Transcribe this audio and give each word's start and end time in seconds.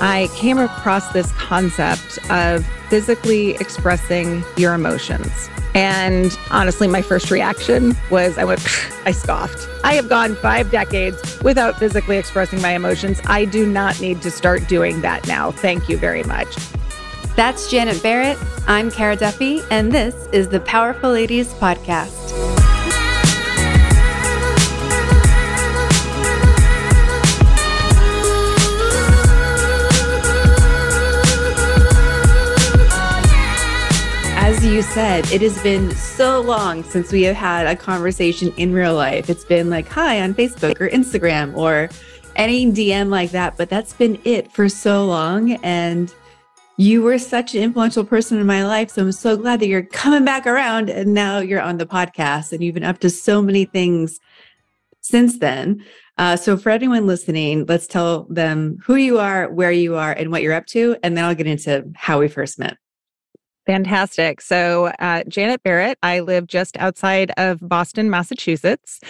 I 0.00 0.28
came 0.34 0.58
across 0.58 1.12
this 1.12 1.30
concept 1.32 2.18
of 2.30 2.66
physically 2.88 3.50
expressing 3.56 4.42
your 4.56 4.72
emotions. 4.72 5.50
And 5.74 6.36
honestly, 6.50 6.88
my 6.88 7.02
first 7.02 7.30
reaction 7.30 7.94
was 8.10 8.38
I 8.38 8.44
went, 8.44 8.60
I 9.04 9.12
scoffed. 9.12 9.68
I 9.84 9.94
have 9.94 10.08
gone 10.08 10.34
five 10.36 10.70
decades 10.70 11.40
without 11.42 11.78
physically 11.78 12.16
expressing 12.16 12.60
my 12.62 12.72
emotions. 12.72 13.20
I 13.26 13.44
do 13.44 13.66
not 13.66 14.00
need 14.00 14.22
to 14.22 14.30
start 14.30 14.66
doing 14.68 15.02
that 15.02 15.26
now. 15.26 15.50
Thank 15.50 15.88
you 15.88 15.96
very 15.96 16.22
much. 16.24 16.56
That's 17.36 17.70
Janet 17.70 18.02
Barrett. 18.02 18.38
I'm 18.66 18.90
Kara 18.90 19.16
Duffy, 19.16 19.62
and 19.70 19.92
this 19.92 20.14
is 20.32 20.48
the 20.48 20.60
Powerful 20.60 21.10
Ladies 21.10 21.52
Podcast. 21.54 22.59
You 34.70 34.82
said, 34.82 35.28
it 35.32 35.42
has 35.42 35.60
been 35.64 35.90
so 35.96 36.40
long 36.40 36.84
since 36.84 37.10
we 37.10 37.22
have 37.22 37.34
had 37.34 37.66
a 37.66 37.74
conversation 37.74 38.52
in 38.56 38.72
real 38.72 38.94
life. 38.94 39.28
It's 39.28 39.44
been 39.44 39.68
like, 39.68 39.88
hi 39.88 40.20
on 40.20 40.32
Facebook 40.32 40.80
or 40.80 40.88
Instagram 40.88 41.56
or 41.56 41.88
any 42.36 42.70
DM 42.70 43.08
like 43.08 43.32
that, 43.32 43.56
but 43.56 43.68
that's 43.68 43.92
been 43.94 44.20
it 44.22 44.52
for 44.52 44.68
so 44.68 45.04
long. 45.04 45.54
And 45.64 46.14
you 46.76 47.02
were 47.02 47.18
such 47.18 47.56
an 47.56 47.64
influential 47.64 48.04
person 48.04 48.38
in 48.38 48.46
my 48.46 48.64
life. 48.64 48.90
So 48.90 49.02
I'm 49.02 49.10
so 49.10 49.36
glad 49.36 49.58
that 49.58 49.66
you're 49.66 49.82
coming 49.82 50.24
back 50.24 50.46
around 50.46 50.88
and 50.88 51.14
now 51.14 51.40
you're 51.40 51.60
on 51.60 51.78
the 51.78 51.86
podcast 51.86 52.52
and 52.52 52.62
you've 52.62 52.74
been 52.74 52.84
up 52.84 53.00
to 53.00 53.10
so 53.10 53.42
many 53.42 53.64
things 53.64 54.20
since 55.00 55.40
then. 55.40 55.84
Uh, 56.16 56.36
so 56.36 56.56
for 56.56 56.70
anyone 56.70 57.08
listening, 57.08 57.66
let's 57.66 57.88
tell 57.88 58.24
them 58.30 58.78
who 58.84 58.94
you 58.94 59.18
are, 59.18 59.50
where 59.50 59.72
you 59.72 59.96
are, 59.96 60.12
and 60.12 60.30
what 60.30 60.42
you're 60.42 60.54
up 60.54 60.66
to. 60.66 60.96
And 61.02 61.16
then 61.16 61.24
I'll 61.24 61.34
get 61.34 61.48
into 61.48 61.90
how 61.96 62.20
we 62.20 62.28
first 62.28 62.56
met. 62.56 62.76
Fantastic. 63.66 64.40
So, 64.40 64.86
uh, 64.98 65.22
Janet 65.28 65.62
Barrett, 65.62 65.98
I 66.02 66.20
live 66.20 66.46
just 66.46 66.76
outside 66.78 67.30
of 67.36 67.60
Boston, 67.60 68.08
Massachusetts. 68.08 69.00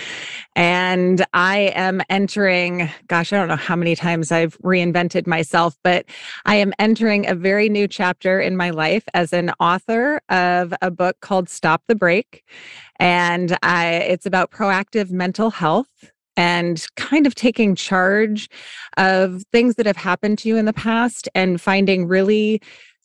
And 0.56 1.24
I 1.32 1.72
am 1.74 2.02
entering, 2.10 2.90
gosh, 3.06 3.32
I 3.32 3.38
don't 3.38 3.48
know 3.48 3.56
how 3.56 3.76
many 3.76 3.94
times 3.94 4.32
I've 4.32 4.58
reinvented 4.58 5.26
myself, 5.26 5.76
but 5.84 6.04
I 6.46 6.56
am 6.56 6.72
entering 6.78 7.28
a 7.28 7.34
very 7.34 7.68
new 7.68 7.86
chapter 7.86 8.40
in 8.40 8.56
my 8.56 8.70
life 8.70 9.04
as 9.14 9.32
an 9.32 9.52
author 9.60 10.20
of 10.28 10.74
a 10.82 10.90
book 10.90 11.16
called 11.20 11.48
Stop 11.48 11.82
the 11.86 11.94
Break. 11.94 12.44
And 12.98 13.56
I, 13.62 13.86
it's 13.94 14.26
about 14.26 14.50
proactive 14.50 15.10
mental 15.10 15.50
health 15.50 16.10
and 16.36 16.86
kind 16.96 17.26
of 17.26 17.34
taking 17.34 17.74
charge 17.74 18.48
of 18.96 19.42
things 19.52 19.76
that 19.76 19.86
have 19.86 19.96
happened 19.96 20.38
to 20.38 20.48
you 20.48 20.56
in 20.56 20.64
the 20.64 20.72
past 20.72 21.28
and 21.34 21.60
finding 21.60 22.06
really 22.06 22.60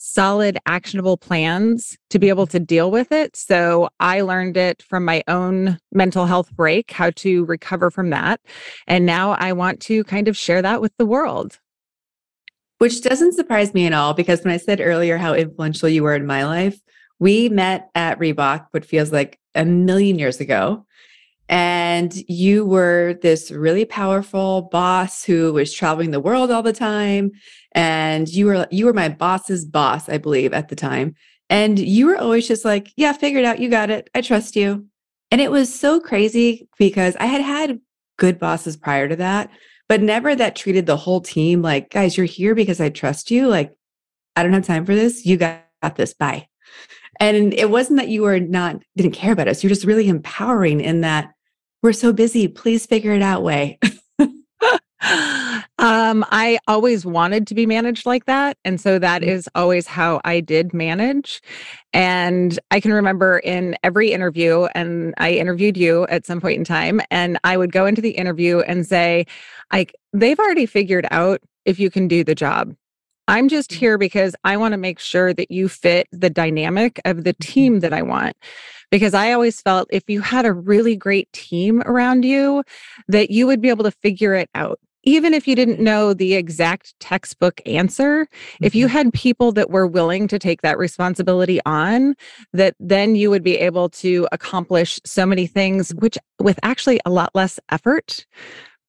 solid, 0.05 0.57
actionable 0.67 1.17
plans 1.17 1.97
to 2.11 2.19
be 2.19 2.29
able 2.29 2.45
to 2.45 2.59
deal 2.59 2.91
with 2.91 3.11
it. 3.11 3.35
So 3.35 3.89
I 3.99 4.21
learned 4.21 4.55
it 4.55 4.83
from 4.83 5.03
my 5.03 5.23
own 5.27 5.79
mental 5.91 6.27
health 6.27 6.51
break, 6.55 6.91
how 6.91 7.09
to 7.17 7.43
recover 7.45 7.89
from 7.89 8.11
that. 8.11 8.39
And 8.85 9.05
now 9.05 9.31
I 9.31 9.51
want 9.51 9.79
to 9.81 10.03
kind 10.03 10.27
of 10.27 10.37
share 10.37 10.61
that 10.61 10.79
with 10.79 10.95
the 10.97 11.07
world. 11.07 11.59
Which 12.77 13.01
doesn't 13.01 13.33
surprise 13.33 13.73
me 13.73 13.87
at 13.87 13.93
all 13.93 14.13
because 14.13 14.43
when 14.43 14.53
I 14.53 14.57
said 14.57 14.79
earlier 14.79 15.17
how 15.17 15.33
influential 15.33 15.89
you 15.89 16.03
were 16.03 16.13
in 16.13 16.27
my 16.27 16.45
life, 16.45 16.79
we 17.17 17.49
met 17.49 17.89
at 17.95 18.19
Reebok, 18.19 18.67
what 18.71 18.85
feels 18.85 19.11
like 19.11 19.39
a 19.55 19.65
million 19.65 20.19
years 20.19 20.39
ago. 20.39 20.85
And 21.47 22.13
you 22.27 22.65
were 22.65 23.19
this 23.21 23.51
really 23.51 23.85
powerful 23.85 24.63
boss 24.71 25.23
who 25.23 25.53
was 25.53 25.73
traveling 25.73 26.11
the 26.11 26.19
world 26.19 26.49
all 26.49 26.63
the 26.63 26.73
time. 26.73 27.31
And 27.73 28.27
you 28.27 28.47
were 28.47 28.67
you 28.71 28.85
were 28.85 28.93
my 28.93 29.09
boss's 29.09 29.65
boss 29.65 30.09
i 30.09 30.17
believe 30.17 30.53
at 30.53 30.69
the 30.69 30.75
time. 30.75 31.15
And 31.49 31.77
you 31.77 32.07
were 32.07 32.17
always 32.17 32.47
just 32.47 32.65
like 32.65 32.91
yeah 32.95 33.13
figure 33.13 33.39
it 33.39 33.45
out. 33.45 33.59
You 33.59 33.69
got 33.69 33.89
it. 33.89 34.09
I 34.15 34.21
trust 34.21 34.55
you. 34.55 34.87
And 35.31 35.41
it 35.41 35.51
was 35.51 35.73
so 35.73 35.99
crazy 35.99 36.67
because 36.77 37.15
i 37.19 37.25
had 37.25 37.41
had 37.41 37.79
good 38.17 38.39
bosses 38.39 38.77
prior 38.77 39.09
to 39.09 39.15
that 39.17 39.51
but 39.89 40.01
never 40.01 40.35
that 40.35 40.55
treated 40.55 40.85
the 40.85 40.97
whole 40.97 41.19
team 41.21 41.61
like 41.61 41.89
guys 41.89 42.15
you're 42.17 42.25
here 42.25 42.55
because 42.55 42.79
i 42.79 42.89
trust 42.89 43.29
you. 43.29 43.47
Like 43.47 43.75
i 44.35 44.43
don't 44.43 44.53
have 44.53 44.65
time 44.65 44.85
for 44.85 44.95
this. 44.95 45.25
You 45.25 45.37
got 45.37 45.65
this. 45.95 46.13
Bye. 46.13 46.47
And 47.19 47.53
it 47.53 47.69
wasn't 47.69 47.97
that 47.97 48.09
you 48.09 48.23
were 48.23 48.39
not 48.39 48.81
didn't 48.95 49.13
care 49.13 49.31
about 49.31 49.47
us. 49.47 49.63
You're 49.63 49.69
just 49.69 49.85
really 49.85 50.09
empowering 50.09 50.81
in 50.81 51.01
that 51.01 51.34
we're 51.85 51.93
so 51.93 52.11
busy 52.11 52.47
please 52.47 52.87
figure 52.87 53.13
it 53.13 53.21
out 53.21 53.43
way 53.43 53.77
um, 55.77 56.25
I 56.31 56.57
always 56.67 57.05
wanted 57.05 57.45
to 57.47 57.53
be 57.53 57.67
managed 57.67 58.07
like 58.07 58.25
that. 58.25 58.57
And 58.65 58.81
so 58.81 58.97
that 58.97 59.21
mm-hmm. 59.21 59.47
always 59.53 59.85
how 59.85 60.19
I 60.25 60.39
did 60.39 60.73
manage. 60.73 61.41
And 61.93 62.57
I 62.71 62.79
can 62.79 62.91
remember 62.91 63.37
in 63.37 63.77
every 63.83 64.11
interview, 64.11 64.65
and 64.73 65.13
I 65.17 65.33
interviewed 65.33 65.77
you 65.77 66.07
at 66.07 66.25
some 66.25 66.41
point 66.41 66.57
in 66.57 66.63
time, 66.63 67.01
and 67.11 67.37
I 67.43 67.55
would 67.55 67.71
go 67.71 67.85
into 67.85 68.01
the 68.01 68.11
interview 68.11 68.61
and 68.61 68.87
say, 68.87 69.25
like, 69.71 69.93
they've 70.11 70.39
already 70.39 70.65
figured 70.65 71.07
out 71.11 71.41
if 71.65 71.79
you 71.79 71.91
can 71.91 72.07
do 72.07 72.23
the 72.23 72.35
job. 72.35 72.73
I'm 73.27 73.47
just 73.47 73.71
mm-hmm. 73.71 73.79
here 73.79 73.97
because 73.97 74.35
I 74.43 74.57
want 74.57 74.73
to 74.73 74.77
make 74.77 74.99
sure 74.99 75.33
that 75.33 75.51
you 75.51 75.67
fit 75.67 76.07
the 76.11 76.29
dynamic 76.29 76.99
of 77.05 77.23
the 77.23 77.33
mm-hmm. 77.33 77.51
team 77.51 77.79
that 77.81 77.93
I 77.93 78.01
want 78.01 78.35
because 78.91 79.13
I 79.13 79.31
always 79.31 79.61
felt 79.61 79.87
if 79.91 80.03
you 80.07 80.21
had 80.21 80.45
a 80.45 80.53
really 80.53 80.95
great 80.95 81.31
team 81.33 81.81
around 81.85 82.23
you, 82.23 82.63
that 83.07 83.31
you 83.31 83.47
would 83.47 83.61
be 83.61 83.69
able 83.69 83.83
to 83.83 83.91
figure 83.91 84.35
it 84.35 84.49
out 84.55 84.79
even 85.05 85.33
if 85.33 85.47
you 85.47 85.55
didn't 85.55 85.79
know 85.79 86.13
the 86.13 86.33
exact 86.33 86.99
textbook 86.99 87.61
answer, 87.65 88.27
if 88.61 88.73
you 88.73 88.87
mm-hmm. 88.87 88.97
had 88.97 89.13
people 89.13 89.51
that 89.51 89.69
were 89.69 89.87
willing 89.87 90.27
to 90.27 90.39
take 90.39 90.61
that 90.63 90.77
responsibility 90.77 91.59
on, 91.65 92.15
that 92.53 92.75
then 92.79 93.15
you 93.15 93.29
would 93.29 93.43
be 93.43 93.57
able 93.57 93.87
to 93.87 94.27
accomplish 94.31 94.99
so 95.05 95.25
many 95.25 95.45
things, 95.45 95.93
which 95.95 96.17
with 96.39 96.59
actually 96.63 96.99
a 97.05 97.11
lot 97.11 97.29
less 97.35 97.59
effort 97.69 98.25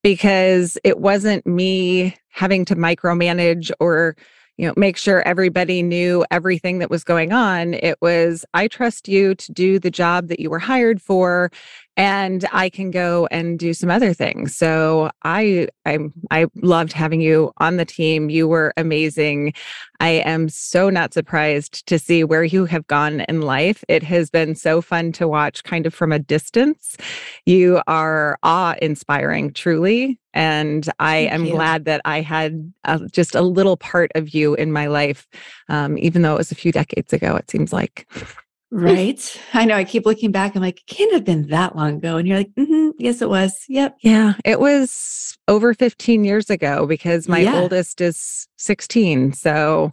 because 0.07 0.79
it 0.85 1.01
wasn't 1.01 1.45
me 1.45 2.15
having 2.29 2.65
to 2.65 2.77
micromanage 2.77 3.73
or 3.81 4.15
you 4.57 4.65
know 4.65 4.73
make 4.77 4.97
sure 4.97 5.27
everybody 5.27 5.83
knew 5.83 6.25
everything 6.31 6.79
that 6.79 6.91
was 6.91 7.03
going 7.03 7.33
on. 7.33 7.75
It 7.75 7.99
was 8.01 8.45
i 8.55 8.69
trust 8.69 9.09
you 9.09 9.35
to 9.35 9.51
do 9.51 9.81
the 9.81 9.91
job 9.91 10.29
that 10.29 10.39
you 10.39 10.49
were 10.49 10.61
hired 10.61 11.03
for 11.03 11.51
and 11.97 12.45
I 12.53 12.69
can 12.69 12.91
go 12.91 13.27
and 13.31 13.59
do 13.59 13.73
some 13.73 13.91
other 13.91 14.13
things. 14.13 14.57
So 14.57 15.11
I 15.23 15.69
I 15.85 15.99
I 16.31 16.47
loved 16.57 16.93
having 16.93 17.21
you 17.21 17.53
on 17.59 17.77
the 17.77 17.85
team. 17.85 18.31
You 18.31 18.49
were 18.49 18.73
amazing. 18.77 19.55
I 20.01 20.09
am 20.09 20.49
so 20.49 20.91
not 20.91 21.15
surprised 21.15 21.87
to 21.87 21.99
see 21.99 22.23
where 22.23 22.45
you 22.45 22.67
have 22.67 22.87
gone 22.87 23.21
in 23.21 23.41
life. 23.43 23.83
It 23.89 24.03
has 24.03 24.31
been 24.31 24.55
so 24.55 24.83
fun 24.83 25.13
to 25.13 25.27
watch 25.27 25.65
kind 25.65 25.87
of 25.87 25.95
from 25.95 26.13
a 26.13 26.19
distance. 26.19 26.97
You 27.47 27.81
are 27.87 28.39
awe-inspiring 28.43 29.55
truly, 29.55 30.21
and 30.35 30.87
I 30.99 31.15
Thank 31.15 31.33
am 31.33 31.45
you. 31.47 31.53
glad 31.53 31.87
that 31.87 32.03
I 32.05 32.21
had 32.21 32.73
just 33.11 33.35
a 33.35 33.43
little 33.43 33.77
part 33.79 34.13
of 34.15 34.35
you 34.35 34.55
in 34.55 34.71
my 34.71 34.87
life 34.87 35.27
um, 35.69 35.99
even 35.99 36.23
though 36.23 36.35
it 36.35 36.39
was 36.39 36.53
a 36.53 36.57
few 36.57 36.73
decades 36.73 37.13
ago 37.13 37.37
it 37.37 37.51
seems 37.51 37.73
like. 37.73 38.07
Right. 38.77 39.41
I 39.55 39.65
know. 39.65 39.75
I 39.75 39.85
keep 39.85 40.05
looking 40.05 40.31
back. 40.31 40.55
I'm 40.55 40.61
like, 40.61 40.81
it 40.81 40.87
can't 40.87 41.13
have 41.15 41.25
been 41.25 41.49
that 41.49 41.75
long 41.75 41.97
ago. 41.97 42.19
And 42.19 42.29
you're 42.29 42.37
like, 42.37 42.55
mm-hmm, 42.55 42.91
yes, 42.99 43.23
it 43.23 43.31
was. 43.31 43.65
Yep. 43.69 43.97
Yeah. 44.03 44.35
It 44.45 44.61
was 44.61 45.39
over 45.49 45.73
15 45.73 46.25
years 46.25 46.51
ago 46.51 46.87
because 46.87 47.27
my 47.27 47.39
yeah. 47.39 47.59
oldest 47.59 48.03
is 48.03 48.47
16. 48.59 49.33
So, 49.33 49.93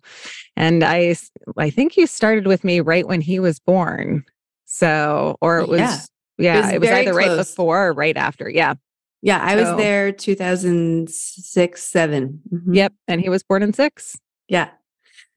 and 0.57 0.83
I, 0.83 1.15
I 1.57 1.69
think 1.69 1.95
you 1.95 2.07
started 2.07 2.45
with 2.45 2.65
me 2.65 2.81
right 2.81 3.07
when 3.07 3.21
he 3.21 3.39
was 3.39 3.57
born. 3.57 4.25
So, 4.65 5.37
or 5.39 5.59
it 5.59 5.69
was, 5.69 5.79
yeah, 5.79 5.99
yeah 6.37 6.55
it 6.55 6.63
was, 6.63 6.73
it 6.73 6.79
was 6.81 6.89
either 6.89 7.11
close. 7.13 7.27
right 7.27 7.37
before 7.37 7.87
or 7.87 7.93
right 7.93 8.17
after. 8.17 8.49
Yeah. 8.49 8.73
Yeah. 9.21 9.39
I 9.41 9.55
so, 9.55 9.75
was 9.75 9.81
there 9.81 10.11
2006, 10.11 11.83
7. 11.83 12.41
Mm-hmm. 12.53 12.73
Yep. 12.73 12.93
And 13.07 13.21
he 13.21 13.29
was 13.29 13.43
born 13.43 13.63
in 13.63 13.71
six. 13.71 14.17
Yeah. 14.49 14.71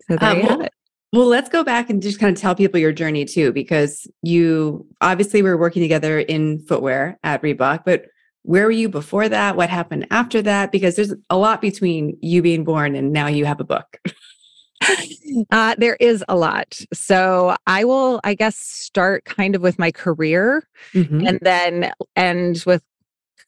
So 0.09 0.17
there 0.17 0.31
um, 0.31 0.37
you 0.39 0.43
have 0.49 0.61
it. 0.63 0.73
Well, 1.13 1.27
let's 1.27 1.49
go 1.49 1.63
back 1.65 1.89
and 1.89 2.03
just 2.03 2.19
kind 2.19 2.37
of 2.37 2.41
tell 2.41 2.55
people 2.55 2.81
your 2.81 2.93
journey 2.93 3.25
too, 3.25 3.53
because 3.53 4.07
you 4.23 4.87
obviously 5.01 5.43
were 5.43 5.57
working 5.57 5.83
together 5.83 6.19
in 6.19 6.61
footwear 6.67 7.19
at 7.23 7.43
Reebok, 7.43 7.85
but 7.85 8.07
where 8.43 8.65
were 8.65 8.71
you 8.71 8.89
before 8.89 9.29
that? 9.29 9.57
What 9.57 9.71
happened 9.71 10.07
after 10.11 10.41
that? 10.43 10.71
Because 10.71 10.95
there's 10.95 11.13
a 11.31 11.37
lot 11.37 11.61
between 11.61 12.17
you 12.21 12.43
being 12.43 12.65
born 12.65 12.95
and 12.95 13.13
now 13.13 13.27
you 13.27 13.45
have 13.45 13.61
a 13.61 13.65
book. 13.65 13.99
uh, 15.51 15.75
there 15.79 15.97
is 15.99 16.25
a 16.29 16.37
lot. 16.37 16.79
So 16.93 17.57
I 17.67 17.85
will, 17.85 18.21
I 18.23 18.35
guess, 18.35 18.57
start 18.57 19.25
kind 19.25 19.57
of 19.57 19.63
with 19.63 19.79
my 19.79 19.91
career 19.91 20.69
mm-hmm. 20.93 21.27
and 21.27 21.39
then 21.43 21.93
end 22.15 22.63
with 22.67 22.83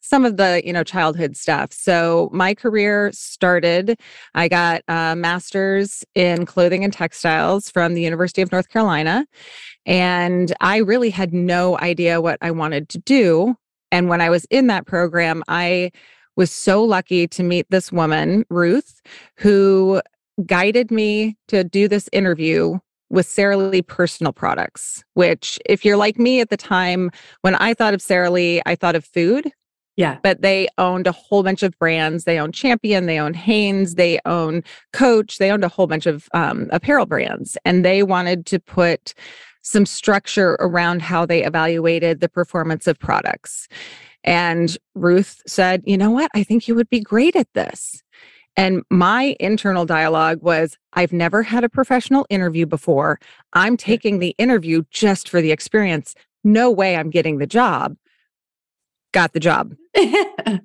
some 0.00 0.24
of 0.24 0.36
the 0.36 0.62
you 0.64 0.72
know 0.72 0.84
childhood 0.84 1.36
stuff 1.36 1.72
so 1.72 2.28
my 2.32 2.54
career 2.54 3.10
started 3.12 3.98
i 4.34 4.48
got 4.48 4.82
a 4.88 5.14
master's 5.16 6.04
in 6.14 6.46
clothing 6.46 6.84
and 6.84 6.92
textiles 6.92 7.70
from 7.70 7.94
the 7.94 8.02
university 8.02 8.42
of 8.42 8.52
north 8.52 8.68
carolina 8.68 9.26
and 9.86 10.54
i 10.60 10.78
really 10.78 11.10
had 11.10 11.32
no 11.32 11.78
idea 11.78 12.20
what 12.20 12.38
i 12.40 12.50
wanted 12.50 12.88
to 12.88 12.98
do 12.98 13.54
and 13.92 14.08
when 14.08 14.20
i 14.20 14.30
was 14.30 14.44
in 14.46 14.66
that 14.66 14.86
program 14.86 15.42
i 15.48 15.90
was 16.38 16.52
so 16.52 16.84
lucky 16.84 17.26
to 17.26 17.42
meet 17.42 17.66
this 17.68 17.90
woman, 17.90 18.44
Ruth, 18.48 19.02
who 19.36 20.00
guided 20.46 20.92
me 20.92 21.36
to 21.48 21.64
do 21.64 21.88
this 21.88 22.08
interview 22.12 22.78
with 23.10 23.26
Sara 23.26 23.56
Lee 23.56 23.82
personal 23.82 24.32
products, 24.32 25.02
which, 25.14 25.58
if 25.66 25.84
you're 25.84 25.96
like 25.96 26.16
me 26.16 26.40
at 26.40 26.48
the 26.48 26.56
time, 26.56 27.10
when 27.40 27.56
I 27.56 27.74
thought 27.74 27.92
of 27.92 28.00
Sara 28.00 28.30
Lee, 28.30 28.62
I 28.66 28.76
thought 28.76 28.94
of 28.94 29.04
food. 29.04 29.50
Yeah. 29.98 30.18
But 30.22 30.42
they 30.42 30.68
owned 30.78 31.08
a 31.08 31.12
whole 31.12 31.42
bunch 31.42 31.64
of 31.64 31.76
brands. 31.80 32.22
They 32.22 32.38
own 32.38 32.52
Champion, 32.52 33.06
they 33.06 33.18
own 33.18 33.34
Hanes, 33.34 33.96
they 33.96 34.20
own 34.24 34.62
Coach, 34.92 35.38
they 35.38 35.50
owned 35.50 35.64
a 35.64 35.68
whole 35.68 35.88
bunch 35.88 36.06
of 36.06 36.28
um, 36.32 36.68
apparel 36.70 37.04
brands. 37.04 37.58
And 37.64 37.84
they 37.84 38.04
wanted 38.04 38.46
to 38.46 38.60
put 38.60 39.12
some 39.62 39.84
structure 39.84 40.56
around 40.60 41.02
how 41.02 41.26
they 41.26 41.42
evaluated 41.42 42.20
the 42.20 42.28
performance 42.28 42.86
of 42.86 42.96
products. 43.00 43.66
And 44.22 44.78
Ruth 44.94 45.42
said, 45.48 45.82
You 45.84 45.98
know 45.98 46.12
what? 46.12 46.30
I 46.32 46.44
think 46.44 46.68
you 46.68 46.76
would 46.76 46.88
be 46.88 47.00
great 47.00 47.34
at 47.34 47.52
this. 47.54 48.00
And 48.56 48.84
my 48.90 49.34
internal 49.40 49.84
dialogue 49.84 50.42
was 50.42 50.78
I've 50.92 51.12
never 51.12 51.42
had 51.42 51.64
a 51.64 51.68
professional 51.68 52.24
interview 52.30 52.66
before. 52.66 53.18
I'm 53.52 53.76
taking 53.76 54.20
the 54.20 54.36
interview 54.38 54.84
just 54.92 55.28
for 55.28 55.42
the 55.42 55.50
experience. 55.50 56.14
No 56.44 56.70
way 56.70 56.94
I'm 56.94 57.10
getting 57.10 57.38
the 57.38 57.48
job. 57.48 57.96
Got 59.12 59.32
the 59.32 59.40
job. 59.40 59.74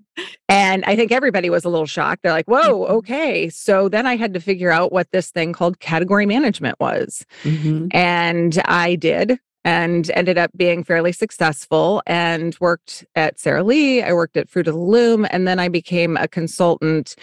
and 0.49 0.85
I 0.85 0.95
think 0.95 1.11
everybody 1.11 1.49
was 1.49 1.65
a 1.65 1.69
little 1.69 1.85
shocked. 1.85 2.23
They're 2.23 2.31
like, 2.31 2.47
whoa, 2.47 2.83
mm-hmm. 2.83 2.93
okay. 2.95 3.49
So 3.49 3.89
then 3.89 4.05
I 4.05 4.15
had 4.15 4.33
to 4.33 4.39
figure 4.39 4.71
out 4.71 4.91
what 4.91 5.11
this 5.11 5.31
thing 5.31 5.53
called 5.53 5.79
category 5.79 6.25
management 6.25 6.79
was. 6.79 7.25
Mm-hmm. 7.43 7.87
And 7.91 8.61
I 8.65 8.95
did 8.95 9.39
and 9.65 10.11
ended 10.11 10.37
up 10.37 10.51
being 10.55 10.83
fairly 10.83 11.11
successful 11.11 12.01
and 12.05 12.57
worked 12.59 13.05
at 13.15 13.39
Sara 13.39 13.63
Lee. 13.63 14.01
I 14.01 14.13
worked 14.13 14.35
at 14.35 14.49
Fruit 14.49 14.67
of 14.67 14.73
the 14.73 14.79
Loom, 14.79 15.25
and 15.31 15.47
then 15.47 15.59
I 15.59 15.69
became 15.69 16.17
a 16.17 16.27
consultant 16.27 17.15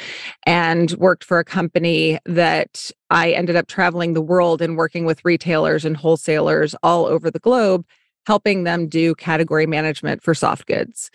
and 0.47 0.93
worked 0.93 1.23
for 1.23 1.39
a 1.39 1.45
company 1.45 2.19
that 2.25 2.91
I 3.11 3.33
ended 3.33 3.57
up 3.57 3.67
traveling 3.67 4.15
the 4.15 4.23
world 4.23 4.62
and 4.62 4.77
working 4.77 5.05
with 5.05 5.25
retailers 5.25 5.85
and 5.85 5.97
wholesalers 5.97 6.75
all 6.83 7.05
over 7.05 7.31
the 7.31 7.39
globe, 7.39 7.85
helping 8.27 8.65
them 8.65 8.89
do 8.89 9.15
category 9.17 9.67
management 9.67 10.23
for 10.23 10.35
soft 10.35 10.67
goods. 10.67 11.11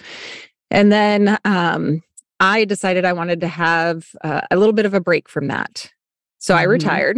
And 0.71 0.91
then 0.91 1.37
um, 1.45 2.01
I 2.39 2.65
decided 2.65 3.05
I 3.05 3.13
wanted 3.13 3.41
to 3.41 3.47
have 3.47 4.07
uh, 4.23 4.41
a 4.51 4.57
little 4.57 4.73
bit 4.73 4.85
of 4.85 4.93
a 4.93 4.99
break 4.99 5.29
from 5.29 5.47
that. 5.47 5.91
So 6.37 6.55
I 6.55 6.63
mm-hmm. 6.63 6.71
retired 6.71 7.17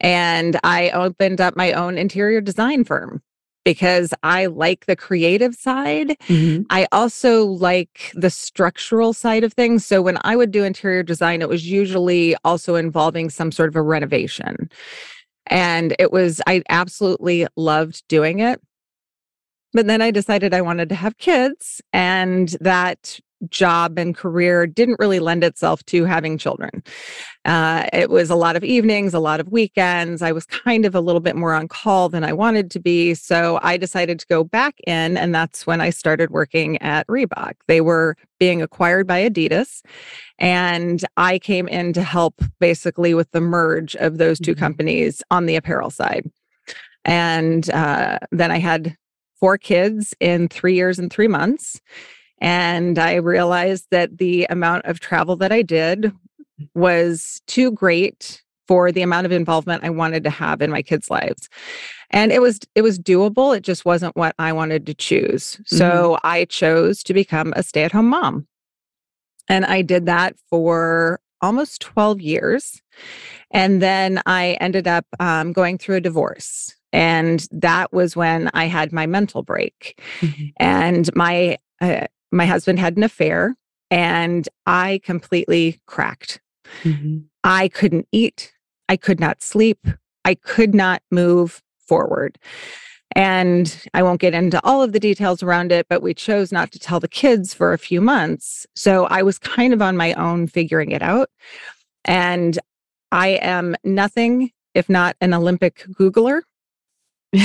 and 0.00 0.58
I 0.62 0.90
opened 0.90 1.40
up 1.40 1.56
my 1.56 1.72
own 1.72 1.98
interior 1.98 2.40
design 2.40 2.84
firm 2.84 3.22
because 3.64 4.14
I 4.22 4.46
like 4.46 4.86
the 4.86 4.94
creative 4.94 5.56
side. 5.56 6.16
Mm-hmm. 6.28 6.62
I 6.70 6.86
also 6.92 7.44
like 7.44 8.12
the 8.14 8.30
structural 8.30 9.12
side 9.12 9.42
of 9.42 9.54
things. 9.54 9.84
So 9.84 10.02
when 10.02 10.18
I 10.22 10.36
would 10.36 10.52
do 10.52 10.62
interior 10.62 11.02
design, 11.02 11.42
it 11.42 11.48
was 11.48 11.68
usually 11.68 12.36
also 12.44 12.76
involving 12.76 13.28
some 13.28 13.50
sort 13.50 13.68
of 13.68 13.74
a 13.74 13.82
renovation. 13.82 14.70
And 15.48 15.96
it 15.98 16.12
was, 16.12 16.40
I 16.46 16.62
absolutely 16.68 17.46
loved 17.56 18.06
doing 18.06 18.38
it. 18.38 18.60
But 19.76 19.88
then 19.88 20.00
I 20.00 20.10
decided 20.10 20.54
I 20.54 20.62
wanted 20.62 20.88
to 20.88 20.94
have 20.94 21.18
kids, 21.18 21.82
and 21.92 22.48
that 22.62 23.20
job 23.50 23.98
and 23.98 24.16
career 24.16 24.66
didn't 24.66 24.98
really 24.98 25.18
lend 25.18 25.44
itself 25.44 25.84
to 25.84 26.06
having 26.06 26.38
children. 26.38 26.82
Uh, 27.44 27.86
it 27.92 28.08
was 28.08 28.30
a 28.30 28.36
lot 28.36 28.56
of 28.56 28.64
evenings, 28.64 29.12
a 29.12 29.18
lot 29.18 29.38
of 29.38 29.48
weekends. 29.48 30.22
I 30.22 30.32
was 30.32 30.46
kind 30.46 30.86
of 30.86 30.94
a 30.94 31.00
little 31.02 31.20
bit 31.20 31.36
more 31.36 31.52
on 31.52 31.68
call 31.68 32.08
than 32.08 32.24
I 32.24 32.32
wanted 32.32 32.70
to 32.70 32.80
be. 32.80 33.12
So 33.12 33.60
I 33.62 33.76
decided 33.76 34.18
to 34.18 34.26
go 34.28 34.42
back 34.44 34.76
in, 34.86 35.18
and 35.18 35.34
that's 35.34 35.66
when 35.66 35.82
I 35.82 35.90
started 35.90 36.30
working 36.30 36.80
at 36.80 37.06
Reebok. 37.08 37.56
They 37.68 37.82
were 37.82 38.16
being 38.40 38.62
acquired 38.62 39.06
by 39.06 39.28
Adidas. 39.28 39.82
And 40.38 41.04
I 41.18 41.38
came 41.38 41.68
in 41.68 41.92
to 41.92 42.02
help 42.02 42.40
basically 42.60 43.12
with 43.12 43.30
the 43.32 43.42
merge 43.42 43.94
of 43.96 44.16
those 44.16 44.40
2 44.40 44.52
mm-hmm. 44.52 44.58
companies 44.58 45.22
on 45.30 45.44
the 45.44 45.56
apparel 45.56 45.90
side. 45.90 46.30
And 47.04 47.68
uh, 47.70 48.20
then 48.32 48.50
I 48.50 48.58
had 48.58 48.96
four 49.38 49.58
kids 49.58 50.14
in 50.20 50.48
three 50.48 50.74
years 50.74 50.98
and 50.98 51.12
three 51.12 51.28
months. 51.28 51.80
And 52.40 52.98
I 52.98 53.14
realized 53.14 53.86
that 53.90 54.18
the 54.18 54.46
amount 54.50 54.84
of 54.84 55.00
travel 55.00 55.36
that 55.36 55.52
I 55.52 55.62
did 55.62 56.12
was 56.74 57.40
too 57.46 57.70
great 57.70 58.42
for 58.68 58.90
the 58.90 59.02
amount 59.02 59.26
of 59.26 59.32
involvement 59.32 59.84
I 59.84 59.90
wanted 59.90 60.24
to 60.24 60.30
have 60.30 60.60
in 60.60 60.70
my 60.70 60.82
kids' 60.82 61.10
lives. 61.10 61.48
And 62.10 62.32
it 62.32 62.40
was 62.40 62.60
it 62.74 62.82
was 62.82 62.98
doable. 62.98 63.56
It 63.56 63.62
just 63.62 63.84
wasn't 63.84 64.16
what 64.16 64.34
I 64.38 64.52
wanted 64.52 64.86
to 64.86 64.94
choose. 64.94 65.60
So 65.66 66.12
mm-hmm. 66.14 66.26
I 66.26 66.44
chose 66.46 67.02
to 67.04 67.14
become 67.14 67.52
a 67.56 67.62
stay-at-home 67.62 68.08
mom. 68.08 68.46
And 69.48 69.64
I 69.64 69.82
did 69.82 70.06
that 70.06 70.36
for 70.50 71.20
almost 71.40 71.80
12 71.82 72.20
years. 72.20 72.82
And 73.50 73.80
then 73.80 74.20
I 74.26 74.56
ended 74.60 74.88
up 74.88 75.06
um, 75.20 75.52
going 75.52 75.78
through 75.78 75.96
a 75.96 76.00
divorce. 76.00 76.74
And 76.96 77.46
that 77.52 77.92
was 77.92 78.16
when 78.16 78.50
I 78.54 78.64
had 78.64 78.90
my 78.90 79.04
mental 79.04 79.42
break. 79.42 80.02
Mm-hmm. 80.20 80.46
And 80.56 81.14
my 81.14 81.58
uh, 81.82 82.06
my 82.32 82.46
husband 82.46 82.78
had 82.78 82.96
an 82.96 83.02
affair 83.02 83.54
and 83.90 84.48
I 84.64 85.02
completely 85.04 85.78
cracked. 85.86 86.40
Mm-hmm. 86.84 87.18
I 87.44 87.68
couldn't 87.68 88.08
eat. 88.12 88.50
I 88.88 88.96
could 88.96 89.20
not 89.20 89.42
sleep. 89.42 89.86
I 90.24 90.36
could 90.36 90.74
not 90.74 91.02
move 91.10 91.62
forward. 91.78 92.38
And 93.14 93.86
I 93.92 94.02
won't 94.02 94.20
get 94.20 94.32
into 94.32 94.58
all 94.64 94.82
of 94.82 94.92
the 94.92 94.98
details 94.98 95.42
around 95.42 95.72
it, 95.72 95.86
but 95.90 96.00
we 96.00 96.14
chose 96.14 96.50
not 96.50 96.72
to 96.72 96.78
tell 96.78 96.98
the 96.98 97.08
kids 97.08 97.52
for 97.52 97.74
a 97.74 97.78
few 97.78 98.00
months. 98.00 98.66
So 98.74 99.04
I 99.06 99.22
was 99.22 99.38
kind 99.38 99.74
of 99.74 99.82
on 99.82 99.98
my 99.98 100.14
own 100.14 100.46
figuring 100.46 100.92
it 100.92 101.02
out. 101.02 101.28
And 102.06 102.58
I 103.12 103.38
am 103.42 103.76
nothing 103.84 104.50
if 104.74 104.88
not 104.88 105.14
an 105.20 105.34
Olympic 105.34 105.84
Googler. 105.92 106.40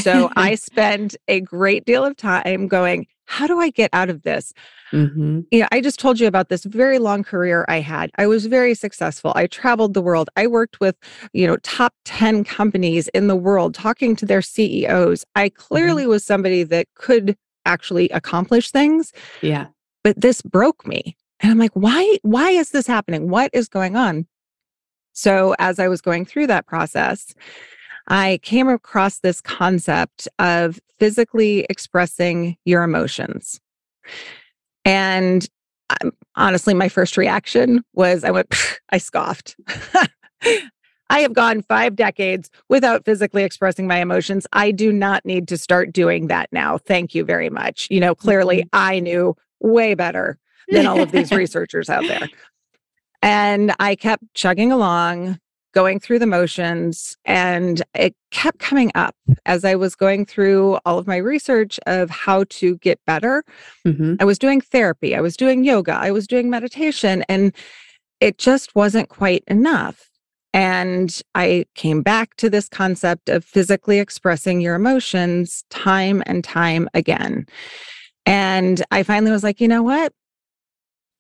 So 0.02 0.30
I 0.36 0.56
spend 0.56 1.18
a 1.28 1.42
great 1.42 1.86
deal 1.86 2.06
of 2.06 2.16
time 2.16 2.68
going, 2.68 3.08
how 3.26 3.48
do 3.48 3.60
I 3.60 3.70
get 3.70 3.90
out 3.94 4.10
of 4.10 4.24
this? 4.24 4.54
Mm-hmm. 4.92 5.42
You 5.52 5.62
know, 5.62 5.68
I 5.72 5.80
just 5.80 6.00
told 6.00 6.20
you 6.20 6.28
about 6.28 6.50
this 6.50 6.66
very 6.66 7.00
long 7.00 7.24
career 7.24 7.66
I 7.70 7.80
had. 7.80 8.12
I 8.18 8.28
was 8.28 8.46
very 8.46 8.74
successful. 8.76 9.32
I 9.36 9.48
traveled 9.48 9.94
the 9.94 10.02
world. 10.02 10.30
I 10.36 10.48
worked 10.48 10.82
with, 10.82 10.98
you 11.32 11.48
know, 11.48 11.56
top 11.58 11.94
10 12.04 12.44
companies 12.44 13.08
in 13.10 13.28
the 13.28 13.36
world 13.36 13.74
talking 13.74 14.16
to 14.18 14.26
their 14.26 14.42
CEOs. 14.42 15.24
I 15.36 15.48
mm-hmm. 15.48 15.56
clearly 15.62 16.04
mm-hmm. 16.04 16.12
was 16.12 16.26
somebody 16.26 16.64
that 16.64 16.88
could 16.96 17.38
actually 17.66 18.10
accomplish 18.10 18.72
things. 18.72 19.14
Yeah. 19.42 19.68
But 20.04 20.20
this 20.20 20.42
broke 20.42 20.86
me. 20.86 21.16
And 21.40 21.52
I'm 21.52 21.58
like, 21.58 21.74
why 21.74 22.20
why 22.22 22.52
is 22.52 22.70
this 22.70 22.86
happening? 22.86 23.30
What 23.30 23.50
is 23.54 23.68
going 23.68 23.96
on? 23.96 24.28
So 25.14 25.56
as 25.60 25.80
I 25.80 25.88
was 25.88 26.02
going 26.02 26.26
through 26.26 26.48
that 26.48 26.68
process, 26.68 27.34
I 28.08 28.40
came 28.42 28.68
across 28.68 29.20
this 29.20 29.42
concept 29.42 30.28
of 30.40 30.80
physically 31.00 31.66
expressing 31.70 32.58
your 32.66 32.84
emotions. 32.84 33.60
And 34.86 35.48
um, 36.02 36.12
honestly, 36.36 36.74
my 36.74 36.90
first 36.90 37.18
reaction 37.18 37.84
was 37.94 38.24
I 38.24 38.32
went, 38.32 38.54
I 38.92 38.98
scoffed. 38.98 39.56
I 41.12 41.20
have 41.20 41.34
gone 41.34 41.62
five 41.62 41.98
decades 41.98 42.50
without 42.70 43.04
physically 43.04 43.44
expressing 43.44 43.86
my 43.86 43.98
emotions. 43.98 44.48
I 44.54 44.72
do 44.72 44.94
not 44.94 45.26
need 45.26 45.50
to 45.50 45.58
start 45.58 45.92
doing 45.92 46.28
that 46.28 46.48
now. 46.54 46.78
Thank 46.78 47.14
you 47.14 47.26
very 47.26 47.50
much. 47.50 47.88
You 47.92 48.00
know, 48.00 48.16
clearly 48.16 48.60
mm-hmm. 48.60 48.70
I 48.72 49.00
knew 49.00 49.36
way 49.60 49.94
better 49.94 50.38
than 50.70 50.88
all 50.88 51.02
of 51.02 51.12
these 51.12 51.32
researchers 51.34 51.90
out 51.90 52.08
there. 52.08 52.30
And 53.22 53.74
I 53.78 53.96
kept 53.96 54.24
chugging 54.34 54.72
along, 54.72 55.38
going 55.74 56.00
through 56.00 56.20
the 56.20 56.28
motions 56.28 57.16
and 57.26 57.82
it 57.94 58.16
kept 58.32 58.60
coming 58.60 58.92
up 58.96 59.16
as 59.46 59.64
I 59.64 59.76
was 59.76 59.96
going 59.96 60.26
through 60.26 60.80
all 60.86 60.98
of 60.98 61.08
my 61.08 61.18
research 61.18 61.80
of 61.86 62.10
how 62.10 62.46
to 62.50 62.78
get 62.78 63.00
better. 63.06 63.44
Mm-hmm. 63.86 64.16
I 64.20 64.26
was 64.26 64.40
doing 64.40 64.62
therapy, 64.62 65.16
I 65.16 65.22
was 65.22 65.38
doing 65.38 65.64
yoga, 65.64 65.94
I 65.94 66.12
was 66.12 66.28
doing 66.28 66.50
meditation, 66.50 67.24
and 67.30 67.54
it 68.20 68.38
just 68.38 68.76
wasn't 68.76 69.10
quite 69.10 69.44
enough. 69.48 70.10
And 70.54 71.22
I 71.34 71.66
came 71.76 72.02
back 72.02 72.36
to 72.38 72.50
this 72.50 72.68
concept 72.68 73.30
of 73.30 73.46
physically 73.46 74.00
expressing 74.00 74.60
your 74.60 74.76
emotions 74.76 75.64
time 75.70 76.22
and 76.26 76.44
time 76.44 76.90
again. 76.94 77.46
And 78.26 78.84
I 78.92 79.04
finally 79.04 79.32
was 79.32 79.44
like, 79.44 79.62
you 79.62 79.68
know 79.68 79.82
what? 79.82 80.12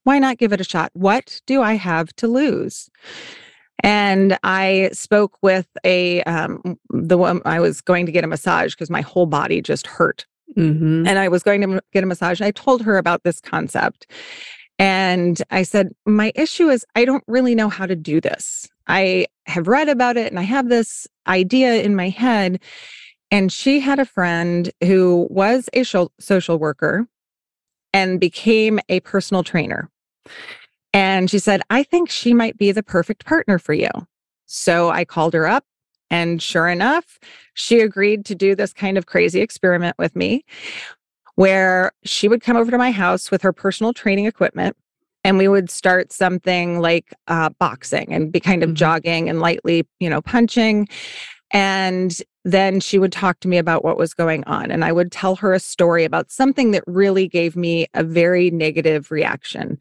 Why 0.04 0.20
not 0.20 0.38
give 0.38 0.52
it 0.52 0.62
a 0.62 0.66
shot? 0.66 0.92
What 0.94 1.42
do 1.46 1.62
I 1.62 1.76
have 1.76 2.14
to 2.18 2.28
lose? 2.28 2.90
And 3.82 4.38
I 4.44 4.90
spoke 4.94 5.38
with 5.42 5.68
a 5.84 6.24
um, 6.24 6.80
the 6.90 7.18
one 7.18 7.42
I 7.46 7.60
was 7.60 7.82
going 7.82 8.06
to 8.06 8.12
get 8.12 8.24
a 8.24 8.28
massage 8.28 8.74
because 8.74 8.90
my 8.90 9.02
whole 9.02 9.26
body 9.26 9.62
just 9.62 9.88
hurt, 9.88 10.26
mm-hmm. 10.56 11.08
and 11.08 11.20
I 11.20 11.28
was 11.28 11.44
going 11.44 11.62
to 11.62 11.82
get 11.92 12.04
a 12.04 12.08
massage. 12.08 12.40
And 12.40 12.48
I 12.48 12.52
told 12.52 12.82
her 12.84 12.98
about 12.98 13.24
this 13.24 13.42
concept, 13.42 14.08
and 14.78 15.42
I 15.52 15.64
said, 15.64 15.94
my 16.06 16.32
issue 16.36 16.70
is 16.70 16.86
I 16.96 17.06
don't 17.06 17.24
really 17.28 17.56
know 17.56 17.70
how 17.70 17.86
to 17.86 17.96
do 17.96 18.22
this. 18.22 18.68
I 18.88 19.28
have 19.46 19.68
read 19.68 19.90
about 19.90 20.18
it, 20.18 20.32
and 20.32 20.40
I 20.40 20.44
have 20.44 20.70
this 20.70 21.08
idea 21.28 21.82
in 21.82 21.96
my 21.96 22.10
head. 22.10 22.62
And 23.34 23.50
she 23.50 23.80
had 23.80 23.98
a 23.98 24.06
friend 24.06 24.70
who 24.84 25.28
was 25.30 25.70
a 25.74 25.84
social 25.84 26.58
worker 26.60 27.08
and 27.94 28.20
became 28.20 28.80
a 28.90 29.00
personal 29.00 29.44
trainer. 29.44 29.90
And 30.94 31.30
she 31.30 31.40
said, 31.40 31.62
I 31.70 31.84
think 31.84 32.10
she 32.10 32.34
might 32.34 32.58
be 32.58 32.72
the 32.72 32.84
perfect 32.84 33.26
partner 33.26 33.58
for 33.60 33.74
you. 33.74 33.90
So 34.46 34.90
I 34.90 35.06
called 35.06 35.34
her 35.34 35.48
up. 35.48 35.64
And 36.10 36.42
sure 36.42 36.68
enough, 36.68 37.20
she 37.54 37.80
agreed 37.80 38.26
to 38.26 38.36
do 38.36 38.54
this 38.54 38.74
kind 38.74 38.98
of 38.98 39.06
crazy 39.06 39.40
experiment 39.40 39.98
with 39.98 40.14
me 40.14 40.44
where 41.36 41.94
she 42.04 42.28
would 42.28 42.42
come 42.42 42.58
over 42.58 42.70
to 42.70 42.78
my 42.78 42.92
house 42.92 43.32
with 43.32 43.42
her 43.44 43.54
personal 43.54 43.94
training 43.94 44.26
equipment 44.26 44.76
and 45.24 45.38
we 45.38 45.48
would 45.48 45.70
start 45.70 46.12
something 46.12 46.80
like 46.80 47.14
uh, 47.28 47.50
boxing 47.60 48.14
and 48.14 48.32
be 48.32 48.40
kind 48.40 48.64
of 48.64 48.70
mm-hmm. 48.70 48.76
jogging 48.76 49.30
and 49.30 49.40
lightly, 49.40 49.88
you 50.00 50.10
know, 50.10 50.22
punching. 50.22 50.88
And 51.52 52.16
then 52.44 52.80
she 52.80 52.98
would 52.98 53.12
talk 53.12 53.40
to 53.42 53.48
me 53.48 53.58
about 53.58 53.84
what 53.84 53.98
was 53.98 54.14
going 54.14 54.44
on. 54.46 54.72
And 54.72 54.84
I 54.84 54.92
would 54.92 55.12
tell 55.12 55.36
her 55.38 55.54
a 55.54 55.60
story 55.60 56.04
about 56.04 56.32
something 56.32 56.72
that 56.72 56.84
really 56.88 57.28
gave 57.28 57.56
me 57.56 57.88
a 57.94 58.04
very 58.04 58.50
negative 58.50 59.12
reaction. 59.12 59.78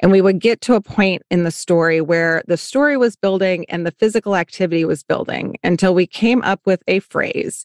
And 0.00 0.12
we 0.12 0.20
would 0.20 0.38
get 0.38 0.60
to 0.62 0.74
a 0.74 0.80
point 0.80 1.22
in 1.30 1.44
the 1.44 1.50
story 1.50 2.00
where 2.00 2.42
the 2.46 2.56
story 2.56 2.96
was 2.96 3.16
building 3.16 3.64
and 3.68 3.86
the 3.86 3.90
physical 3.92 4.36
activity 4.36 4.84
was 4.84 5.02
building 5.02 5.56
until 5.64 5.94
we 5.94 6.06
came 6.06 6.42
up 6.42 6.60
with 6.64 6.82
a 6.86 7.00
phrase 7.00 7.64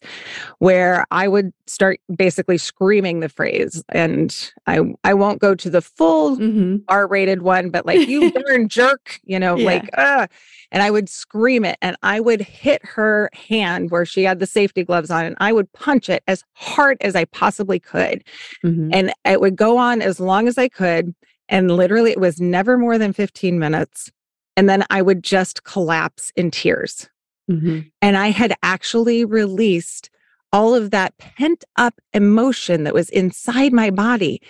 where 0.58 1.04
I 1.10 1.28
would 1.28 1.52
start 1.66 2.00
basically 2.16 2.58
screaming 2.58 3.20
the 3.20 3.28
phrase. 3.28 3.84
And 3.90 4.52
I, 4.66 4.80
I 5.04 5.14
won't 5.14 5.40
go 5.40 5.54
to 5.54 5.70
the 5.70 5.82
full 5.82 6.36
mm-hmm. 6.36 6.76
R 6.88 7.06
rated 7.06 7.42
one, 7.42 7.70
but 7.70 7.86
like, 7.86 8.08
you 8.08 8.30
darn 8.46 8.68
jerk, 8.68 9.20
you 9.22 9.38
know, 9.38 9.56
yeah. 9.56 9.66
like, 9.66 9.90
uh, 9.96 10.26
and 10.72 10.82
I 10.82 10.90
would 10.90 11.08
scream 11.08 11.64
it 11.64 11.78
and 11.82 11.96
I 12.02 12.20
would 12.20 12.40
hit 12.40 12.84
her 12.84 13.30
hand 13.34 13.90
where 13.90 14.06
she 14.06 14.24
had 14.24 14.39
the 14.40 14.46
safety 14.46 14.82
gloves 14.82 15.10
on 15.10 15.24
and 15.24 15.36
I 15.38 15.52
would 15.52 15.72
punch 15.72 16.08
it 16.08 16.22
as 16.26 16.44
hard 16.54 16.96
as 17.00 17.14
I 17.14 17.26
possibly 17.26 17.78
could. 17.78 18.24
Mm-hmm. 18.64 18.90
And 18.92 19.12
it 19.24 19.40
would 19.40 19.56
go 19.56 19.78
on 19.78 20.02
as 20.02 20.18
long 20.18 20.48
as 20.48 20.58
I 20.58 20.68
could. 20.68 21.14
And 21.48 21.70
literally, 21.70 22.10
it 22.10 22.20
was 22.20 22.40
never 22.40 22.76
more 22.76 22.98
than 22.98 23.12
15 23.12 23.58
minutes. 23.58 24.10
And 24.56 24.68
then 24.68 24.84
I 24.90 25.02
would 25.02 25.22
just 25.22 25.64
collapse 25.64 26.32
in 26.36 26.50
tears. 26.50 27.08
Mm-hmm. 27.50 27.80
And 28.02 28.16
I 28.16 28.28
had 28.28 28.54
actually 28.62 29.24
released 29.24 30.10
all 30.52 30.74
of 30.74 30.90
that 30.90 31.16
pent 31.18 31.64
up 31.76 31.94
emotion 32.12 32.84
that 32.84 32.94
was 32.94 33.08
inside 33.10 33.72
my 33.72 33.90
body. 33.90 34.40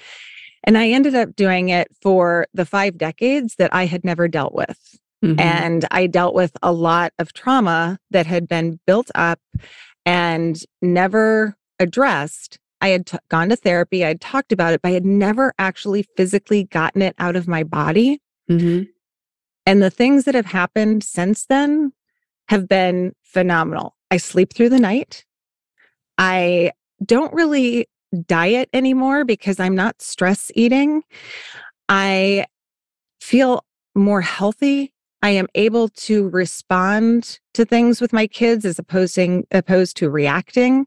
And 0.64 0.76
I 0.76 0.88
ended 0.88 1.14
up 1.14 1.36
doing 1.36 1.70
it 1.70 1.88
for 2.02 2.46
the 2.52 2.66
five 2.66 2.98
decades 2.98 3.56
that 3.56 3.74
I 3.74 3.86
had 3.86 4.04
never 4.04 4.28
dealt 4.28 4.54
with. 4.54 4.98
Mm-hmm. 5.24 5.40
And 5.40 5.84
I 5.90 6.06
dealt 6.06 6.34
with 6.34 6.56
a 6.62 6.72
lot 6.72 7.12
of 7.18 7.32
trauma 7.32 7.98
that 8.10 8.26
had 8.26 8.48
been 8.48 8.80
built 8.86 9.10
up 9.14 9.40
and 10.06 10.58
never 10.80 11.56
addressed. 11.78 12.58
I 12.80 12.88
had 12.88 13.06
t- 13.06 13.18
gone 13.28 13.50
to 13.50 13.56
therapy, 13.56 14.04
I 14.04 14.08
had 14.08 14.20
talked 14.20 14.52
about 14.52 14.72
it, 14.72 14.80
but 14.82 14.88
I 14.88 14.92
had 14.92 15.04
never 15.04 15.52
actually 15.58 16.06
physically 16.16 16.64
gotten 16.64 17.02
it 17.02 17.14
out 17.18 17.36
of 17.36 17.46
my 17.46 17.62
body. 17.62 18.20
Mm-hmm. 18.50 18.84
And 19.66 19.82
the 19.82 19.90
things 19.90 20.24
that 20.24 20.34
have 20.34 20.46
happened 20.46 21.04
since 21.04 21.44
then 21.46 21.92
have 22.48 22.66
been 22.66 23.12
phenomenal. 23.22 23.94
I 24.10 24.16
sleep 24.16 24.54
through 24.54 24.70
the 24.70 24.80
night. 24.80 25.24
I 26.16 26.72
don't 27.04 27.32
really 27.32 27.86
diet 28.26 28.68
anymore 28.72 29.24
because 29.24 29.60
I'm 29.60 29.74
not 29.74 30.02
stress 30.02 30.50
eating. 30.54 31.02
I 31.88 32.46
feel 33.20 33.64
more 33.94 34.20
healthy 34.20 34.92
I 35.22 35.30
am 35.30 35.48
able 35.54 35.88
to 35.88 36.28
respond 36.30 37.40
to 37.54 37.64
things 37.64 38.00
with 38.00 38.12
my 38.12 38.26
kids 38.26 38.64
as 38.64 38.78
opposing 38.78 39.46
opposed 39.50 39.96
to 39.98 40.08
reacting 40.08 40.86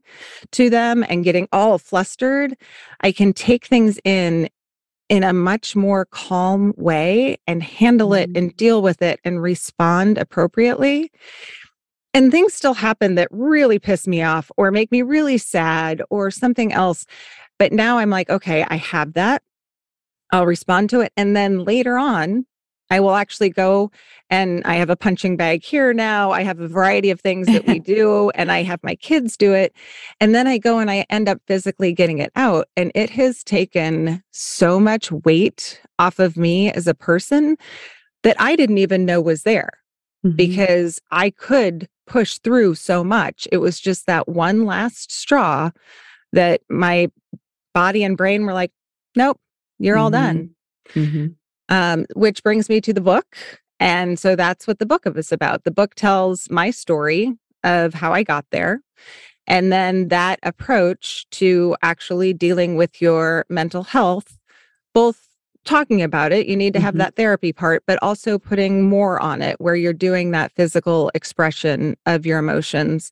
to 0.52 0.68
them 0.68 1.04
and 1.08 1.24
getting 1.24 1.48
all 1.52 1.78
flustered. 1.78 2.56
I 3.00 3.12
can 3.12 3.32
take 3.32 3.66
things 3.66 3.98
in 4.04 4.48
in 5.08 5.22
a 5.22 5.32
much 5.32 5.76
more 5.76 6.06
calm 6.06 6.72
way 6.76 7.36
and 7.46 7.62
handle 7.62 8.14
it 8.14 8.30
and 8.34 8.48
mm-hmm. 8.48 8.56
deal 8.56 8.82
with 8.82 9.02
it 9.02 9.20
and 9.24 9.42
respond 9.42 10.18
appropriately. 10.18 11.12
And 12.14 12.30
things 12.30 12.54
still 12.54 12.74
happen 12.74 13.16
that 13.16 13.28
really 13.30 13.78
piss 13.78 14.06
me 14.06 14.22
off 14.22 14.50
or 14.56 14.70
make 14.70 14.90
me 14.90 15.02
really 15.02 15.36
sad 15.36 16.00
or 16.10 16.30
something 16.30 16.72
else. 16.72 17.06
But 17.58 17.72
now 17.72 17.98
I'm 17.98 18.10
like, 18.10 18.30
okay, 18.30 18.64
I 18.68 18.76
have 18.76 19.12
that. 19.14 19.42
I'll 20.32 20.46
respond 20.46 20.90
to 20.90 21.00
it. 21.00 21.12
And 21.16 21.36
then 21.36 21.64
later 21.64 21.98
on, 21.98 22.46
I 22.90 23.00
will 23.00 23.14
actually 23.14 23.50
go 23.50 23.90
and 24.30 24.62
I 24.64 24.74
have 24.74 24.90
a 24.90 24.96
punching 24.96 25.36
bag 25.36 25.64
here 25.64 25.92
now. 25.92 26.32
I 26.32 26.42
have 26.42 26.60
a 26.60 26.68
variety 26.68 27.10
of 27.10 27.20
things 27.20 27.46
that 27.46 27.66
we 27.66 27.78
do, 27.96 28.30
and 28.34 28.50
I 28.50 28.62
have 28.62 28.80
my 28.82 28.94
kids 28.94 29.36
do 29.36 29.52
it. 29.52 29.74
And 30.20 30.34
then 30.34 30.46
I 30.46 30.58
go 30.58 30.78
and 30.78 30.90
I 30.90 31.06
end 31.10 31.28
up 31.28 31.38
physically 31.46 31.92
getting 31.92 32.18
it 32.18 32.32
out. 32.36 32.68
And 32.76 32.90
it 32.94 33.10
has 33.10 33.42
taken 33.44 34.22
so 34.32 34.80
much 34.80 35.10
weight 35.10 35.80
off 35.98 36.18
of 36.18 36.36
me 36.36 36.72
as 36.72 36.86
a 36.86 36.94
person 36.94 37.56
that 38.22 38.36
I 38.40 38.56
didn't 38.56 38.78
even 38.78 39.04
know 39.04 39.20
was 39.20 39.42
there 39.42 39.70
mm-hmm. 40.24 40.36
because 40.36 41.00
I 41.10 41.30
could 41.30 41.88
push 42.06 42.38
through 42.38 42.74
so 42.74 43.04
much. 43.04 43.48
It 43.52 43.58
was 43.58 43.80
just 43.80 44.06
that 44.06 44.28
one 44.28 44.64
last 44.64 45.12
straw 45.12 45.70
that 46.32 46.60
my 46.68 47.10
body 47.72 48.04
and 48.04 48.16
brain 48.16 48.44
were 48.44 48.52
like, 48.52 48.72
nope, 49.16 49.38
you're 49.78 49.96
mm-hmm. 49.96 50.04
all 50.04 50.10
done. 50.10 50.50
Mm-hmm 50.94 51.26
um, 51.68 52.06
which 52.14 52.42
brings 52.42 52.68
me 52.68 52.80
to 52.80 52.92
the 52.92 53.00
book. 53.00 53.36
And 53.80 54.18
so 54.18 54.36
that's 54.36 54.66
what 54.66 54.78
the 54.78 54.86
book 54.86 55.06
is 55.06 55.32
about. 55.32 55.64
The 55.64 55.70
book 55.70 55.94
tells 55.94 56.48
my 56.50 56.70
story 56.70 57.32
of 57.64 57.94
how 57.94 58.12
I 58.12 58.22
got 58.22 58.46
there. 58.50 58.80
And 59.46 59.72
then 59.72 60.08
that 60.08 60.38
approach 60.42 61.26
to 61.32 61.76
actually 61.82 62.32
dealing 62.32 62.76
with 62.76 63.00
your 63.02 63.44
mental 63.48 63.82
health, 63.82 64.38
both 64.94 65.28
talking 65.64 66.02
about 66.02 66.32
it, 66.32 66.46
you 66.46 66.56
need 66.56 66.74
to 66.74 66.80
have 66.80 66.92
mm-hmm. 66.92 66.98
that 66.98 67.16
therapy 67.16 67.52
part, 67.52 67.82
but 67.86 67.98
also 68.02 68.38
putting 68.38 68.88
more 68.88 69.20
on 69.20 69.42
it 69.42 69.60
where 69.60 69.74
you're 69.74 69.92
doing 69.92 70.30
that 70.30 70.52
physical 70.52 71.10
expression 71.14 71.96
of 72.06 72.26
your 72.26 72.38
emotions. 72.38 73.10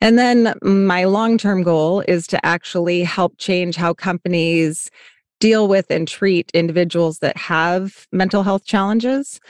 And 0.00 0.18
then 0.18 0.54
my 0.62 1.04
long 1.04 1.38
term 1.38 1.62
goal 1.62 2.02
is 2.08 2.26
to 2.28 2.44
actually 2.44 3.04
help 3.04 3.38
change 3.38 3.76
how 3.76 3.94
companies 3.94 4.90
deal 5.40 5.68
with 5.68 5.90
and 5.90 6.08
treat 6.08 6.50
individuals 6.52 7.18
that 7.18 7.36
have 7.36 8.06
mental 8.12 8.42
health 8.42 8.64
challenges 8.64 9.40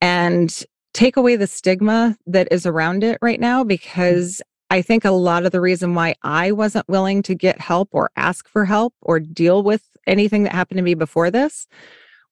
and 0.00 0.64
take 0.94 1.16
away 1.16 1.36
the 1.36 1.46
stigma 1.46 2.16
that 2.26 2.48
is 2.50 2.66
around 2.66 3.04
it 3.04 3.18
right 3.22 3.40
now 3.40 3.62
because 3.62 4.42
I 4.70 4.82
think 4.82 5.04
a 5.04 5.10
lot 5.10 5.46
of 5.46 5.52
the 5.52 5.60
reason 5.60 5.94
why 5.94 6.14
I 6.22 6.52
wasn't 6.52 6.88
willing 6.88 7.22
to 7.22 7.34
get 7.34 7.60
help 7.60 7.88
or 7.92 8.10
ask 8.16 8.48
for 8.48 8.64
help 8.64 8.94
or 9.00 9.18
deal 9.20 9.62
with 9.62 9.82
anything 10.06 10.42
that 10.42 10.52
happened 10.52 10.78
to 10.78 10.82
me 10.82 10.94
before 10.94 11.30
this 11.30 11.66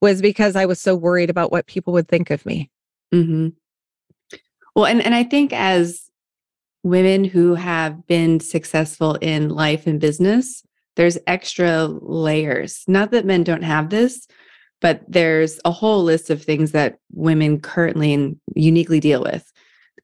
was 0.01 0.21
because 0.21 0.57
I 0.57 0.67
was 0.67 0.81
so 0.81 0.95
worried 0.95 1.31
about 1.31 1.51
what 1.51 1.67
people 1.67 1.93
would 1.95 2.09
think 2.09 2.31
of 2.31 2.45
me. 2.45 2.71
Mm-hmm. 3.15 3.49
Well, 4.75 4.87
and, 4.87 5.01
and 5.01 5.15
I 5.15 5.25
think 5.25 5.53
as 5.55 6.11
women 6.83 7.25
who 7.25 7.55
have 7.55 8.07
been 8.07 8.41
successful 8.41 9.15
in 9.17 9.49
life 9.49 9.87
and 9.87 9.99
business, 9.99 10.63
there's 10.97 11.19
extra 11.26 11.87
layers. 11.87 12.85
Not 12.88 13.11
that 13.12 13.26
men 13.26 13.45
don't 13.45 13.62
have 13.62 13.91
this, 13.91 14.26
but 14.81 15.03
there's 15.07 15.61
a 15.65 15.71
whole 15.71 16.03
list 16.03 16.31
of 16.31 16.43
things 16.43 16.73
that 16.73 16.99
women 17.12 17.61
currently 17.61 18.12
and 18.12 18.37
uniquely 18.55 19.00
deal 19.00 19.23
with. 19.23 19.53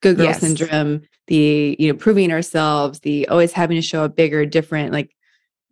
Good 0.00 0.16
girl 0.16 0.26
yes. 0.26 0.40
syndrome, 0.40 1.02
the 1.26 1.76
you 1.78 1.92
know 1.92 1.99
proving 1.99 2.32
ourselves, 2.32 3.00
the 3.00 3.28
always 3.28 3.52
having 3.52 3.76
to 3.76 3.82
show 3.82 4.04
up 4.04 4.16
bigger, 4.16 4.44
different. 4.46 4.92
Like 4.92 5.14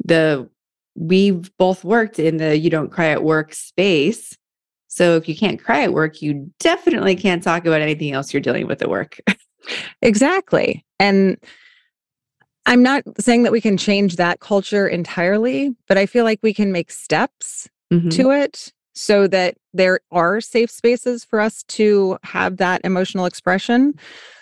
the 0.04 0.48
we've 0.94 1.50
both 1.56 1.84
worked 1.84 2.18
in 2.18 2.36
the 2.36 2.56
you 2.56 2.70
don't 2.70 2.90
cry 2.90 3.06
at 3.06 3.24
work 3.24 3.54
space. 3.54 4.36
So 4.88 5.16
if 5.16 5.28
you 5.28 5.36
can't 5.36 5.62
cry 5.62 5.82
at 5.82 5.92
work, 5.92 6.20
you 6.20 6.52
definitely 6.58 7.14
can't 7.14 7.42
talk 7.42 7.64
about 7.64 7.80
anything 7.80 8.12
else 8.12 8.32
you're 8.32 8.40
dealing 8.40 8.66
with 8.66 8.82
at 8.82 8.90
work. 8.90 9.20
exactly. 10.02 10.84
And 10.98 11.36
I'm 12.70 12.84
not 12.84 13.02
saying 13.18 13.42
that 13.42 13.50
we 13.50 13.60
can 13.60 13.76
change 13.76 14.14
that 14.14 14.38
culture 14.38 14.86
entirely, 14.86 15.74
but 15.88 15.98
I 15.98 16.06
feel 16.06 16.22
like 16.24 16.38
we 16.40 16.54
can 16.54 16.70
make 16.70 16.92
steps 16.92 17.68
mm-hmm. 17.92 18.10
to 18.10 18.30
it 18.30 18.72
so 18.94 19.26
that 19.26 19.56
there 19.74 19.98
are 20.12 20.40
safe 20.40 20.70
spaces 20.70 21.24
for 21.24 21.40
us 21.40 21.64
to 21.64 22.16
have 22.22 22.58
that 22.58 22.80
emotional 22.84 23.26
expression. 23.26 23.94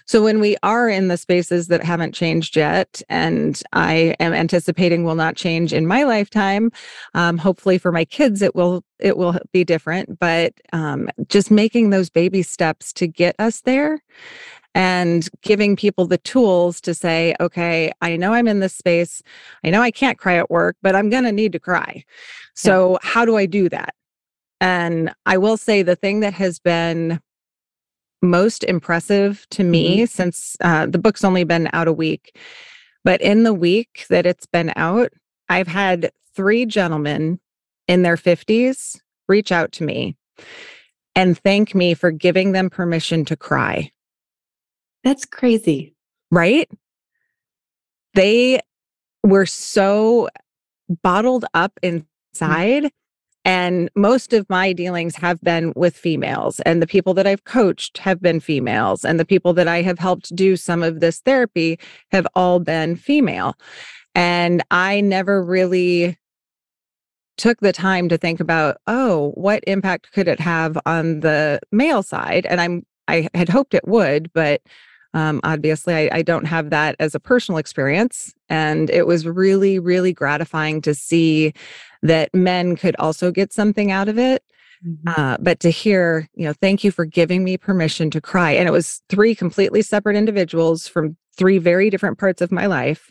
So 0.04 0.22
when 0.22 0.40
we 0.40 0.56
are 0.62 0.90
in 0.90 1.08
the 1.08 1.16
spaces 1.16 1.68
that 1.68 1.82
haven't 1.82 2.14
changed 2.14 2.54
yet, 2.54 3.00
and 3.08 3.62
I 3.72 4.14
am 4.20 4.34
anticipating 4.34 5.04
will 5.04 5.14
not 5.14 5.36
change 5.36 5.72
in 5.72 5.86
my 5.86 6.04
lifetime, 6.04 6.70
um, 7.14 7.38
hopefully 7.38 7.78
for 7.78 7.92
my 7.92 8.04
kids 8.04 8.42
it 8.42 8.54
will 8.54 8.84
it 8.98 9.16
will 9.16 9.38
be 9.52 9.64
different. 9.64 10.18
But 10.18 10.54
um, 10.72 11.08
just 11.28 11.50
making 11.50 11.90
those 11.90 12.10
baby 12.10 12.42
steps 12.42 12.92
to 12.94 13.06
get 13.06 13.36
us 13.38 13.62
there, 13.62 14.02
and 14.78 15.28
giving 15.42 15.74
people 15.74 16.06
the 16.06 16.18
tools 16.18 16.80
to 16.80 16.94
say, 16.94 17.34
okay, 17.40 17.90
I 18.00 18.16
know 18.16 18.32
I'm 18.32 18.46
in 18.46 18.60
this 18.60 18.76
space. 18.76 19.24
I 19.64 19.70
know 19.70 19.82
I 19.82 19.90
can't 19.90 20.18
cry 20.18 20.36
at 20.36 20.50
work, 20.50 20.76
but 20.82 20.94
I'm 20.94 21.10
going 21.10 21.24
to 21.24 21.32
need 21.32 21.50
to 21.52 21.58
cry. 21.58 22.04
So, 22.54 22.92
yeah. 22.92 22.98
how 23.02 23.24
do 23.24 23.36
I 23.36 23.44
do 23.44 23.68
that? 23.70 23.92
And 24.60 25.12
I 25.26 25.36
will 25.36 25.56
say 25.56 25.82
the 25.82 25.96
thing 25.96 26.20
that 26.20 26.32
has 26.34 26.60
been 26.60 27.20
most 28.22 28.62
impressive 28.64 29.48
to 29.50 29.64
me 29.64 29.96
mm-hmm. 29.96 30.04
since 30.06 30.56
uh, 30.60 30.86
the 30.86 30.98
book's 30.98 31.24
only 31.24 31.42
been 31.42 31.68
out 31.72 31.88
a 31.88 31.92
week, 31.92 32.38
but 33.02 33.20
in 33.20 33.42
the 33.42 33.54
week 33.54 34.06
that 34.10 34.26
it's 34.26 34.46
been 34.46 34.72
out, 34.76 35.12
I've 35.48 35.68
had 35.68 36.12
three 36.36 36.66
gentlemen 36.66 37.40
in 37.88 38.02
their 38.02 38.16
50s 38.16 39.00
reach 39.28 39.50
out 39.50 39.72
to 39.72 39.84
me 39.84 40.16
and 41.16 41.36
thank 41.36 41.74
me 41.74 41.94
for 41.94 42.12
giving 42.12 42.52
them 42.52 42.70
permission 42.70 43.24
to 43.24 43.36
cry. 43.36 43.90
That's 45.08 45.24
crazy. 45.24 45.94
Right? 46.30 46.70
They 48.12 48.60
were 49.22 49.46
so 49.46 50.28
bottled 51.02 51.46
up 51.54 51.72
Mm. 51.82 52.04
inside. 52.34 52.90
And 53.42 53.88
most 53.96 54.34
of 54.34 54.44
my 54.50 54.74
dealings 54.74 55.16
have 55.16 55.40
been 55.40 55.72
with 55.74 55.96
females, 55.96 56.60
and 56.60 56.82
the 56.82 56.86
people 56.86 57.14
that 57.14 57.26
I've 57.26 57.44
coached 57.44 57.96
have 57.98 58.20
been 58.20 58.40
females, 58.40 59.02
and 59.02 59.18
the 59.18 59.24
people 59.24 59.54
that 59.54 59.66
I 59.66 59.80
have 59.80 59.98
helped 59.98 60.36
do 60.36 60.56
some 60.56 60.82
of 60.82 61.00
this 61.00 61.20
therapy 61.20 61.78
have 62.12 62.26
all 62.34 62.60
been 62.60 62.94
female. 62.94 63.54
And 64.14 64.62
I 64.70 65.00
never 65.00 65.42
really 65.42 66.18
took 67.38 67.60
the 67.60 67.72
time 67.72 68.10
to 68.10 68.18
think 68.18 68.40
about, 68.40 68.76
oh, 68.86 69.30
what 69.36 69.64
impact 69.66 70.12
could 70.12 70.28
it 70.28 70.40
have 70.40 70.76
on 70.84 71.20
the 71.20 71.60
male 71.72 72.02
side? 72.02 72.44
And 72.44 72.60
I'm 72.60 72.84
I 73.08 73.28
had 73.32 73.48
hoped 73.48 73.72
it 73.72 73.88
would, 73.88 74.30
but 74.34 74.60
um, 75.14 75.40
obviously 75.44 75.94
I, 75.94 76.18
I 76.18 76.22
don't 76.22 76.44
have 76.44 76.70
that 76.70 76.96
as 76.98 77.14
a 77.14 77.20
personal 77.20 77.58
experience. 77.58 78.34
And 78.48 78.90
it 78.90 79.06
was 79.06 79.26
really, 79.26 79.78
really 79.78 80.12
gratifying 80.12 80.80
to 80.82 80.94
see 80.94 81.52
that 82.02 82.32
men 82.34 82.76
could 82.76 82.96
also 82.98 83.30
get 83.30 83.52
something 83.52 83.90
out 83.90 84.08
of 84.08 84.18
it. 84.18 84.42
Mhm. 84.86 85.18
Uh, 85.18 85.36
but 85.40 85.58
to 85.60 85.70
hear, 85.70 86.28
you 86.34 86.44
know, 86.44 86.52
thank 86.52 86.84
you 86.84 86.92
for 86.92 87.04
giving 87.04 87.42
me 87.42 87.56
permission 87.56 88.10
to 88.10 88.20
cry. 88.20 88.52
And 88.52 88.68
it 88.68 88.72
was 88.72 89.02
three 89.08 89.34
completely 89.34 89.82
separate 89.82 90.16
individuals 90.16 90.86
from 90.86 91.16
three 91.36 91.58
very 91.58 91.90
different 91.90 92.18
parts 92.18 92.40
of 92.40 92.52
my 92.52 92.66
life. 92.66 93.10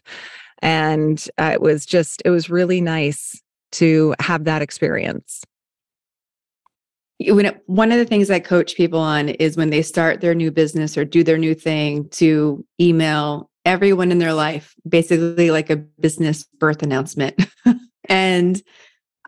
And 0.61 1.27
uh, 1.37 1.51
it 1.53 1.61
was 1.61 1.85
just, 1.85 2.21
it 2.25 2.29
was 2.29 2.49
really 2.49 2.81
nice 2.81 3.41
to 3.73 4.15
have 4.19 4.45
that 4.45 4.61
experience. 4.61 5.43
When 7.19 7.47
it, 7.47 7.63
one 7.65 7.91
of 7.91 7.97
the 7.97 8.05
things 8.05 8.29
I 8.29 8.39
coach 8.39 8.75
people 8.75 9.00
on 9.00 9.29
is 9.29 9.57
when 9.57 9.69
they 9.69 9.81
start 9.81 10.21
their 10.21 10.36
new 10.36 10.51
business 10.51 10.97
or 10.97 11.05
do 11.05 11.24
their 11.24 11.38
new 11.38 11.55
thing 11.55 12.09
to 12.09 12.65
email 12.79 13.50
everyone 13.65 14.12
in 14.12 14.19
their 14.19 14.33
life, 14.33 14.75
basically 14.88 15.51
like 15.51 15.69
a 15.69 15.75
business 15.75 16.43
birth 16.59 16.83
announcement. 16.83 17.47
and 18.09 18.62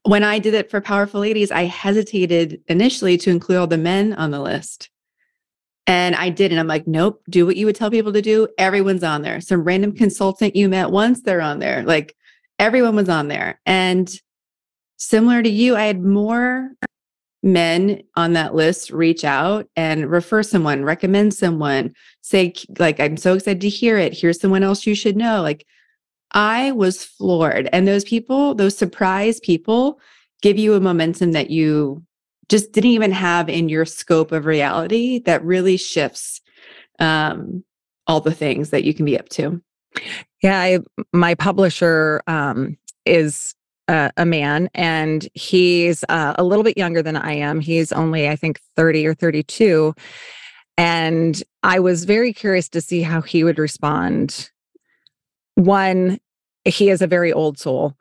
when 0.03 0.23
I 0.23 0.39
did 0.39 0.53
it 0.53 0.69
for 0.69 0.81
Powerful 0.81 1.19
Ladies, 1.19 1.51
I 1.51 1.63
hesitated 1.63 2.61
initially 2.67 3.17
to 3.17 3.31
include 3.31 3.57
all 3.57 3.67
the 3.67 3.77
men 3.77 4.13
on 4.13 4.31
the 4.31 4.39
list. 4.39 4.89
And 5.87 6.15
I 6.15 6.29
did. 6.29 6.51
And 6.51 6.59
I'm 6.59 6.67
like, 6.67 6.87
nope, 6.87 7.21
do 7.29 7.45
what 7.45 7.57
you 7.57 7.65
would 7.65 7.75
tell 7.75 7.89
people 7.89 8.13
to 8.13 8.21
do. 8.21 8.47
Everyone's 8.59 9.03
on 9.03 9.23
there. 9.23 9.41
Some 9.41 9.63
random 9.63 9.91
consultant 9.93 10.55
you 10.55 10.69
met 10.69 10.91
once, 10.91 11.21
they're 11.21 11.41
on 11.41 11.59
there. 11.59 11.83
Like 11.83 12.15
everyone 12.59 12.95
was 12.95 13.09
on 13.09 13.27
there. 13.27 13.59
And 13.65 14.09
similar 14.97 15.41
to 15.41 15.49
you, 15.49 15.75
I 15.75 15.85
had 15.85 16.03
more 16.03 16.71
men 17.41 18.01
on 18.15 18.33
that 18.33 18.53
list 18.53 18.91
reach 18.91 19.23
out 19.23 19.67
and 19.75 20.09
refer 20.09 20.43
someone, 20.43 20.83
recommend 20.83 21.33
someone, 21.33 21.93
say, 22.21 22.53
like, 22.77 22.99
I'm 22.99 23.17
so 23.17 23.35
excited 23.35 23.61
to 23.61 23.69
hear 23.69 23.97
it. 23.97 24.13
Here's 24.13 24.39
someone 24.39 24.63
else 24.63 24.85
you 24.85 24.95
should 24.95 25.15
know. 25.15 25.41
Like, 25.41 25.65
I 26.31 26.71
was 26.73 27.03
floored. 27.03 27.69
And 27.71 27.87
those 27.87 28.03
people, 28.03 28.55
those 28.55 28.77
surprise 28.77 29.39
people, 29.39 29.99
give 30.41 30.57
you 30.57 30.73
a 30.73 30.79
momentum 30.79 31.31
that 31.31 31.49
you 31.49 32.03
just 32.49 32.71
didn't 32.71 32.91
even 32.91 33.11
have 33.11 33.49
in 33.49 33.69
your 33.69 33.85
scope 33.85 34.31
of 34.31 34.45
reality 34.45 35.19
that 35.19 35.43
really 35.43 35.77
shifts 35.77 36.41
um, 36.99 37.63
all 38.07 38.21
the 38.21 38.33
things 38.33 38.71
that 38.71 38.83
you 38.83 38.93
can 38.93 39.05
be 39.05 39.17
up 39.17 39.29
to. 39.29 39.61
Yeah, 40.41 40.59
I, 40.59 40.79
my 41.13 41.35
publisher 41.35 42.21
um, 42.27 42.77
is 43.05 43.55
a 43.89 44.25
man, 44.25 44.69
and 44.73 45.27
he's 45.33 46.03
uh, 46.09 46.35
a 46.37 46.43
little 46.43 46.63
bit 46.63 46.77
younger 46.77 47.01
than 47.01 47.15
I 47.15 47.33
am. 47.33 47.59
He's 47.59 47.91
only, 47.91 48.29
I 48.29 48.35
think, 48.35 48.59
30 48.75 49.07
or 49.07 49.13
32. 49.13 49.93
And 50.77 51.41
I 51.63 51.79
was 51.79 52.05
very 52.05 52.31
curious 52.31 52.69
to 52.69 52.81
see 52.81 53.01
how 53.01 53.21
he 53.21 53.43
would 53.43 53.59
respond. 53.59 54.49
One, 55.55 56.19
he 56.63 56.89
is 56.89 57.01
a 57.01 57.07
very 57.07 57.33
old 57.33 57.57
soul, 57.57 57.95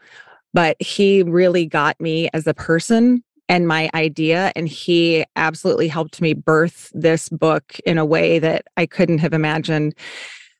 but 0.54 0.80
he 0.80 1.22
really 1.22 1.66
got 1.66 2.00
me 2.00 2.28
as 2.32 2.46
a 2.46 2.54
person 2.54 3.24
and 3.48 3.66
my 3.66 3.90
idea. 3.94 4.52
And 4.54 4.68
he 4.68 5.24
absolutely 5.36 5.88
helped 5.88 6.20
me 6.20 6.34
birth 6.34 6.92
this 6.94 7.28
book 7.28 7.80
in 7.86 7.98
a 7.98 8.04
way 8.04 8.38
that 8.38 8.66
I 8.76 8.86
couldn't 8.86 9.18
have 9.18 9.32
imagined. 9.32 9.94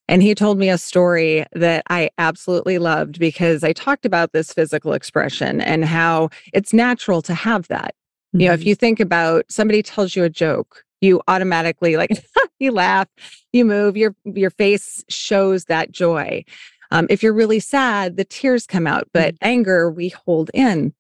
And 0.09 0.23
he 0.23 0.35
told 0.35 0.59
me 0.59 0.71
a 0.71 0.79
story 0.79 1.45
that 1.53 1.85
I 1.91 2.11
absolutely 2.19 2.79
loved 2.79 3.19
because 3.19 3.63
I 3.63 3.73
talked 3.73 4.07
about 4.07 4.33
this 4.33 4.53
physical 4.53 4.95
expression 4.95 5.61
and 5.61 5.85
how 5.85 6.31
it's 6.55 6.73
natural 6.73 7.21
to 7.23 7.35
have 7.35 7.69
that. 7.69 7.95
You 8.39 8.49
know, 8.49 8.55
if 8.55 8.61
Mm-hmm. 8.61 8.69
you 8.69 8.75
think 8.75 9.01
about 9.01 9.45
somebody 9.51 9.83
tells 9.83 10.17
you 10.17 10.25
a 10.25 10.31
joke, 10.31 10.85
you 11.01 11.21
automatically 11.29 11.97
like 11.97 12.11
you 12.59 12.73
laugh, 12.73 13.09
you 13.53 13.65
move, 13.65 13.97
your 13.97 14.15
your 14.25 14.51
face 14.51 15.05
shows 15.09 15.67
that 15.67 15.93
joy. 15.93 16.45
Um, 16.91 17.07
if 17.11 17.23
you're 17.23 17.35
really 17.35 17.61
sad, 17.61 18.17
the 18.17 18.25
tears 18.25 18.67
come 18.67 18.87
out, 18.87 19.09
but 19.13 19.35
anger 19.43 19.91
we 19.91 20.09
hold 20.09 20.51
in. 20.55 20.95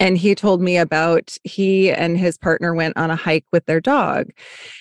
And 0.00 0.18
he 0.18 0.34
told 0.34 0.60
me 0.60 0.76
about 0.76 1.36
he 1.44 1.90
and 1.92 2.18
his 2.18 2.36
partner 2.36 2.74
went 2.74 2.96
on 2.96 3.10
a 3.10 3.16
hike 3.16 3.46
with 3.52 3.66
their 3.66 3.80
dog, 3.80 4.30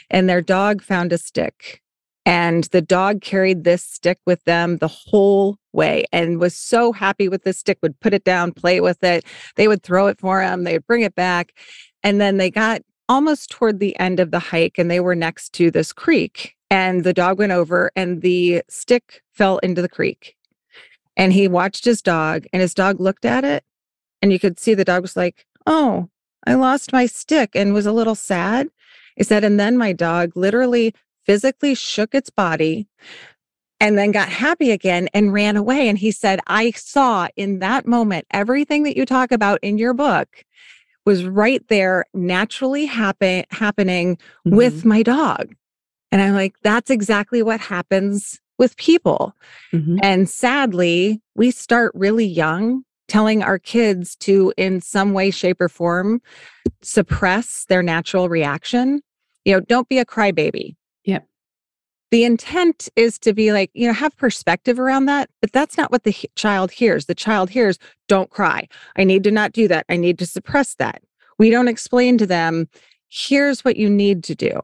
and 0.09 0.27
their 0.29 0.41
dog 0.41 0.81
found 0.81 1.13
a 1.13 1.17
stick. 1.17 1.82
And 2.25 2.63
the 2.65 2.81
dog 2.81 3.21
carried 3.21 3.63
this 3.63 3.83
stick 3.83 4.19
with 4.25 4.43
them 4.45 4.77
the 4.77 4.87
whole 4.87 5.57
way 5.73 6.05
and 6.13 6.39
was 6.39 6.55
so 6.55 6.93
happy 6.93 7.27
with 7.27 7.43
this 7.43 7.57
stick, 7.57 7.79
would 7.81 7.99
put 7.99 8.13
it 8.13 8.23
down, 8.23 8.53
play 8.53 8.79
with 8.79 9.03
it. 9.03 9.25
They 9.55 9.67
would 9.67 9.83
throw 9.83 10.07
it 10.07 10.19
for 10.19 10.41
him, 10.41 10.63
they 10.63 10.73
would 10.73 10.87
bring 10.87 11.01
it 11.01 11.15
back. 11.15 11.53
And 12.01 12.21
then 12.21 12.37
they 12.37 12.49
got 12.49 12.81
almost 13.09 13.51
toward 13.51 13.79
the 13.79 13.97
end 13.99 14.19
of 14.19 14.31
the 14.31 14.39
hike 14.39 14.77
and 14.77 14.89
they 14.89 14.99
were 14.99 15.15
next 15.15 15.53
to 15.53 15.69
this 15.69 15.91
creek. 15.91 16.55
And 16.69 17.03
the 17.03 17.13
dog 17.13 17.39
went 17.39 17.51
over 17.51 17.91
and 17.95 18.21
the 18.21 18.63
stick 18.69 19.21
fell 19.33 19.57
into 19.59 19.81
the 19.81 19.89
creek. 19.89 20.35
And 21.15 21.33
he 21.33 21.47
watched 21.47 21.85
his 21.85 22.01
dog, 22.01 22.45
and 22.51 22.59
his 22.59 22.73
dog 22.73 22.99
looked 22.99 23.23
at 23.23 23.43
it. 23.43 23.63
And 24.23 24.31
you 24.33 24.39
could 24.39 24.59
see 24.59 24.73
the 24.73 24.83
dog 24.83 25.03
was 25.03 25.15
like, 25.15 25.45
Oh, 25.67 26.09
I 26.45 26.55
lost 26.55 26.91
my 26.91 27.05
stick 27.05 27.51
and 27.53 27.73
was 27.73 27.85
a 27.85 27.91
little 27.91 28.15
sad. 28.15 28.67
He 29.15 29.23
said, 29.23 29.43
and 29.43 29.59
then 29.59 29.77
my 29.77 29.93
dog 29.93 30.35
literally 30.35 30.93
physically 31.25 31.75
shook 31.75 32.13
its 32.13 32.29
body 32.29 32.87
and 33.79 33.97
then 33.97 34.11
got 34.11 34.29
happy 34.29 34.71
again 34.71 35.09
and 35.13 35.33
ran 35.33 35.57
away. 35.57 35.89
And 35.89 35.97
he 35.97 36.11
said, 36.11 36.39
I 36.47 36.71
saw 36.71 37.27
in 37.35 37.59
that 37.59 37.85
moment 37.85 38.25
everything 38.31 38.83
that 38.83 38.95
you 38.95 39.05
talk 39.05 39.31
about 39.31 39.59
in 39.61 39.77
your 39.77 39.93
book 39.93 40.43
was 41.05 41.25
right 41.25 41.67
there 41.67 42.05
naturally 42.13 42.85
happen 42.85 43.43
happening 43.51 44.17
Mm-hmm. 44.45 44.55
with 44.57 44.85
my 44.85 45.03
dog. 45.03 45.55
And 46.11 46.21
I'm 46.21 46.33
like, 46.33 46.55
that's 46.61 46.89
exactly 46.89 47.41
what 47.41 47.59
happens 47.59 48.39
with 48.59 48.77
people. 48.77 49.33
Mhm. 49.73 49.99
And 50.03 50.29
sadly, 50.29 51.21
we 51.35 51.49
start 51.49 51.91
really 51.95 52.25
young 52.25 52.83
telling 53.07 53.41
our 53.43 53.57
kids 53.59 54.15
to, 54.17 54.53
in 54.57 54.79
some 54.79 55.13
way, 55.13 55.31
shape, 55.31 55.59
or 55.59 55.69
form, 55.69 56.21
suppress 56.81 57.65
their 57.67 57.81
natural 57.83 58.29
reaction. 58.29 59.01
You 59.45 59.53
know, 59.55 59.59
don't 59.61 59.89
be 59.89 59.97
a 59.99 60.05
crybaby. 60.05 60.75
The 62.13 62.25
intent 62.25 62.89
is 62.95 63.17
to 63.17 63.33
be 63.33 63.51
like, 63.51 63.71
you 63.73 63.87
know, 63.87 63.93
have 63.93 64.15
perspective 64.17 64.79
around 64.79 65.05
that, 65.05 65.31
but 65.41 65.51
that's 65.51 65.79
not 65.79 65.91
what 65.91 66.03
the 66.03 66.11
he- 66.11 66.29
child 66.35 66.69
hears. 66.69 67.07
The 67.07 67.15
child 67.15 67.49
hears, 67.49 67.79
don't 68.07 68.29
cry. 68.29 68.67
I 68.95 69.03
need 69.03 69.23
to 69.23 69.31
not 69.31 69.51
do 69.51 69.67
that. 69.69 69.87
I 69.89 69.97
need 69.97 70.19
to 70.19 70.27
suppress 70.27 70.75
that. 70.75 71.01
We 71.39 71.49
don't 71.49 71.67
explain 71.67 72.19
to 72.19 72.27
them, 72.27 72.69
here's 73.09 73.65
what 73.65 73.77
you 73.77 73.89
need 73.89 74.23
to 74.25 74.35
do. 74.35 74.61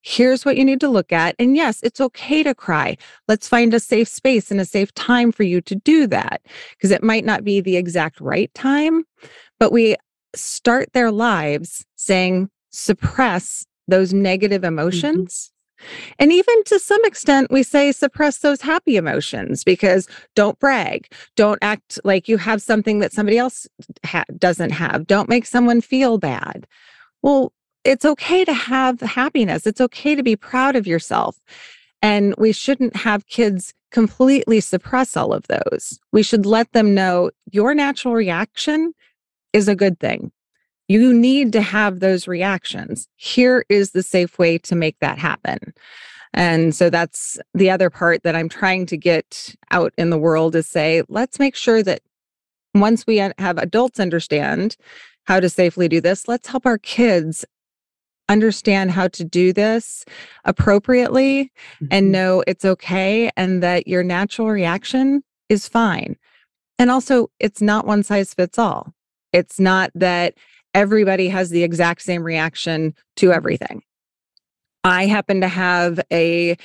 Here's 0.00 0.46
what 0.46 0.56
you 0.56 0.64
need 0.64 0.80
to 0.80 0.88
look 0.88 1.12
at. 1.12 1.36
And 1.38 1.54
yes, 1.54 1.80
it's 1.82 2.00
okay 2.00 2.42
to 2.42 2.54
cry. 2.54 2.96
Let's 3.28 3.46
find 3.46 3.74
a 3.74 3.78
safe 3.78 4.08
space 4.08 4.50
and 4.50 4.58
a 4.58 4.64
safe 4.64 4.94
time 4.94 5.32
for 5.32 5.42
you 5.42 5.60
to 5.60 5.74
do 5.74 6.06
that 6.06 6.40
because 6.70 6.92
it 6.92 7.02
might 7.02 7.26
not 7.26 7.44
be 7.44 7.60
the 7.60 7.76
exact 7.76 8.22
right 8.22 8.50
time, 8.54 9.04
but 9.60 9.70
we 9.70 9.96
start 10.34 10.94
their 10.94 11.10
lives 11.10 11.84
saying, 11.96 12.48
suppress 12.70 13.66
those 13.86 14.14
negative 14.14 14.62
mm-hmm. 14.62 14.78
emotions. 14.78 15.52
And 16.18 16.32
even 16.32 16.64
to 16.64 16.78
some 16.78 17.04
extent, 17.04 17.50
we 17.50 17.62
say 17.62 17.92
suppress 17.92 18.38
those 18.38 18.60
happy 18.60 18.96
emotions 18.96 19.64
because 19.64 20.08
don't 20.34 20.58
brag. 20.58 21.12
Don't 21.36 21.58
act 21.62 21.98
like 22.04 22.28
you 22.28 22.38
have 22.38 22.62
something 22.62 22.98
that 23.00 23.12
somebody 23.12 23.38
else 23.38 23.66
ha- 24.04 24.24
doesn't 24.38 24.70
have. 24.70 25.06
Don't 25.06 25.28
make 25.28 25.46
someone 25.46 25.80
feel 25.80 26.18
bad. 26.18 26.66
Well, 27.22 27.52
it's 27.84 28.04
okay 28.04 28.44
to 28.44 28.52
have 28.52 29.00
happiness. 29.00 29.66
It's 29.66 29.80
okay 29.80 30.14
to 30.14 30.22
be 30.22 30.36
proud 30.36 30.76
of 30.76 30.86
yourself. 30.86 31.38
And 32.02 32.34
we 32.36 32.52
shouldn't 32.52 32.96
have 32.96 33.26
kids 33.26 33.72
completely 33.90 34.60
suppress 34.60 35.16
all 35.16 35.32
of 35.32 35.46
those. 35.46 35.98
We 36.12 36.22
should 36.22 36.44
let 36.44 36.72
them 36.72 36.94
know 36.94 37.30
your 37.50 37.74
natural 37.74 38.14
reaction 38.14 38.92
is 39.52 39.68
a 39.68 39.76
good 39.76 39.98
thing. 39.98 40.32
You 40.88 41.12
need 41.12 41.52
to 41.52 41.60
have 41.60 42.00
those 42.00 42.28
reactions. 42.28 43.08
Here 43.16 43.64
is 43.68 43.90
the 43.90 44.02
safe 44.02 44.38
way 44.38 44.58
to 44.58 44.74
make 44.74 44.98
that 45.00 45.18
happen. 45.18 45.58
And 46.32 46.74
so 46.74 46.90
that's 46.90 47.38
the 47.54 47.70
other 47.70 47.90
part 47.90 48.22
that 48.22 48.36
I'm 48.36 48.48
trying 48.48 48.86
to 48.86 48.96
get 48.96 49.54
out 49.70 49.92
in 49.96 50.10
the 50.10 50.18
world 50.18 50.54
is 50.54 50.66
say, 50.66 51.02
let's 51.08 51.38
make 51.38 51.56
sure 51.56 51.82
that 51.82 52.02
once 52.74 53.06
we 53.06 53.16
have 53.16 53.58
adults 53.58 53.98
understand 53.98 54.76
how 55.24 55.40
to 55.40 55.48
safely 55.48 55.88
do 55.88 56.00
this, 56.00 56.28
let's 56.28 56.46
help 56.46 56.66
our 56.66 56.78
kids 56.78 57.44
understand 58.28 58.90
how 58.90 59.08
to 59.08 59.24
do 59.24 59.52
this 59.52 60.04
appropriately 60.44 61.44
mm-hmm. 61.44 61.86
and 61.90 62.12
know 62.12 62.42
it's 62.46 62.64
okay 62.64 63.30
and 63.36 63.62
that 63.62 63.86
your 63.86 64.02
natural 64.02 64.48
reaction 64.48 65.22
is 65.48 65.68
fine. 65.68 66.16
And 66.78 66.90
also, 66.90 67.30
it's 67.40 67.62
not 67.62 67.86
one 67.86 68.02
size 68.02 68.34
fits 68.34 68.58
all. 68.58 68.92
It's 69.32 69.58
not 69.58 69.90
that 69.94 70.34
everybody 70.76 71.28
has 71.30 71.48
the 71.48 71.64
exact 71.64 72.02
same 72.02 72.22
reaction 72.22 72.94
to 73.16 73.32
everything. 73.32 73.82
I 74.84 75.06
happen 75.06 75.40
to 75.40 75.48
have 75.48 75.98
a 76.12 76.56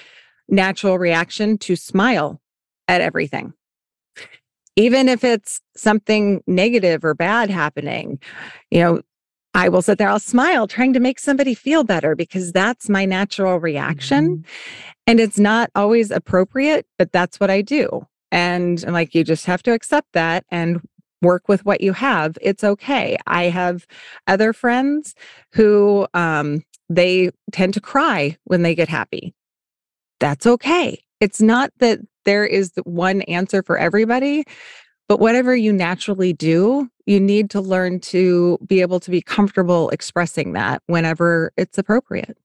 natural 0.49 0.99
reaction 0.99 1.57
to 1.59 1.75
smile 1.77 2.41
at 2.89 3.01
everything. 3.01 3.53
Even 4.75 5.07
if 5.07 5.23
it's 5.23 5.61
something 5.75 6.43
negative 6.45 7.05
or 7.05 7.13
bad 7.13 7.49
happening, 7.49 8.19
you 8.69 8.81
know, 8.81 9.01
I 9.53 9.69
will 9.69 9.81
sit 9.81 9.97
there, 9.97 10.09
I'll 10.09 10.19
smile, 10.19 10.67
trying 10.67 10.93
to 10.93 10.99
make 10.99 11.19
somebody 11.19 11.53
feel 11.53 11.83
better 11.83 12.15
because 12.15 12.51
that's 12.51 12.89
my 12.89 13.05
natural 13.05 13.59
reaction. 13.59 14.37
Mm-hmm. 14.37 14.41
And 15.07 15.19
it's 15.19 15.39
not 15.39 15.69
always 15.73 16.11
appropriate, 16.11 16.85
but 16.97 17.11
that's 17.11 17.39
what 17.39 17.49
I 17.49 17.61
do. 17.61 18.05
And 18.31 18.83
I'm 18.85 18.93
like, 18.93 19.15
you 19.15 19.23
just 19.23 19.45
have 19.45 19.63
to 19.63 19.73
accept 19.73 20.07
that 20.13 20.45
and 20.49 20.81
work 21.21 21.47
with 21.47 21.65
what 21.65 21.81
you 21.81 21.93
have. 21.93 22.37
It's 22.41 22.63
okay. 22.63 23.17
I 23.27 23.45
have 23.45 23.85
other 24.27 24.53
friends 24.53 25.15
who 25.53 26.07
um, 26.13 26.63
they 26.89 27.31
tend 27.51 27.73
to 27.75 27.81
cry 27.81 28.37
when 28.45 28.61
they 28.63 28.75
get 28.75 28.89
happy. 28.89 29.33
That's 30.19 30.45
okay. 30.45 31.03
It's 31.19 31.41
not 31.41 31.71
that 31.79 31.99
there 32.25 32.45
is 32.45 32.71
one 32.83 33.21
answer 33.23 33.63
for 33.63 33.77
everybody, 33.77 34.43
but 35.07 35.19
whatever 35.19 35.55
you 35.55 35.73
naturally 35.73 36.33
do, 36.33 36.89
you 37.05 37.19
need 37.19 37.49
to 37.51 37.61
learn 37.61 37.99
to 37.99 38.57
be 38.65 38.81
able 38.81 38.99
to 38.99 39.11
be 39.11 39.21
comfortable 39.21 39.89
expressing 39.89 40.53
that 40.53 40.81
whenever 40.87 41.51
it's 41.57 41.77
appropriate. 41.77 42.37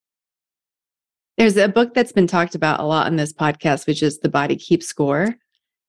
There's 1.39 1.57
a 1.59 1.69
book 1.69 1.93
that's 1.93 2.12
been 2.12 2.27
talked 2.27 2.55
about 2.55 2.81
a 2.81 2.85
lot 2.85 3.07
on 3.07 3.17
this 3.17 3.33
podcast, 3.33 3.87
which 3.87 4.03
is 4.03 4.19
The 4.21 4.31
Body 4.31 4.57
Keeps 4.57 4.87
Score. 4.87 5.37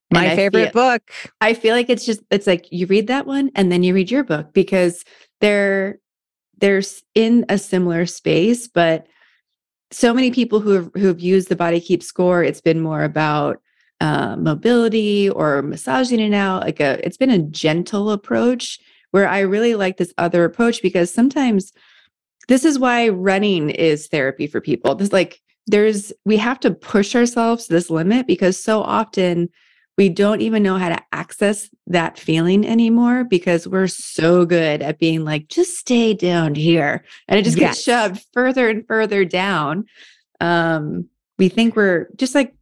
My 0.09 0.35
favorite 0.35 0.71
feel, 0.71 0.91
book. 0.91 1.11
I 1.41 1.53
feel 1.53 1.75
like 1.75 1.89
it's 1.89 2.05
just 2.05 2.21
it's 2.31 2.47
like 2.47 2.71
you 2.71 2.85
read 2.87 3.07
that 3.07 3.25
one 3.25 3.51
and 3.55 3.71
then 3.71 3.83
you 3.83 3.93
read 3.93 4.09
your 4.09 4.23
book 4.23 4.53
because 4.53 5.03
they're 5.41 5.99
they're 6.57 6.81
in 7.13 7.45
a 7.49 7.57
similar 7.57 8.05
space, 8.05 8.67
but 8.67 9.07
so 9.91 10.13
many 10.13 10.31
people 10.31 10.59
who 10.59 10.71
have 10.71 10.91
who 10.95 11.07
have 11.07 11.19
used 11.19 11.49
the 11.49 11.55
body 11.55 11.79
keep 11.79 12.03
score, 12.03 12.43
it's 12.43 12.61
been 12.61 12.81
more 12.81 13.03
about 13.03 13.61
uh, 13.99 14.35
mobility 14.37 15.29
or 15.29 15.61
massaging 15.61 16.19
it 16.19 16.33
out. 16.33 16.63
Like 16.63 16.79
a, 16.79 17.05
it's 17.05 17.17
been 17.17 17.29
a 17.29 17.39
gentle 17.39 18.11
approach 18.11 18.79
where 19.11 19.27
I 19.27 19.39
really 19.39 19.75
like 19.75 19.97
this 19.97 20.13
other 20.17 20.43
approach 20.43 20.81
because 20.81 21.13
sometimes 21.13 21.71
this 22.47 22.63
is 22.65 22.79
why 22.79 23.09
running 23.09 23.69
is 23.69 24.07
therapy 24.07 24.47
for 24.47 24.61
people. 24.61 24.95
This 24.95 25.13
like 25.13 25.41
there's 25.67 26.13
we 26.25 26.37
have 26.37 26.59
to 26.61 26.71
push 26.71 27.15
ourselves 27.15 27.67
to 27.67 27.73
this 27.73 27.89
limit 27.89 28.27
because 28.27 28.61
so 28.61 28.81
often 28.81 29.49
we 29.97 30.09
don't 30.09 30.41
even 30.41 30.61
know 30.61 30.77
how 30.77 30.89
to 30.89 31.01
access 31.11 31.69
that 31.87 32.19
feeling 32.19 32.65
anymore 32.65 33.23
because 33.23 33.67
we're 33.67 33.87
so 33.87 34.45
good 34.45 34.81
at 34.81 34.99
being 34.99 35.25
like 35.25 35.47
just 35.47 35.77
stay 35.77 36.13
down 36.13 36.55
here 36.55 37.03
and 37.27 37.39
it 37.39 37.43
just 37.43 37.57
yes. 37.57 37.75
gets 37.75 37.83
shoved 37.83 38.25
further 38.33 38.69
and 38.69 38.85
further 38.87 39.25
down 39.25 39.85
um 40.39 41.07
we 41.39 41.49
think 41.49 41.75
we're 41.75 42.07
just 42.15 42.35
like 42.35 42.53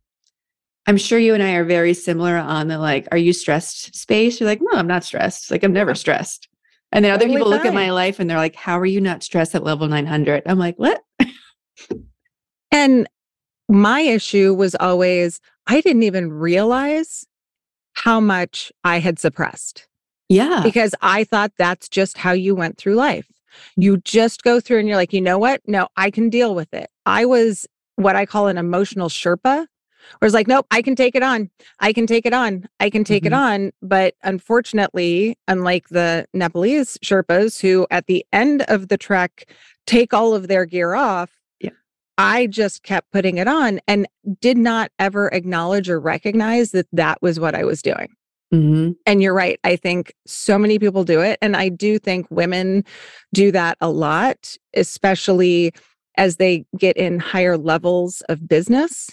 I'm 0.88 0.98
sure 0.98 1.18
you 1.18 1.34
and 1.34 1.42
I 1.42 1.54
are 1.54 1.64
very 1.64 1.94
similar 1.94 2.38
on 2.38 2.68
the 2.68 2.78
like, 2.78 3.08
are 3.12 3.18
you 3.18 3.34
stressed 3.34 3.96
space? 3.96 4.40
You're 4.40 4.48
like, 4.48 4.62
no, 4.62 4.78
I'm 4.78 4.88
not 4.88 5.04
stressed. 5.04 5.50
Like, 5.50 5.64
I'm 5.64 5.74
never 5.74 5.96
stressed. 5.96 6.48
And 6.92 7.04
then 7.04 7.12
other 7.12 7.22
totally 7.26 7.38
people 7.38 7.52
fine. 7.52 7.58
look 7.58 7.66
at 7.66 7.74
my 7.74 7.90
life 7.90 8.20
and 8.20 8.30
they're 8.30 8.38
like, 8.38 8.56
how 8.56 8.80
are 8.80 8.86
you 8.86 9.02
not 9.02 9.24
stressed 9.24 9.56
at 9.56 9.64
level 9.64 9.88
900? 9.88 10.44
I'm 10.46 10.60
like, 10.60 10.78
what? 10.78 11.02
and 12.72 13.08
my 13.68 14.02
issue 14.02 14.54
was 14.54 14.76
always, 14.76 15.42
I 15.68 15.82
didn't 15.82 16.04
even 16.04 16.32
realize 16.32 17.26
how 17.94 18.20
much 18.20 18.72
I 18.84 19.00
had 19.00 19.20
suppressed. 19.20 19.88
Yeah. 20.30 20.62
Because 20.64 20.96
I 21.02 21.24
thought 21.24 21.54
that's 21.58 21.88
just 21.88 22.18
how 22.18 22.32
you 22.32 22.56
went 22.56 22.78
through 22.78 22.96
life. 22.96 23.28
You 23.78 23.98
just 23.98 24.44
go 24.44 24.60
through 24.60 24.80
and 24.80 24.88
you're 24.88 24.98
like, 24.98 25.14
you 25.14 25.22
know 25.22 25.38
what? 25.38 25.62
No, 25.66 25.88
I 25.96 26.12
can 26.12 26.30
deal 26.30 26.56
with 26.56 26.74
it. 26.74 26.90
I 27.06 27.26
was 27.26 27.68
what 27.96 28.16
I 28.16 28.26
call 28.26 28.48
an 28.48 28.58
emotional 28.58 29.10
Sherpa. 29.10 29.68
Where 30.20 30.28
it's 30.28 30.36
like, 30.36 30.48
nope, 30.48 30.68
I 30.70 30.84
can 30.84 30.96
take 30.96 31.16
it 31.16 31.24
on. 31.24 31.50
I 31.80 31.92
can 31.92 32.06
take 32.06 32.28
it 32.28 32.34
on. 32.34 32.68
I 32.80 32.92
can 32.92 33.04
take 33.04 33.24
mm-hmm. 33.24 33.34
it 33.34 33.38
on. 33.38 33.72
But 33.82 34.14
unfortunately, 34.24 35.36
unlike 35.48 35.90
the 35.90 36.28
Nepalese 36.32 37.00
Sherpas, 37.04 37.60
who 37.60 37.88
at 37.90 38.06
the 38.06 38.24
end 38.32 38.64
of 38.68 38.90
the 38.90 38.98
trek 38.98 39.50
take 39.88 40.14
all 40.14 40.36
of 40.36 40.48
their 40.48 40.66
gear 40.66 40.94
off. 40.94 41.32
I 42.18 42.48
just 42.48 42.84
kept 42.84 43.12
putting 43.12 43.38
it 43.38 43.48
on 43.48 43.80
and 43.88 44.08
did 44.40 44.58
not 44.58 44.92
ever 45.00 45.28
acknowledge 45.30 45.90
or 45.90 46.00
recognize 46.00 46.72
that 46.72 46.88
that 46.94 47.22
was 47.22 47.40
what 47.40 47.56
I 47.56 47.64
was 47.64 47.82
doing. 47.82 48.10
Mm-hmm. 48.54 48.92
And 49.06 49.22
you're 49.22 49.34
right. 49.34 49.60
I 49.64 49.76
think 49.76 50.14
so 50.26 50.58
many 50.58 50.80
people 50.80 51.04
do 51.04 51.20
it. 51.22 51.38
And 51.42 51.58
I 51.58 51.70
do 51.70 52.00
think 52.00 52.28
women 52.30 52.84
do 53.34 53.52
that 53.52 53.78
a 53.82 53.90
lot, 53.90 54.58
especially 54.76 55.74
as 56.18 56.38
they 56.38 56.66
get 56.78 56.96
in 56.96 57.20
higher 57.20 57.58
levels 57.58 58.22
of 58.30 58.48
business 58.48 59.10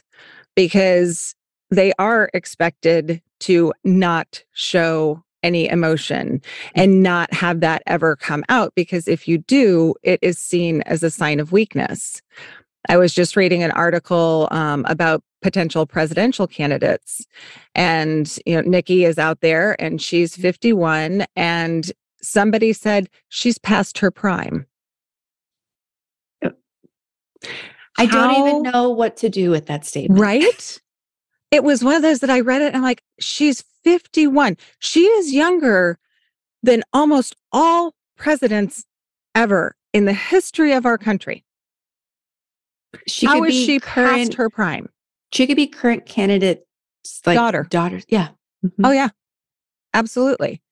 because 0.54 1.34
they 1.70 1.92
are 1.98 2.30
expected 2.34 3.20
to 3.40 3.72
not 3.82 4.44
show 4.52 5.24
any 5.42 5.68
emotion 5.68 6.40
and 6.74 7.02
not 7.02 7.32
have 7.32 7.60
that 7.60 7.82
ever 7.86 8.14
come 8.14 8.44
out 8.48 8.72
because 8.76 9.08
if 9.08 9.26
you 9.26 9.38
do, 9.38 9.94
it 10.02 10.20
is 10.22 10.38
seen 10.38 10.82
as 10.82 11.02
a 11.02 11.10
sign 11.10 11.40
of 11.40 11.50
weakness. 11.50 12.22
I 12.88 12.96
was 12.96 13.14
just 13.14 13.36
reading 13.36 13.62
an 13.62 13.70
article 13.72 14.48
um, 14.50 14.84
about 14.88 15.22
potential 15.40 15.86
presidential 15.86 16.46
candidates, 16.46 17.26
and 17.74 18.38
you 18.46 18.54
know 18.56 18.62
Nikki 18.62 19.04
is 19.04 19.18
out 19.18 19.40
there 19.40 19.80
and 19.80 20.00
she's 20.00 20.36
mm. 20.36 20.42
51, 20.42 21.26
and 21.36 21.92
somebody 22.22 22.72
said 22.72 23.08
she's 23.28 23.58
past 23.58 23.98
her 23.98 24.10
prime. 24.10 24.66
I 27.98 28.06
How, 28.06 28.32
don't 28.32 28.48
even 28.48 28.62
know 28.62 28.88
what 28.88 29.16
to 29.18 29.28
do 29.28 29.50
with 29.50 29.66
that 29.66 29.84
statement. 29.84 30.20
Right? 30.20 30.80
it 31.52 31.62
was 31.62 31.84
one 31.84 31.94
of 31.94 32.02
those 32.02 32.20
that 32.20 32.30
I 32.30 32.40
read 32.40 32.62
it 32.62 32.68
and 32.68 32.76
I'm 32.76 32.82
like, 32.82 33.02
she's 33.20 33.62
51. 33.84 34.56
She 34.78 35.04
is 35.04 35.32
younger 35.32 35.98
than 36.62 36.82
almost 36.92 37.36
all 37.52 37.94
presidents 38.16 38.84
ever 39.34 39.76
in 39.92 40.06
the 40.06 40.14
history 40.14 40.72
of 40.72 40.86
our 40.86 40.96
country. 40.96 41.44
She 43.06 43.26
How 43.26 43.42
is 43.44 43.54
she 43.54 43.80
current, 43.80 44.28
past 44.28 44.34
her 44.34 44.50
prime? 44.50 44.88
She 45.32 45.46
could 45.46 45.56
be 45.56 45.66
current 45.66 46.06
candidate 46.06 46.66
like 47.26 47.36
daughter. 47.36 47.66
Daughter. 47.70 48.00
Yeah. 48.08 48.28
Mm-hmm. 48.64 48.84
Oh 48.84 48.92
yeah. 48.92 49.08
Absolutely. 49.94 50.62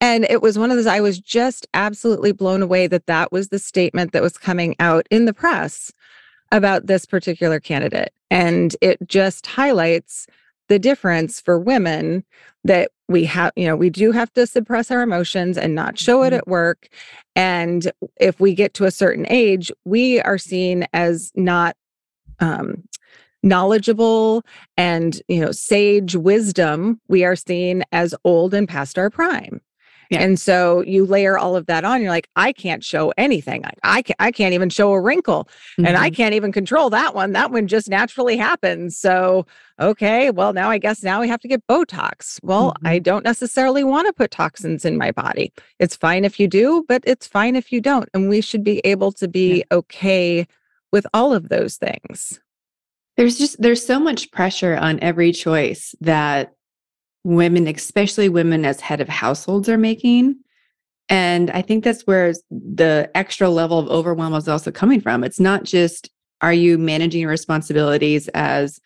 And 0.00 0.24
it 0.24 0.42
was 0.42 0.58
one 0.58 0.70
of 0.70 0.76
those, 0.76 0.86
I 0.86 1.00
was 1.00 1.18
just 1.18 1.66
absolutely 1.74 2.32
blown 2.32 2.62
away 2.62 2.86
that 2.86 3.06
that 3.06 3.32
was 3.32 3.48
the 3.48 3.58
statement 3.58 4.12
that 4.12 4.22
was 4.22 4.38
coming 4.38 4.76
out 4.78 5.06
in 5.10 5.24
the 5.24 5.34
press 5.34 5.92
about 6.52 6.86
this 6.86 7.04
particular 7.04 7.58
candidate. 7.58 8.12
And 8.30 8.76
it 8.80 8.98
just 9.08 9.46
highlights 9.46 10.26
the 10.68 10.78
difference 10.78 11.40
for 11.40 11.58
women 11.58 12.24
that 12.64 12.90
we 13.08 13.24
have, 13.24 13.52
you 13.56 13.66
know, 13.66 13.76
we 13.76 13.90
do 13.90 14.12
have 14.12 14.32
to 14.32 14.46
suppress 14.46 14.90
our 14.90 15.02
emotions 15.02 15.56
and 15.56 15.74
not 15.74 15.98
show 15.98 16.22
it 16.22 16.28
mm-hmm. 16.28 16.38
at 16.38 16.48
work. 16.48 16.88
And 17.36 17.90
if 18.20 18.40
we 18.40 18.54
get 18.54 18.74
to 18.74 18.84
a 18.84 18.90
certain 18.90 19.26
age, 19.28 19.70
we 19.84 20.20
are 20.22 20.38
seen 20.38 20.86
as 20.92 21.30
not 21.36 21.76
um, 22.40 22.82
knowledgeable 23.42 24.44
and, 24.76 25.20
you 25.28 25.40
know, 25.40 25.52
sage 25.52 26.16
wisdom. 26.16 27.00
We 27.08 27.24
are 27.24 27.36
seen 27.36 27.84
as 27.92 28.14
old 28.24 28.54
and 28.54 28.68
past 28.68 28.98
our 28.98 29.10
prime. 29.10 29.60
Yeah. 30.10 30.22
And 30.22 30.38
so 30.38 30.82
you 30.82 31.04
layer 31.04 31.38
all 31.38 31.56
of 31.56 31.66
that 31.66 31.84
on. 31.84 32.00
You're 32.00 32.10
like, 32.10 32.28
I 32.36 32.52
can't 32.52 32.84
show 32.84 33.12
anything. 33.16 33.64
I, 33.64 33.72
I, 33.82 34.02
can't, 34.02 34.16
I 34.18 34.30
can't 34.30 34.54
even 34.54 34.68
show 34.68 34.92
a 34.92 35.00
wrinkle 35.00 35.48
mm-hmm. 35.72 35.86
and 35.86 35.96
I 35.96 36.08
mm-hmm. 36.08 36.14
can't 36.14 36.34
even 36.34 36.52
control 36.52 36.90
that 36.90 37.14
one. 37.14 37.32
That 37.32 37.50
one 37.50 37.66
just 37.66 37.88
naturally 37.88 38.36
happens. 38.36 38.96
So, 38.96 39.46
okay, 39.80 40.30
well, 40.30 40.52
now 40.52 40.70
I 40.70 40.78
guess 40.78 41.02
now 41.02 41.20
we 41.20 41.28
have 41.28 41.40
to 41.40 41.48
get 41.48 41.66
Botox. 41.66 42.38
Well, 42.42 42.70
mm-hmm. 42.70 42.86
I 42.86 42.98
don't 42.98 43.24
necessarily 43.24 43.84
want 43.84 44.06
to 44.06 44.12
put 44.12 44.30
toxins 44.30 44.84
in 44.84 44.96
my 44.96 45.10
body. 45.10 45.52
It's 45.78 45.96
fine 45.96 46.24
if 46.24 46.38
you 46.38 46.48
do, 46.48 46.84
but 46.88 47.02
it's 47.06 47.26
fine 47.26 47.56
if 47.56 47.72
you 47.72 47.80
don't. 47.80 48.08
And 48.14 48.28
we 48.28 48.40
should 48.40 48.64
be 48.64 48.80
able 48.80 49.12
to 49.12 49.28
be 49.28 49.58
yeah. 49.58 49.64
okay 49.72 50.46
with 50.92 51.06
all 51.12 51.34
of 51.34 51.48
those 51.48 51.76
things. 51.76 52.40
There's 53.16 53.38
just, 53.38 53.60
there's 53.60 53.84
so 53.84 53.98
much 53.98 54.30
pressure 54.30 54.76
on 54.76 55.00
every 55.00 55.32
choice 55.32 55.94
that 56.00 56.52
women, 57.26 57.66
especially 57.66 58.28
women 58.28 58.64
as 58.64 58.80
head 58.80 59.00
of 59.00 59.08
households, 59.08 59.68
are 59.68 59.76
making. 59.76 60.36
And 61.08 61.50
I 61.50 61.60
think 61.60 61.82
that's 61.82 62.06
where 62.06 62.32
the 62.50 63.10
extra 63.14 63.48
level 63.48 63.80
of 63.80 63.88
overwhelm 63.88 64.32
is 64.34 64.48
also 64.48 64.70
coming 64.70 65.00
from. 65.00 65.24
It's 65.24 65.40
not 65.40 65.64
just 65.64 66.08
are 66.40 66.52
you 66.52 66.78
managing 66.78 67.22
your 67.22 67.30
responsibilities 67.30 68.28
as, 68.28 68.80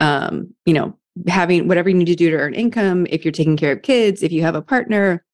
um, 0.00 0.52
you 0.64 0.74
know, 0.74 0.98
having 1.28 1.68
whatever 1.68 1.88
you 1.88 1.94
need 1.94 2.06
to 2.06 2.16
do 2.16 2.30
to 2.30 2.36
earn 2.36 2.54
income, 2.54 3.06
if 3.08 3.24
you're 3.24 3.32
taking 3.32 3.56
care 3.56 3.72
of 3.72 3.82
kids, 3.82 4.22
if 4.22 4.32
you 4.32 4.42
have 4.42 4.56
a 4.56 4.62
partner, 4.62 5.24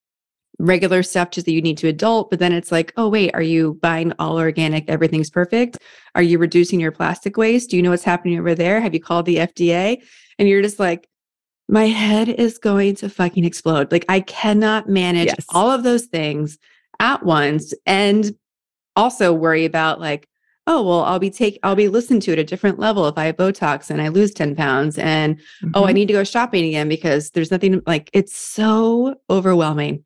regular 0.59 1.03
stuff 1.03 1.31
just 1.31 1.47
that 1.47 1.53
you 1.53 1.63
need 1.63 1.79
to 1.79 1.89
adult, 1.89 2.29
but 2.29 2.39
then 2.39 2.53
it's 2.53 2.71
like, 2.71 2.93
oh, 2.99 3.09
wait, 3.09 3.31
are 3.35 3.43
you 3.43 3.79
buying 3.81 4.13
all 4.19 4.39
organic? 4.39 4.89
Everything's 4.89 5.31
perfect. 5.31 5.79
Are 6.15 6.23
you 6.23 6.39
reducing 6.39 6.81
your 6.81 6.93
plastic 6.93 7.39
waste? 7.39 7.71
Do 7.71 7.77
you 7.77 7.83
know 7.83 7.91
what's 7.91 8.05
happening 8.05 8.39
over 8.39 8.55
there? 8.55 8.81
Have 8.81 8.93
you 8.93 9.01
called 9.01 9.25
the 9.25 9.37
FDA? 9.37 10.03
And 10.39 10.49
you're 10.49 10.63
just 10.63 10.79
like, 10.79 11.09
my 11.69 11.87
head 11.87 12.29
is 12.29 12.59
going 12.59 12.95
to 12.97 13.09
fucking 13.09 13.45
explode. 13.45 13.91
Like, 13.93 14.05
I 14.09 14.21
cannot 14.21 14.89
manage 14.89 15.27
Yes. 15.27 15.45
all 15.51 15.71
of 15.71 15.83
those 15.83 16.07
things 16.07 16.59
at 17.01 17.25
once 17.25 17.73
and 17.87 18.35
also 18.97 19.33
worry 19.33 19.65
about, 19.65 20.01
like, 20.01 20.29
oh, 20.67 20.83
well, 20.83 21.03
I'll 21.03 21.19
be 21.19 21.31
take, 21.31 21.59
I'll 21.65 21.75
be 21.75 21.89
listened 21.89 22.23
to 22.23 22.33
at 22.33 22.39
a 22.39 22.45
different 22.45 22.79
level 22.79 23.09
if 23.09 23.19
I 23.19 23.25
have 23.25 23.37
Botox 23.37 23.91
and 23.91 24.01
I 24.01 24.09
lose 24.09 24.33
10 24.33 24.55
pounds. 24.55 24.97
And 24.99 25.41
oh, 25.75 25.85
I 25.85 25.91
Mhm. 25.91 25.95
need 25.95 26.07
to 26.07 26.13
go 26.13 26.23
shopping 26.25 26.65
again 26.67 26.89
because 26.89 27.31
there's 27.31 27.51
nothing 27.51 27.83
like 27.87 28.11
it's 28.13 28.37
so 28.37 29.17
overwhelming. 29.31 30.05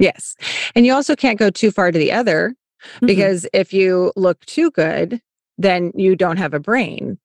yes. 0.00 0.36
And 0.76 0.86
you 0.86 0.92
also 0.94 1.16
can't 1.16 1.38
go 1.40 1.50
too 1.50 1.70
far 1.72 1.90
to 1.90 1.98
the 1.98 2.12
other 2.12 2.54
Mhm. 3.02 3.06
because 3.08 3.46
if 3.52 3.72
you 3.72 4.12
look 4.14 4.44
too 4.46 4.70
good, 4.70 5.20
then 5.58 5.90
you 5.96 6.14
don't 6.14 6.36
have 6.36 6.54
a 6.54 6.60
brain. 6.60 7.18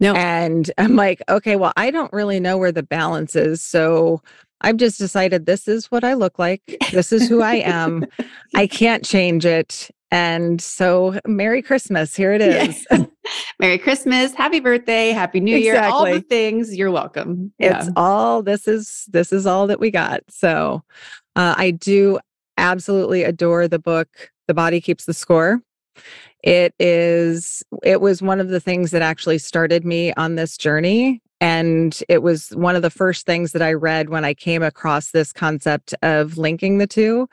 No, 0.00 0.14
And 0.14 0.70
I'm 0.78 0.96
like, 0.96 1.22
okay, 1.28 1.56
well, 1.56 1.72
I 1.76 1.90
don't 1.90 2.12
really 2.12 2.40
know 2.40 2.58
where 2.58 2.72
the 2.72 2.82
balance 2.82 3.36
is. 3.36 3.62
So 3.62 4.22
I've 4.60 4.76
just 4.76 4.98
decided 4.98 5.46
this 5.46 5.68
is 5.68 5.90
what 5.90 6.04
I 6.04 6.14
look 6.14 6.38
like. 6.38 6.62
This 6.90 7.12
is 7.12 7.28
who 7.28 7.42
I 7.42 7.56
am. 7.56 8.06
I 8.54 8.66
can't 8.68 9.04
change 9.04 9.46
it. 9.46 9.90
And 10.10 10.60
so, 10.60 11.18
Merry 11.26 11.62
Christmas. 11.62 12.14
Here 12.14 12.32
it 12.32 12.42
is. 12.42 12.86
Yeah. 12.90 13.06
Merry 13.60 13.78
Christmas, 13.78 14.34
Happy 14.34 14.60
Birthday, 14.60 15.10
Happy 15.10 15.40
New 15.40 15.56
Year, 15.56 15.80
all 15.80 16.04
the 16.04 16.20
things. 16.20 16.76
You're 16.76 16.90
welcome. 16.90 17.52
It's 17.58 17.88
all 17.96 18.42
this 18.42 18.66
is 18.66 19.06
this 19.10 19.32
is 19.32 19.46
all 19.46 19.66
that 19.68 19.80
we 19.80 19.90
got. 19.90 20.22
So 20.28 20.82
uh, 21.36 21.54
I 21.56 21.70
do 21.70 22.18
absolutely 22.56 23.22
adore 23.22 23.68
the 23.68 23.78
book 23.78 24.30
The 24.48 24.54
Body 24.54 24.80
Keeps 24.80 25.04
the 25.04 25.14
Score. 25.14 25.60
It 26.42 26.74
is 26.78 27.62
it 27.82 28.00
was 28.00 28.22
one 28.22 28.40
of 28.40 28.48
the 28.48 28.60
things 28.60 28.90
that 28.90 29.02
actually 29.02 29.38
started 29.38 29.84
me 29.84 30.12
on 30.14 30.34
this 30.34 30.56
journey 30.56 31.20
and 31.42 32.00
it 32.08 32.22
was 32.22 32.50
one 32.50 32.76
of 32.76 32.82
the 32.82 32.88
first 32.88 33.26
things 33.26 33.50
that 33.50 33.62
I 33.62 33.72
read 33.72 34.10
when 34.10 34.24
I 34.24 34.32
came 34.32 34.62
across 34.62 35.10
this 35.10 35.32
concept 35.32 35.92
of 36.00 36.38
linking 36.38 36.78
the 36.78 36.86
two. 36.86 37.28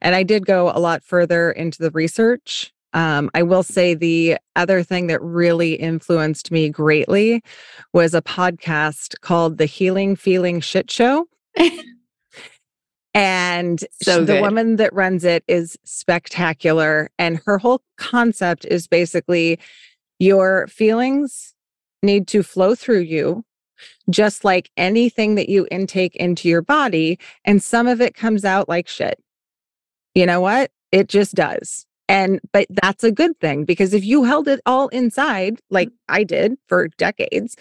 And 0.00 0.14
I 0.14 0.22
did 0.22 0.46
go 0.46 0.70
a 0.70 0.78
lot 0.78 1.02
further 1.02 1.50
into 1.50 1.82
the 1.82 1.90
research. 1.90 2.72
Um, 2.92 3.30
I 3.34 3.42
will 3.42 3.64
say 3.64 3.94
the 3.94 4.38
other 4.54 4.84
thing 4.84 5.08
that 5.08 5.20
really 5.20 5.74
influenced 5.74 6.52
me 6.52 6.70
greatly 6.70 7.42
was 7.92 8.14
a 8.14 8.22
podcast 8.22 9.20
called 9.22 9.58
The 9.58 9.66
Healing 9.66 10.14
Feeling 10.14 10.60
Shit 10.60 10.88
Show. 10.88 11.26
And 13.18 13.84
So 14.00 14.20
the 14.20 14.34
good. 14.34 14.42
woman 14.42 14.76
that 14.76 14.92
runs 14.92 15.24
it 15.24 15.42
is 15.48 15.76
spectacular. 15.82 17.10
And 17.18 17.40
her 17.46 17.58
whole 17.58 17.82
concept 17.96 18.64
is 18.64 18.86
basically 18.86 19.58
your 20.20 20.68
feelings 20.68 21.52
need 22.00 22.28
to 22.28 22.44
flow 22.44 22.76
through 22.76 23.00
you, 23.00 23.44
just 24.08 24.44
like 24.44 24.70
anything 24.76 25.34
that 25.34 25.48
you 25.48 25.66
intake 25.68 26.14
into 26.14 26.48
your 26.48 26.62
body. 26.62 27.18
And 27.44 27.60
some 27.60 27.88
of 27.88 28.00
it 28.00 28.14
comes 28.14 28.44
out 28.44 28.68
like 28.68 28.86
shit. 28.86 29.18
You 30.14 30.24
know 30.24 30.40
what? 30.40 30.70
It 30.92 31.08
just 31.08 31.34
does. 31.34 31.86
And, 32.08 32.38
but 32.52 32.68
that's 32.70 33.02
a 33.02 33.10
good 33.10 33.38
thing 33.40 33.64
because 33.64 33.94
if 33.94 34.04
you 34.04 34.22
held 34.22 34.46
it 34.46 34.60
all 34.64 34.86
inside, 34.88 35.58
like 35.70 35.88
mm. 35.88 35.94
I 36.08 36.22
did 36.22 36.54
for 36.68 36.86
decades, 36.98 37.56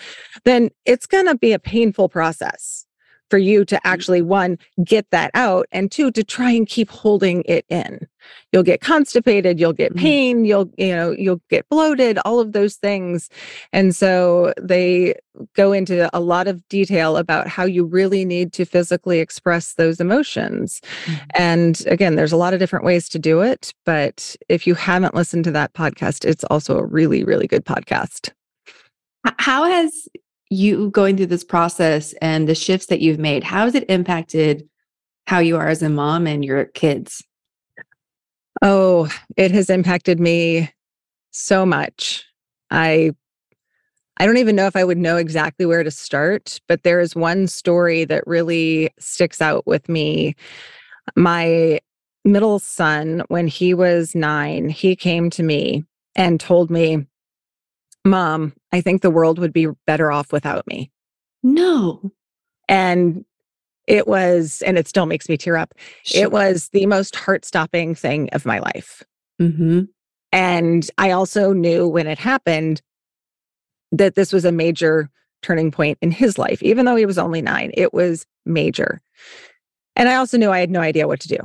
then 0.45 0.69
it's 0.85 1.07
going 1.07 1.25
to 1.25 1.35
be 1.35 1.51
a 1.51 1.59
painful 1.59 2.09
process 2.09 2.86
for 3.29 3.37
you 3.37 3.65
to 3.65 3.79
actually 3.85 4.21
one 4.21 4.57
get 4.83 5.05
that 5.11 5.31
out 5.33 5.67
and 5.71 5.91
two 5.91 6.11
to 6.11 6.23
try 6.23 6.51
and 6.51 6.67
keep 6.67 6.89
holding 6.89 7.43
it 7.45 7.65
in. 7.69 8.07
You'll 8.51 8.63
get 8.63 8.81
constipated 8.81 9.59
you'll 9.59 9.73
get 9.73 9.93
Mhm. 9.93 9.97
pain 9.99 10.45
you'll 10.45 10.69
you 10.77 10.89
know 10.95 11.11
you'll 11.11 11.41
get 11.49 11.67
bloated 11.69 12.17
all 12.25 12.39
of 12.39 12.51
those 12.53 12.75
things. 12.75 13.29
And 13.73 13.95
so 13.95 14.53
they 14.61 15.15
go 15.55 15.71
into 15.71 16.09
a 16.15 16.19
lot 16.19 16.47
of 16.47 16.67
detail 16.67 17.17
about 17.17 17.47
how 17.47 17.63
you 17.65 17.85
really 17.85 18.25
need 18.25 18.53
to 18.53 18.65
physically 18.65 19.19
express 19.19 19.73
those 19.73 19.99
emotions. 19.99 20.81
Mhm. 21.05 21.19
and 21.35 21.83
again 21.87 22.15
there's 22.15 22.31
a 22.31 22.37
lot 22.37 22.53
of 22.53 22.59
different 22.59 22.85
ways 22.85 23.07
to 23.09 23.19
do 23.19 23.41
it 23.41 23.73
but 23.85 24.35
if 24.49 24.65
you 24.67 24.73
haven't 24.75 25.15
listened 25.15 25.43
to 25.43 25.51
that 25.51 25.73
podcast 25.73 26.25
it's 26.25 26.43
also 26.45 26.77
a 26.77 26.85
really 26.85 27.23
really 27.23 27.47
good 27.47 27.65
podcast. 27.65 28.31
How 29.39 29.65
has 29.65 30.07
you 30.49 30.89
going 30.91 31.17
through 31.17 31.27
this 31.27 31.43
process 31.43 32.13
and 32.21 32.47
the 32.47 32.55
shifts 32.55 32.87
that 32.87 33.01
you've 33.01 33.19
made, 33.19 33.43
how 33.43 33.65
has 33.65 33.75
it 33.75 33.89
impacted 33.89 34.67
how 35.25 35.39
you 35.39 35.57
are 35.57 35.67
as 35.67 35.81
a 35.81 35.89
mom 35.89 36.25
and 36.25 36.43
your 36.43 36.65
kids? 36.65 37.23
Oh, 38.61 39.09
it 39.35 39.51
has 39.51 39.69
impacted 39.69 40.19
me 40.19 40.71
so 41.31 41.65
much. 41.65 42.25
I 42.71 43.11
I 44.19 44.25
don't 44.25 44.37
even 44.37 44.55
know 44.55 44.65
if 44.65 44.75
I 44.75 44.83
would 44.83 44.97
know 44.97 45.17
exactly 45.17 45.65
where 45.67 45.83
to 45.83 45.91
start, 45.91 46.59
but 46.67 46.81
there 46.81 46.99
is 46.99 47.15
one 47.15 47.47
story 47.47 48.03
that 48.05 48.25
really 48.25 48.89
sticks 48.97 49.41
out 49.41 49.67
with 49.67 49.87
me. 49.87 50.35
My 51.15 51.79
middle 52.25 52.57
son, 52.57 53.23
when 53.27 53.47
he 53.47 53.75
was 53.75 54.15
9, 54.15 54.69
he 54.69 54.95
came 54.95 55.29
to 55.31 55.43
me 55.43 55.85
and 56.15 56.39
told 56.39 56.71
me, 56.71 57.05
"Mom, 58.09 58.53
I 58.71 58.81
think 58.81 59.01
the 59.01 59.11
world 59.11 59.39
would 59.39 59.53
be 59.53 59.67
better 59.85 60.11
off 60.11 60.31
without 60.31 60.65
me." 60.67 60.91
No. 61.43 62.11
And 62.67 63.23
it 63.87 64.07
was 64.07 64.61
and 64.63 64.77
it 64.77 64.87
still 64.87 65.05
makes 65.05 65.29
me 65.29 65.37
tear 65.37 65.57
up. 65.57 65.73
Sure. 66.03 66.23
It 66.23 66.31
was 66.31 66.69
the 66.69 66.85
most 66.85 67.15
heart-stopping 67.15 67.95
thing 67.95 68.29
of 68.33 68.45
my 68.45 68.59
life. 68.59 69.03
hmm 69.39 69.83
And 70.31 70.89
I 70.97 71.11
also 71.11 71.53
knew 71.53 71.87
when 71.87 72.07
it 72.07 72.19
happened 72.19 72.81
that 73.91 74.15
this 74.15 74.33
was 74.33 74.43
a 74.43 74.51
major 74.51 75.09
turning 75.41 75.71
point 75.71 75.97
in 76.01 76.11
his 76.11 76.37
life. 76.37 76.61
Even 76.61 76.85
though 76.85 76.95
he 76.95 77.05
was 77.05 77.17
only 77.17 77.41
nine, 77.41 77.71
it 77.75 77.93
was 77.93 78.25
major. 78.45 79.01
And 79.95 80.09
I 80.09 80.15
also 80.15 80.37
knew 80.37 80.51
I 80.51 80.59
had 80.59 80.69
no 80.69 80.81
idea 80.81 81.07
what 81.07 81.21
to 81.21 81.27
do. 81.27 81.37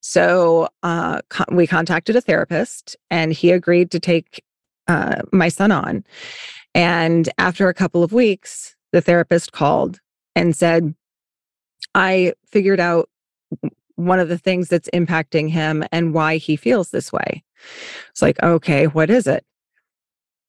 So 0.00 0.68
uh, 0.82 1.22
co- 1.30 1.44
we 1.50 1.66
contacted 1.66 2.14
a 2.14 2.20
therapist 2.20 2.96
and 3.10 3.32
he 3.32 3.50
agreed 3.50 3.90
to 3.92 4.00
take 4.00 4.44
uh, 4.88 5.22
my 5.32 5.48
son 5.48 5.72
on. 5.72 6.04
And 6.74 7.28
after 7.38 7.68
a 7.68 7.74
couple 7.74 8.02
of 8.02 8.12
weeks, 8.12 8.74
the 8.92 9.00
therapist 9.00 9.52
called 9.52 10.00
and 10.34 10.54
said, 10.54 10.94
I 11.94 12.34
figured 12.46 12.80
out 12.80 13.08
one 13.96 14.18
of 14.18 14.28
the 14.28 14.38
things 14.38 14.68
that's 14.68 14.88
impacting 14.92 15.50
him 15.50 15.84
and 15.92 16.12
why 16.12 16.36
he 16.36 16.56
feels 16.56 16.90
this 16.90 17.12
way. 17.12 17.44
It's 18.10 18.22
like, 18.22 18.42
okay, 18.42 18.86
what 18.86 19.10
is 19.10 19.26
it? 19.26 19.44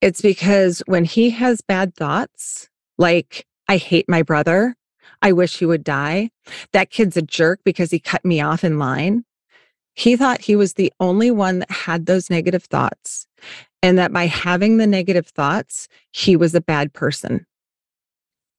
It's 0.02 0.22
because 0.22 0.82
when 0.88 1.06
he 1.06 1.30
has 1.32 1.62
bad 1.62 1.96
thoughts, 1.96 2.70
like, 2.98 3.46
I 3.68 3.78
hate 3.78 4.10
my 4.10 4.22
brother, 4.22 4.76
I 5.22 5.32
wish 5.32 5.58
he 5.58 5.66
would 5.66 5.84
die, 5.84 6.30
that 6.74 6.92
kid's 6.92 7.18
a 7.18 7.22
jerk 7.22 7.62
because 7.64 7.92
he 7.92 8.00
cut 8.00 8.26
me 8.26 8.42
off 8.42 8.64
in 8.64 8.78
line. 8.80 9.26
He 9.96 10.16
thought 10.16 10.42
he 10.42 10.56
was 10.56 10.74
the 10.74 10.94
only 11.00 11.32
one 11.32 11.60
that 11.60 11.72
had 11.72 12.06
those 12.06 12.30
negative 12.30 12.64
thoughts, 12.64 13.28
and 13.82 13.98
that 13.98 14.12
by 14.14 14.28
having 14.28 14.78
the 14.78 14.88
negative 14.88 15.28
thoughts, 15.28 15.88
he 16.12 16.36
was 16.36 16.54
a 16.54 16.62
bad 16.62 16.94
person. 16.94 17.46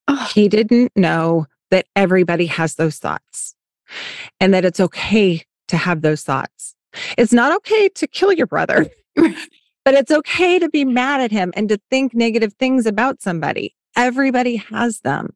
Oh, 0.09 0.31
He 0.35 0.49
didn't 0.49 0.93
know 0.97 1.47
that 1.71 1.87
everybody 1.95 2.47
has 2.47 2.77
those 2.77 2.99
thoughts 2.99 3.55
and 4.41 4.55
that 4.55 4.65
it's 4.65 4.81
okay 4.81 5.43
to 5.69 5.77
have 5.77 6.03
those 6.03 6.23
thoughts. 6.23 6.75
It's 7.19 7.33
not 7.33 7.55
okay 7.57 7.89
to 7.91 8.07
kill 8.07 8.33
your 8.33 8.47
brother, 8.47 8.87
but 9.15 9.95
it's 9.95 10.11
okay 10.11 10.59
to 10.59 10.69
be 10.69 10.85
mad 10.85 11.21
at 11.21 11.33
him 11.33 11.53
and 11.57 11.69
to 11.69 11.79
think 11.91 12.15
negative 12.15 12.55
things 12.55 12.87
about 12.87 13.21
somebody. 13.21 13.75
Everybody 13.97 14.57
has 14.57 15.01
them. 15.01 15.35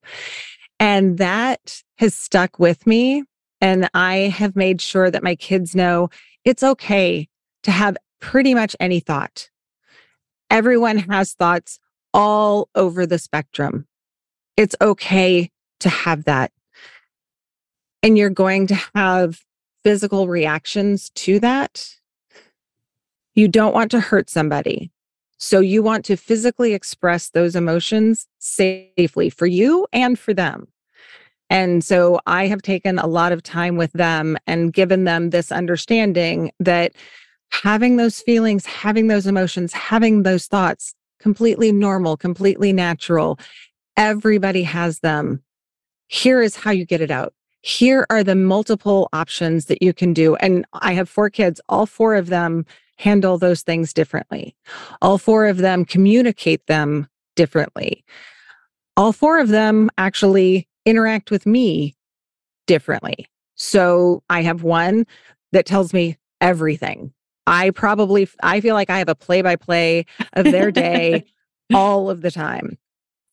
And 0.78 1.18
that 1.18 1.82
has 1.98 2.14
stuck 2.14 2.58
with 2.58 2.86
me. 2.86 3.24
And 3.60 3.88
I 3.94 4.14
have 4.14 4.56
made 4.56 4.80
sure 4.80 5.10
that 5.10 5.22
my 5.22 5.34
kids 5.34 5.74
know 5.74 6.08
it's 6.44 6.62
okay 6.62 7.28
to 7.62 7.70
have 7.70 7.96
pretty 8.20 8.54
much 8.54 8.74
any 8.80 9.00
thought. 9.00 9.50
Everyone 10.50 10.98
has 10.98 11.34
thoughts 11.34 11.78
all 12.12 12.68
over 12.74 13.06
the 13.06 13.18
spectrum. 13.18 13.86
It's 14.56 14.74
okay 14.80 15.50
to 15.80 15.88
have 15.88 16.24
that. 16.24 16.52
And 18.02 18.16
you're 18.16 18.30
going 18.30 18.66
to 18.68 18.80
have 18.94 19.40
physical 19.84 20.26
reactions 20.28 21.10
to 21.10 21.38
that. 21.40 21.88
You 23.34 23.48
don't 23.48 23.74
want 23.74 23.90
to 23.92 24.00
hurt 24.00 24.28
somebody. 24.28 24.90
So 25.38 25.60
you 25.60 25.82
want 25.82 26.04
to 26.06 26.16
physically 26.16 26.74
express 26.74 27.30
those 27.30 27.56
emotions 27.56 28.26
safely 28.38 29.30
for 29.30 29.46
you 29.46 29.86
and 29.92 30.18
for 30.18 30.34
them. 30.34 30.68
And 31.50 31.84
so 31.84 32.20
I 32.26 32.46
have 32.46 32.62
taken 32.62 32.98
a 32.98 33.06
lot 33.06 33.32
of 33.32 33.42
time 33.42 33.76
with 33.76 33.92
them 33.92 34.38
and 34.46 34.72
given 34.72 35.04
them 35.04 35.30
this 35.30 35.52
understanding 35.52 36.52
that 36.60 36.92
having 37.50 37.96
those 37.96 38.20
feelings, 38.20 38.64
having 38.64 39.08
those 39.08 39.26
emotions, 39.26 39.72
having 39.72 40.22
those 40.22 40.46
thoughts, 40.46 40.94
completely 41.18 41.72
normal, 41.72 42.16
completely 42.16 42.72
natural. 42.72 43.38
Everybody 43.96 44.62
has 44.62 45.00
them. 45.00 45.42
Here 46.06 46.40
is 46.40 46.56
how 46.56 46.70
you 46.70 46.86
get 46.86 47.00
it 47.00 47.10
out. 47.10 47.34
here 47.62 48.06
are 48.08 48.24
the 48.24 48.34
multiple 48.34 49.08
options 49.12 49.66
that 49.66 49.82
you 49.82 49.92
can 49.92 50.14
do. 50.14 50.34
And 50.36 50.64
I 50.72 50.92
have 50.94 51.08
four 51.08 51.28
kids, 51.28 51.60
all 51.68 51.86
four 51.86 52.14
of 52.14 52.28
them 52.28 52.64
handle 52.96 53.38
those 53.38 53.62
things 53.62 53.92
differently. 53.92 54.56
All 55.02 55.18
four 55.18 55.46
of 55.46 55.58
them 55.58 55.84
communicate 55.84 56.66
them 56.66 57.08
differently. 57.36 58.04
All 58.96 59.12
four 59.12 59.38
of 59.38 59.48
them 59.48 59.90
actually 59.98 60.68
interact 60.86 61.30
with 61.30 61.46
me 61.46 61.94
differently. 62.66 63.26
So 63.54 64.22
I 64.30 64.42
have 64.42 64.62
one 64.62 65.06
that 65.52 65.66
tells 65.66 65.92
me 65.92 66.16
everything. 66.40 67.12
I 67.46 67.70
probably 67.70 68.28
I 68.42 68.60
feel 68.60 68.74
like 68.74 68.90
I 68.90 68.98
have 68.98 69.08
a 69.08 69.14
play 69.14 69.42
by 69.42 69.56
play 69.56 70.06
of 70.34 70.44
their 70.44 70.70
day 70.70 71.24
all 71.74 72.08
of 72.08 72.22
the 72.22 72.30
time. 72.30 72.78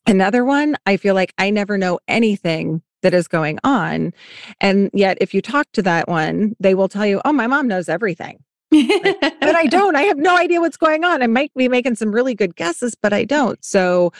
Another 0.05 0.43
one, 0.45 0.75
I 0.86 0.97
feel 0.97 1.15
like 1.15 1.33
I 1.38 1.49
never 1.49 1.77
know 1.77 1.99
anything 2.07 2.81
that 3.03 3.13
is 3.13 3.27
going 3.27 3.60
on. 3.63 4.13
And 4.60 4.89
yet, 4.93 5.17
if 5.21 5.33
you 5.33 5.41
talk 5.41 5.67
to 5.73 5.81
that 5.83 6.07
one, 6.07 6.55
they 6.60 6.73
will 6.73 6.88
tell 6.88 7.05
you, 7.05 7.21
Oh, 7.25 7.33
my 7.33 7.47
mom 7.47 7.67
knows 7.67 7.89
everything. 7.89 8.39
like, 8.71 9.17
but 9.21 9.55
I 9.55 9.65
don't. 9.69 9.95
I 9.95 10.03
have 10.03 10.17
no 10.17 10.36
idea 10.38 10.62
what's 10.62 10.77
going 10.77 11.03
on. 11.03 11.21
I 11.21 11.27
might 11.27 11.53
be 11.55 11.67
making 11.67 11.95
some 11.95 12.12
really 12.12 12.33
good 12.33 12.55
guesses, 12.55 12.95
but 12.95 13.13
I 13.13 13.23
don't. 13.23 13.63
So, 13.63 14.12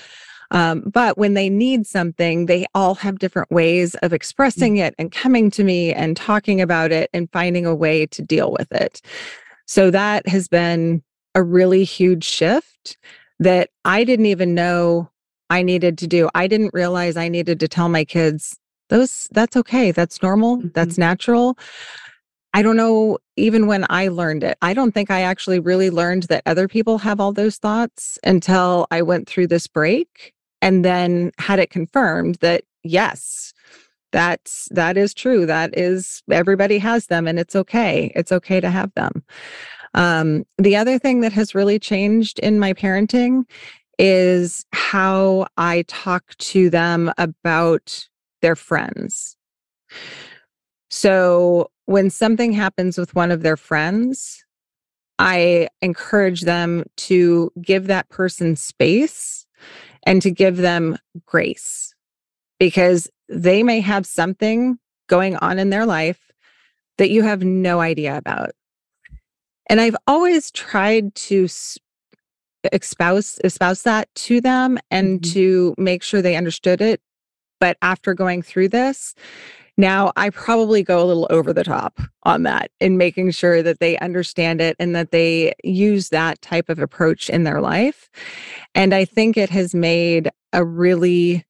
um, 0.52 0.84
but 0.92 1.18
when 1.18 1.34
they 1.34 1.50
need 1.50 1.86
something, 1.86 2.46
they 2.46 2.66
all 2.74 2.96
have 2.96 3.20
different 3.20 3.52
ways 3.52 3.96
of 3.96 4.14
expressing 4.14 4.76
mm. 4.76 4.88
it 4.88 4.96
and 4.98 5.12
coming 5.12 5.52
to 5.52 5.64
me 5.64 5.94
and 5.94 6.16
talking 6.16 6.62
about 6.62 6.92
it 6.92 7.10
and 7.14 7.32
finding 7.32 7.66
a 7.66 7.76
way 7.76 8.06
to 8.08 8.22
deal 8.22 8.52
with 8.52 8.72
it. 8.72 9.02
So 9.66 9.92
that 9.92 10.28
has 10.28 10.48
been 10.48 11.04
a 11.36 11.44
really 11.44 11.84
huge 11.84 12.24
shift 12.24 12.98
that 13.40 13.70
I 13.86 14.04
didn't 14.04 14.28
even 14.28 14.56
know 14.56 15.10
I 15.50 15.64
needed 15.64 15.98
to 16.00 16.08
do. 16.08 16.30
I 16.34 16.48
didn't 16.48 16.74
realize 16.74 17.18
I 17.18 17.28
needed 17.28 17.60
to 17.60 17.68
tell 17.68 17.90
my 17.90 18.04
kids 18.04 18.58
those 18.90 19.28
that's 19.32 19.56
okay 19.56 19.92
that's 19.92 20.22
normal 20.22 20.58
mm-hmm. 20.58 20.68
that's 20.74 20.98
natural 20.98 21.58
i 22.54 22.62
don't 22.62 22.78
know 22.78 23.18
even 23.36 23.68
when 23.68 23.86
i 23.90 24.08
learned 24.08 24.44
it 24.44 24.58
i 24.62 24.74
don't 24.74 24.94
think 24.94 25.12
i 25.12 25.22
actually 25.22 25.60
really 25.60 25.90
learned 25.90 26.24
that 26.24 26.44
other 26.46 26.68
people 26.68 26.98
have 26.98 27.20
all 27.20 27.34
those 27.34 27.58
thoughts 27.58 28.18
until 28.24 28.88
i 28.92 29.02
went 29.02 29.28
through 29.28 29.48
this 29.48 29.68
break 29.68 30.34
and 30.68 30.84
then 30.84 31.32
had 31.38 31.60
it 31.60 31.70
confirmed 31.70 32.36
that 32.36 32.64
yes 32.84 33.54
that's 34.12 34.68
that 34.72 34.98
is 34.98 35.14
true 35.14 35.46
that 35.46 35.78
is 35.78 36.22
everybody 36.32 36.78
has 36.78 37.08
them 37.08 37.28
and 37.28 37.40
it's 37.40 37.56
okay 37.56 38.12
it's 38.16 38.32
okay 38.32 38.60
to 38.60 38.70
have 38.70 38.94
them 38.96 39.24
um, 39.94 40.44
the 40.58 40.76
other 40.76 41.00
thing 41.00 41.22
that 41.22 41.32
has 41.34 41.56
really 41.56 41.80
changed 41.80 42.40
in 42.40 42.60
my 42.60 42.74
parenting 42.74 43.44
is 43.98 44.66
how 44.74 45.48
i 45.58 45.84
talk 45.88 46.36
to 46.38 46.70
them 46.70 47.12
about 47.18 48.08
their 48.42 48.56
friends. 48.56 49.36
So 50.90 51.70
when 51.86 52.10
something 52.10 52.54
happens 52.54 52.98
with 52.98 53.16
one 53.16 53.32
of 53.32 53.42
their 53.42 53.58
friends, 53.58 54.44
I 55.20 55.70
encourage 55.82 56.42
them 56.42 56.86
to 56.98 57.52
give 57.62 57.88
that 57.88 58.10
person 58.10 58.56
space 58.56 59.47
and 60.08 60.22
to 60.24 60.32
give 60.32 60.58
them 60.58 60.98
grace 61.28 61.94
because 62.60 63.10
they 63.30 63.62
may 63.62 63.80
have 63.82 64.08
something 64.08 64.80
going 65.08 65.36
on 65.38 65.60
in 65.60 65.70
their 65.70 65.86
life 65.86 66.32
that 66.98 67.12
you 67.12 67.22
have 67.22 67.44
no 67.44 67.80
idea 67.80 68.18
about. 68.18 68.52
And 69.70 69.80
I've 69.80 69.98
always 70.08 70.50
tried 70.50 71.14
to 71.14 71.48
espouse 72.74 73.40
espouse 73.44 73.84
that 73.84 74.10
to 74.16 74.42
them 74.42 74.80
and 74.90 75.22
mm-hmm. 75.22 75.34
to 75.34 75.76
make 75.78 76.02
sure 76.02 76.22
they 76.22 76.36
understood 76.36 76.82
it 76.82 77.00
but 77.60 77.78
after 77.82 78.14
going 78.14 78.42
through 78.42 78.70
this, 78.70 79.16
now 79.78 80.12
I 80.16 80.32
probably 80.32 80.84
go 80.84 81.04
a 81.04 81.06
little 81.06 81.28
over 81.30 81.54
the 81.54 81.64
top 81.64 82.00
on 82.24 82.44
that 82.44 82.72
in 82.80 82.98
making 82.98 83.32
sure 83.32 83.62
that 83.62 83.80
they 83.80 83.98
understand 84.00 84.60
it 84.60 84.76
and 84.80 84.96
that 84.96 85.12
they 85.12 85.54
use 85.64 86.10
that 86.10 86.42
type 86.42 86.70
of 86.70 86.80
approach 86.80 87.30
in 87.30 87.44
their 87.44 87.62
life. 87.62 88.10
And 88.74 88.94
I 88.94 89.06
think 89.06 89.38
it 89.38 89.50
has 89.52 89.76
made 89.76 90.30
a 90.52 90.66
really 90.66 91.46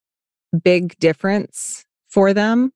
big 0.63 0.97
difference 0.99 1.85
for 2.09 2.33
them. 2.33 2.73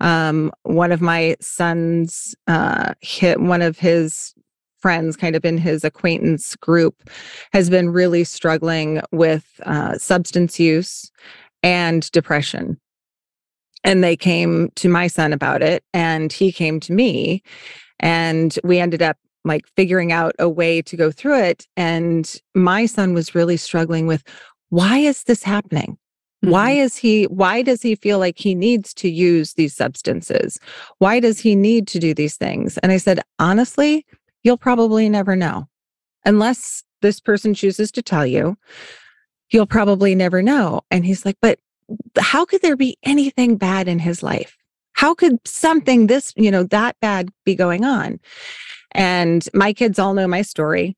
Um, 0.00 0.52
one 0.62 0.92
of 0.92 1.00
my 1.00 1.36
sons 1.40 2.34
uh, 2.46 2.94
hit 3.00 3.40
one 3.40 3.62
of 3.62 3.78
his 3.78 4.34
friends 4.78 5.16
kind 5.16 5.34
of 5.34 5.44
in 5.44 5.58
his 5.58 5.84
acquaintance 5.84 6.54
group 6.56 7.10
has 7.52 7.68
been 7.68 7.90
really 7.90 8.22
struggling 8.22 9.00
with 9.10 9.60
uh, 9.66 9.98
substance 9.98 10.60
use 10.60 11.10
and 11.62 12.10
depression. 12.12 12.80
And 13.84 14.02
they 14.02 14.16
came 14.16 14.70
to 14.76 14.88
my 14.88 15.06
son 15.06 15.32
about 15.32 15.62
it, 15.62 15.84
and 15.94 16.32
he 16.32 16.52
came 16.52 16.80
to 16.80 16.92
me. 16.92 17.42
And 18.00 18.58
we 18.64 18.78
ended 18.78 19.02
up 19.02 19.16
like 19.44 19.66
figuring 19.76 20.12
out 20.12 20.34
a 20.38 20.48
way 20.48 20.82
to 20.82 20.96
go 20.96 21.10
through 21.10 21.40
it. 21.40 21.66
And 21.76 22.40
my 22.54 22.86
son 22.86 23.14
was 23.14 23.34
really 23.34 23.56
struggling 23.56 24.06
with 24.06 24.22
why 24.68 24.98
is 24.98 25.24
this 25.24 25.42
happening? 25.42 25.96
Mm-hmm. 26.44 26.50
Why 26.50 26.70
is 26.72 26.96
he, 26.96 27.24
why 27.24 27.62
does 27.62 27.82
he 27.82 27.94
feel 27.94 28.18
like 28.18 28.38
he 28.38 28.54
needs 28.54 28.92
to 28.94 29.08
use 29.08 29.54
these 29.54 29.74
substances? 29.74 30.58
Why 30.98 31.18
does 31.18 31.40
he 31.40 31.56
need 31.56 31.88
to 31.88 31.98
do 31.98 32.14
these 32.14 32.36
things? 32.36 32.78
And 32.78 32.92
I 32.92 32.98
said, 32.98 33.20
honestly, 33.38 34.04
you'll 34.44 34.58
probably 34.58 35.08
never 35.08 35.34
know 35.34 35.68
unless 36.24 36.84
this 37.00 37.20
person 37.20 37.54
chooses 37.54 37.90
to 37.92 38.02
tell 38.02 38.26
you 38.26 38.56
you'll 39.50 39.66
probably 39.66 40.14
never 40.14 40.42
know. 40.42 40.82
And 40.90 41.06
he's 41.06 41.24
like, 41.24 41.36
but 41.40 41.58
how 42.18 42.44
could 42.44 42.62
there 42.62 42.76
be 42.76 42.96
anything 43.02 43.56
bad 43.56 43.88
in 43.88 43.98
his 43.98 44.22
life? 44.22 44.56
How 44.92 45.14
could 45.14 45.38
something 45.46 46.06
this, 46.06 46.32
you 46.36 46.50
know, 46.50 46.64
that 46.64 46.96
bad 47.00 47.30
be 47.44 47.54
going 47.54 47.84
on? 47.84 48.18
And 48.92 49.46
my 49.54 49.72
kids 49.72 49.98
all 49.98 50.14
know 50.14 50.26
my 50.26 50.42
story. 50.42 50.96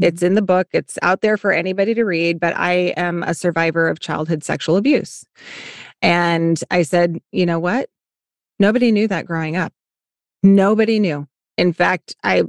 It's 0.00 0.18
mm-hmm. 0.18 0.26
in 0.26 0.34
the 0.34 0.42
book, 0.42 0.68
it's 0.72 0.98
out 1.02 1.22
there 1.22 1.36
for 1.36 1.52
anybody 1.52 1.94
to 1.94 2.04
read, 2.04 2.38
but 2.40 2.56
I 2.56 2.92
am 2.96 3.22
a 3.22 3.34
survivor 3.34 3.88
of 3.88 4.00
childhood 4.00 4.44
sexual 4.44 4.76
abuse. 4.76 5.24
And 6.02 6.60
I 6.70 6.82
said, 6.82 7.18
you 7.32 7.46
know 7.46 7.58
what? 7.58 7.88
Nobody 8.58 8.92
knew 8.92 9.08
that 9.08 9.26
growing 9.26 9.56
up. 9.56 9.72
Nobody 10.42 10.98
knew. 10.98 11.26
In 11.56 11.72
fact, 11.72 12.14
I 12.22 12.44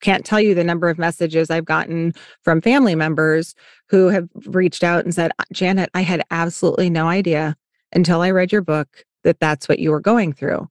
can't 0.00 0.24
tell 0.24 0.40
you 0.40 0.54
the 0.54 0.64
number 0.64 0.88
of 0.88 0.98
messages 0.98 1.50
I've 1.50 1.64
gotten 1.64 2.14
from 2.42 2.60
family 2.60 2.94
members 2.94 3.54
who 3.88 4.08
have 4.08 4.28
reached 4.46 4.82
out 4.82 5.04
and 5.04 5.14
said, 5.14 5.32
Janet, 5.52 5.90
I 5.94 6.02
had 6.02 6.24
absolutely 6.30 6.90
no 6.90 7.08
idea 7.08 7.56
until 7.92 8.22
I 8.22 8.30
read 8.30 8.52
your 8.52 8.62
book 8.62 9.04
that 9.24 9.40
that's 9.40 9.68
what 9.68 9.78
you 9.78 9.90
were 9.90 10.00
going 10.00 10.32
through. 10.32 10.66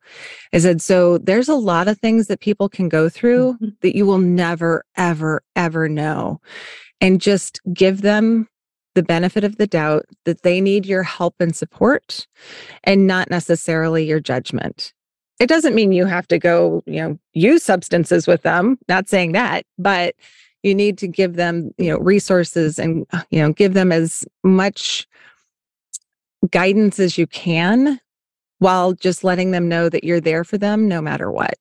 I 0.53 0.57
said, 0.59 0.81
so 0.81 1.17
there's 1.19 1.49
a 1.49 1.55
lot 1.55 1.87
of 1.87 1.99
things 1.99 2.27
that 2.27 2.39
people 2.39 2.67
can 2.67 2.89
go 2.89 3.09
through 3.09 3.53
mm-hmm. 3.53 3.69
that 3.81 3.95
you 3.95 4.05
will 4.05 4.17
never, 4.17 4.83
ever, 4.97 5.43
ever 5.55 5.87
know. 5.87 6.41
And 7.01 7.21
just 7.21 7.61
give 7.71 8.01
them 8.01 8.47
the 8.95 9.03
benefit 9.03 9.43
of 9.43 9.57
the 9.57 9.67
doubt 9.67 10.05
that 10.25 10.41
they 10.41 10.59
need 10.59 10.85
your 10.85 11.03
help 11.03 11.35
and 11.39 11.55
support 11.55 12.27
and 12.83 13.07
not 13.07 13.29
necessarily 13.29 14.03
your 14.03 14.19
judgment 14.19 14.93
it 15.39 15.47
doesn't 15.47 15.73
mean 15.73 15.91
you 15.91 16.05
have 16.05 16.27
to 16.27 16.37
go, 16.37 16.83
you 16.85 17.01
know, 17.01 17.17
use 17.33 17.63
substances 17.63 18.27
with 18.27 18.41
them, 18.43 18.77
not 18.89 19.07
saying 19.07 19.31
that, 19.31 19.65
but 19.77 20.15
you 20.63 20.75
need 20.75 20.97
to 20.97 21.07
give 21.07 21.35
them, 21.35 21.71
you 21.77 21.89
know, 21.89 21.97
resources 21.97 22.77
and, 22.77 23.07
you 23.29 23.39
know, 23.39 23.53
give 23.53 23.73
them 23.73 23.93
as 23.93 24.25
much 24.43 25.07
guidance 26.51 26.99
as 26.99 27.17
you 27.17 27.25
can 27.27 27.99
while 28.59 28.93
just 28.93 29.23
letting 29.23 29.51
them 29.51 29.69
know 29.69 29.87
that 29.87 30.03
you're 30.03 30.19
there 30.19 30.43
for 30.43 30.57
them 30.57 30.87
no 30.89 31.01
matter 31.01 31.31
what. 31.31 31.55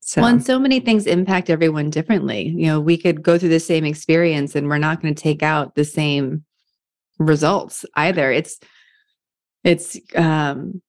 So. 0.00 0.22
Well, 0.22 0.30
and 0.30 0.44
so 0.44 0.58
many 0.58 0.80
things 0.80 1.06
impact 1.06 1.50
everyone 1.50 1.90
differently. 1.90 2.48
You 2.48 2.66
know, 2.66 2.80
we 2.80 2.96
could 2.96 3.22
go 3.22 3.38
through 3.38 3.50
the 3.50 3.60
same 3.60 3.84
experience 3.84 4.56
and 4.56 4.68
we're 4.68 4.78
not 4.78 5.00
going 5.00 5.14
to 5.14 5.22
take 5.22 5.42
out 5.42 5.76
the 5.76 5.84
same 5.84 6.44
results 7.18 7.84
either. 7.94 8.32
It's, 8.32 8.58
it's, 9.62 9.98
um, 10.16 10.82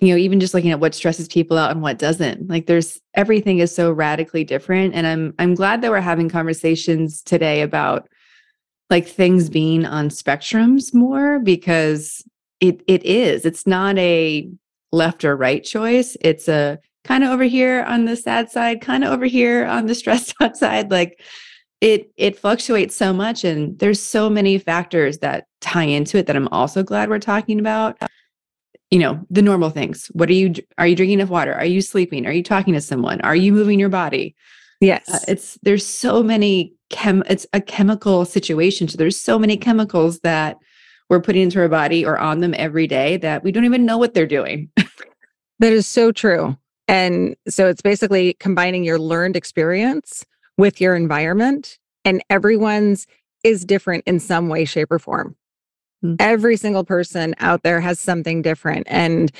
you 0.00 0.08
know 0.08 0.16
even 0.16 0.40
just 0.40 0.54
looking 0.54 0.70
at 0.70 0.80
what 0.80 0.94
stresses 0.94 1.28
people 1.28 1.56
out 1.56 1.70
and 1.70 1.82
what 1.82 1.98
doesn't 1.98 2.48
like 2.48 2.66
there's 2.66 3.00
everything 3.14 3.58
is 3.58 3.74
so 3.74 3.90
radically 3.90 4.44
different 4.44 4.94
and 4.94 5.06
i'm 5.06 5.34
i'm 5.38 5.54
glad 5.54 5.80
that 5.80 5.90
we're 5.90 6.00
having 6.00 6.28
conversations 6.28 7.22
today 7.22 7.62
about 7.62 8.08
like 8.90 9.06
things 9.06 9.50
being 9.50 9.84
on 9.84 10.08
spectrums 10.08 10.94
more 10.94 11.38
because 11.38 12.22
it 12.60 12.82
it 12.86 13.04
is. 13.04 13.44
It's 13.44 13.66
not 13.66 13.98
a 13.98 14.48
left 14.92 15.24
or 15.24 15.36
right 15.36 15.62
choice. 15.62 16.16
It's 16.20 16.48
a 16.48 16.78
kind 17.04 17.24
of 17.24 17.30
over 17.30 17.44
here 17.44 17.82
on 17.84 18.04
the 18.04 18.16
sad 18.16 18.50
side 18.50 18.80
kind 18.80 19.04
of 19.04 19.12
over 19.12 19.26
here 19.26 19.64
on 19.66 19.86
the 19.86 19.94
stressed 19.94 20.34
out 20.40 20.56
side. 20.56 20.90
Like 20.90 21.20
it 21.80 22.10
it 22.16 22.38
fluctuates 22.38 22.96
so 22.96 23.12
much 23.12 23.44
and 23.44 23.78
there's 23.78 24.02
so 24.02 24.30
many 24.30 24.58
factors 24.58 25.18
that 25.18 25.46
tie 25.60 25.84
into 25.84 26.16
it 26.16 26.26
that 26.26 26.34
i'm 26.34 26.48
also 26.48 26.82
glad 26.82 27.10
we're 27.10 27.18
talking 27.18 27.60
about 27.60 27.98
you 28.90 28.98
know 28.98 29.20
the 29.30 29.42
normal 29.42 29.70
things. 29.70 30.10
What 30.12 30.28
are 30.28 30.34
you 30.34 30.54
are 30.78 30.86
you 30.86 30.96
drinking 30.96 31.20
enough 31.20 31.30
water? 31.30 31.54
Are 31.54 31.64
you 31.64 31.80
sleeping? 31.80 32.26
Are 32.26 32.32
you 32.32 32.42
talking 32.42 32.74
to 32.74 32.80
someone? 32.80 33.20
Are 33.22 33.36
you 33.36 33.52
moving 33.52 33.80
your 33.80 33.88
body? 33.88 34.34
Yes. 34.80 35.08
uh, 35.08 35.18
it's 35.28 35.58
there's 35.62 35.86
so 35.86 36.22
many 36.22 36.72
chem 36.90 37.22
it's 37.28 37.46
a 37.52 37.60
chemical 37.60 38.24
situation. 38.24 38.88
So 38.88 38.96
there's 38.96 39.20
so 39.20 39.38
many 39.38 39.56
chemicals 39.56 40.20
that 40.20 40.56
we're 41.08 41.20
putting 41.20 41.42
into 41.42 41.60
our 41.60 41.68
body 41.68 42.04
or 42.04 42.18
on 42.18 42.40
them 42.40 42.54
every 42.58 42.86
day 42.86 43.16
that 43.18 43.44
we 43.44 43.52
don't 43.52 43.64
even 43.64 43.86
know 43.86 43.98
what 43.98 44.14
they're 44.14 44.26
doing. 44.26 44.70
That 45.58 45.72
is 45.72 45.86
so 45.86 46.12
true. 46.12 46.56
And 46.88 47.34
so 47.48 47.66
it's 47.66 47.82
basically 47.82 48.34
combining 48.34 48.84
your 48.84 48.98
learned 48.98 49.36
experience 49.36 50.24
with 50.58 50.80
your 50.80 50.94
environment, 50.94 51.78
and 52.04 52.22
everyone's 52.30 53.06
is 53.42 53.64
different 53.64 54.04
in 54.06 54.20
some 54.20 54.48
way, 54.48 54.64
shape, 54.64 54.90
or 54.90 54.98
form. 54.98 55.36
Mm. 56.04 56.16
Every 56.18 56.56
single 56.56 56.84
person 56.84 57.34
out 57.38 57.62
there 57.62 57.80
has 57.80 57.98
something 57.98 58.42
different. 58.42 58.86
And 58.90 59.30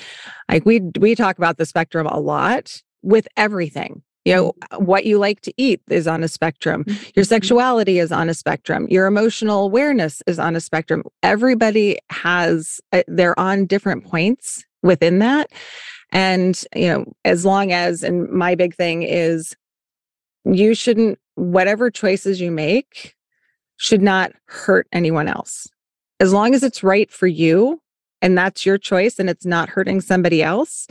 like 0.48 0.64
we 0.64 0.80
we 0.98 1.14
talk 1.14 1.38
about 1.38 1.58
the 1.58 1.66
spectrum 1.66 2.06
a 2.06 2.18
lot 2.18 2.82
with 3.02 3.28
everything. 3.36 4.02
You 4.24 4.34
know, 4.34 4.52
mm-hmm. 4.52 4.84
what 4.84 5.06
you 5.06 5.18
like 5.18 5.40
to 5.42 5.54
eat 5.56 5.80
is 5.88 6.08
on 6.08 6.24
a 6.24 6.28
spectrum. 6.28 6.82
Your 6.86 6.96
mm-hmm. 6.96 7.22
sexuality 7.22 8.00
is 8.00 8.10
on 8.10 8.28
a 8.28 8.34
spectrum. 8.34 8.88
Your 8.90 9.06
emotional 9.06 9.64
awareness 9.64 10.20
is 10.26 10.40
on 10.40 10.56
a 10.56 10.60
spectrum. 10.60 11.04
Everybody 11.22 11.98
has, 12.10 12.80
uh, 12.92 13.04
they're 13.06 13.38
on 13.38 13.66
different 13.66 14.04
points 14.04 14.64
within 14.82 15.20
that. 15.20 15.52
And, 16.10 16.60
you 16.74 16.88
know, 16.88 17.04
as 17.24 17.44
long 17.44 17.70
as, 17.70 18.02
and 18.02 18.28
my 18.28 18.56
big 18.56 18.74
thing 18.74 19.04
is 19.04 19.54
you 20.44 20.74
shouldn't, 20.74 21.20
whatever 21.36 21.88
choices 21.88 22.40
you 22.40 22.50
make 22.50 23.14
should 23.76 24.02
not 24.02 24.32
hurt 24.46 24.88
anyone 24.92 25.28
else. 25.28 25.68
As 26.20 26.32
long 26.32 26.54
as 26.54 26.62
it's 26.62 26.82
right 26.82 27.10
for 27.10 27.26
you 27.26 27.80
and 28.22 28.36
that's 28.36 28.64
your 28.64 28.78
choice 28.78 29.18
and 29.18 29.28
it's 29.28 29.44
not 29.44 29.68
hurting 29.68 30.00
somebody 30.00 30.42
else, 30.42 30.86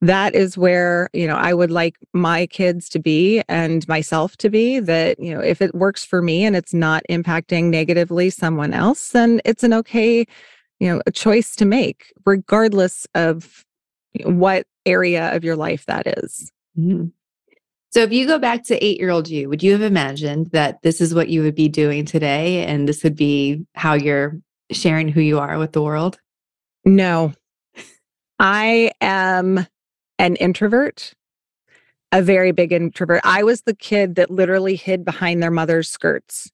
that 0.00 0.34
is 0.34 0.56
where, 0.56 1.10
you 1.12 1.26
know, 1.26 1.36
I 1.36 1.52
would 1.52 1.70
like 1.70 1.96
my 2.12 2.46
kids 2.46 2.88
to 2.90 2.98
be 2.98 3.42
and 3.48 3.86
myself 3.88 4.36
to 4.38 4.48
be 4.48 4.78
that, 4.80 5.18
you 5.18 5.34
know, 5.34 5.40
if 5.40 5.60
it 5.60 5.74
works 5.74 6.04
for 6.04 6.22
me 6.22 6.44
and 6.44 6.54
it's 6.54 6.72
not 6.72 7.02
impacting 7.10 7.64
negatively 7.64 8.30
someone 8.30 8.72
else, 8.72 9.10
then 9.10 9.40
it's 9.44 9.64
an 9.64 9.72
okay, 9.74 10.24
you 10.78 10.88
know, 10.88 11.02
a 11.06 11.10
choice 11.10 11.56
to 11.56 11.64
make, 11.64 12.12
regardless 12.24 13.06
of 13.14 13.64
what 14.24 14.66
area 14.86 15.34
of 15.34 15.42
your 15.42 15.56
life 15.56 15.84
that 15.86 16.06
is. 16.18 16.52
Mm-hmm. 16.78 17.06
So, 17.90 18.02
if 18.02 18.12
you 18.12 18.26
go 18.26 18.38
back 18.38 18.64
to 18.64 18.84
eight 18.84 19.00
year 19.00 19.10
old 19.10 19.28
you, 19.28 19.48
would 19.48 19.62
you 19.62 19.72
have 19.72 19.82
imagined 19.82 20.50
that 20.52 20.82
this 20.82 21.00
is 21.00 21.14
what 21.14 21.30
you 21.30 21.42
would 21.42 21.54
be 21.54 21.68
doing 21.68 22.04
today 22.04 22.64
and 22.66 22.86
this 22.86 23.02
would 23.02 23.16
be 23.16 23.64
how 23.74 23.94
you're 23.94 24.38
sharing 24.70 25.08
who 25.08 25.20
you 25.20 25.38
are 25.38 25.58
with 25.58 25.72
the 25.72 25.82
world? 25.82 26.18
No. 26.84 27.32
I 28.38 28.92
am 29.00 29.66
an 30.18 30.36
introvert, 30.36 31.14
a 32.12 32.22
very 32.22 32.52
big 32.52 32.72
introvert. 32.72 33.20
I 33.24 33.42
was 33.42 33.62
the 33.62 33.74
kid 33.74 34.14
that 34.14 34.30
literally 34.30 34.76
hid 34.76 35.04
behind 35.04 35.42
their 35.42 35.50
mother's 35.50 35.88
skirts. 35.88 36.50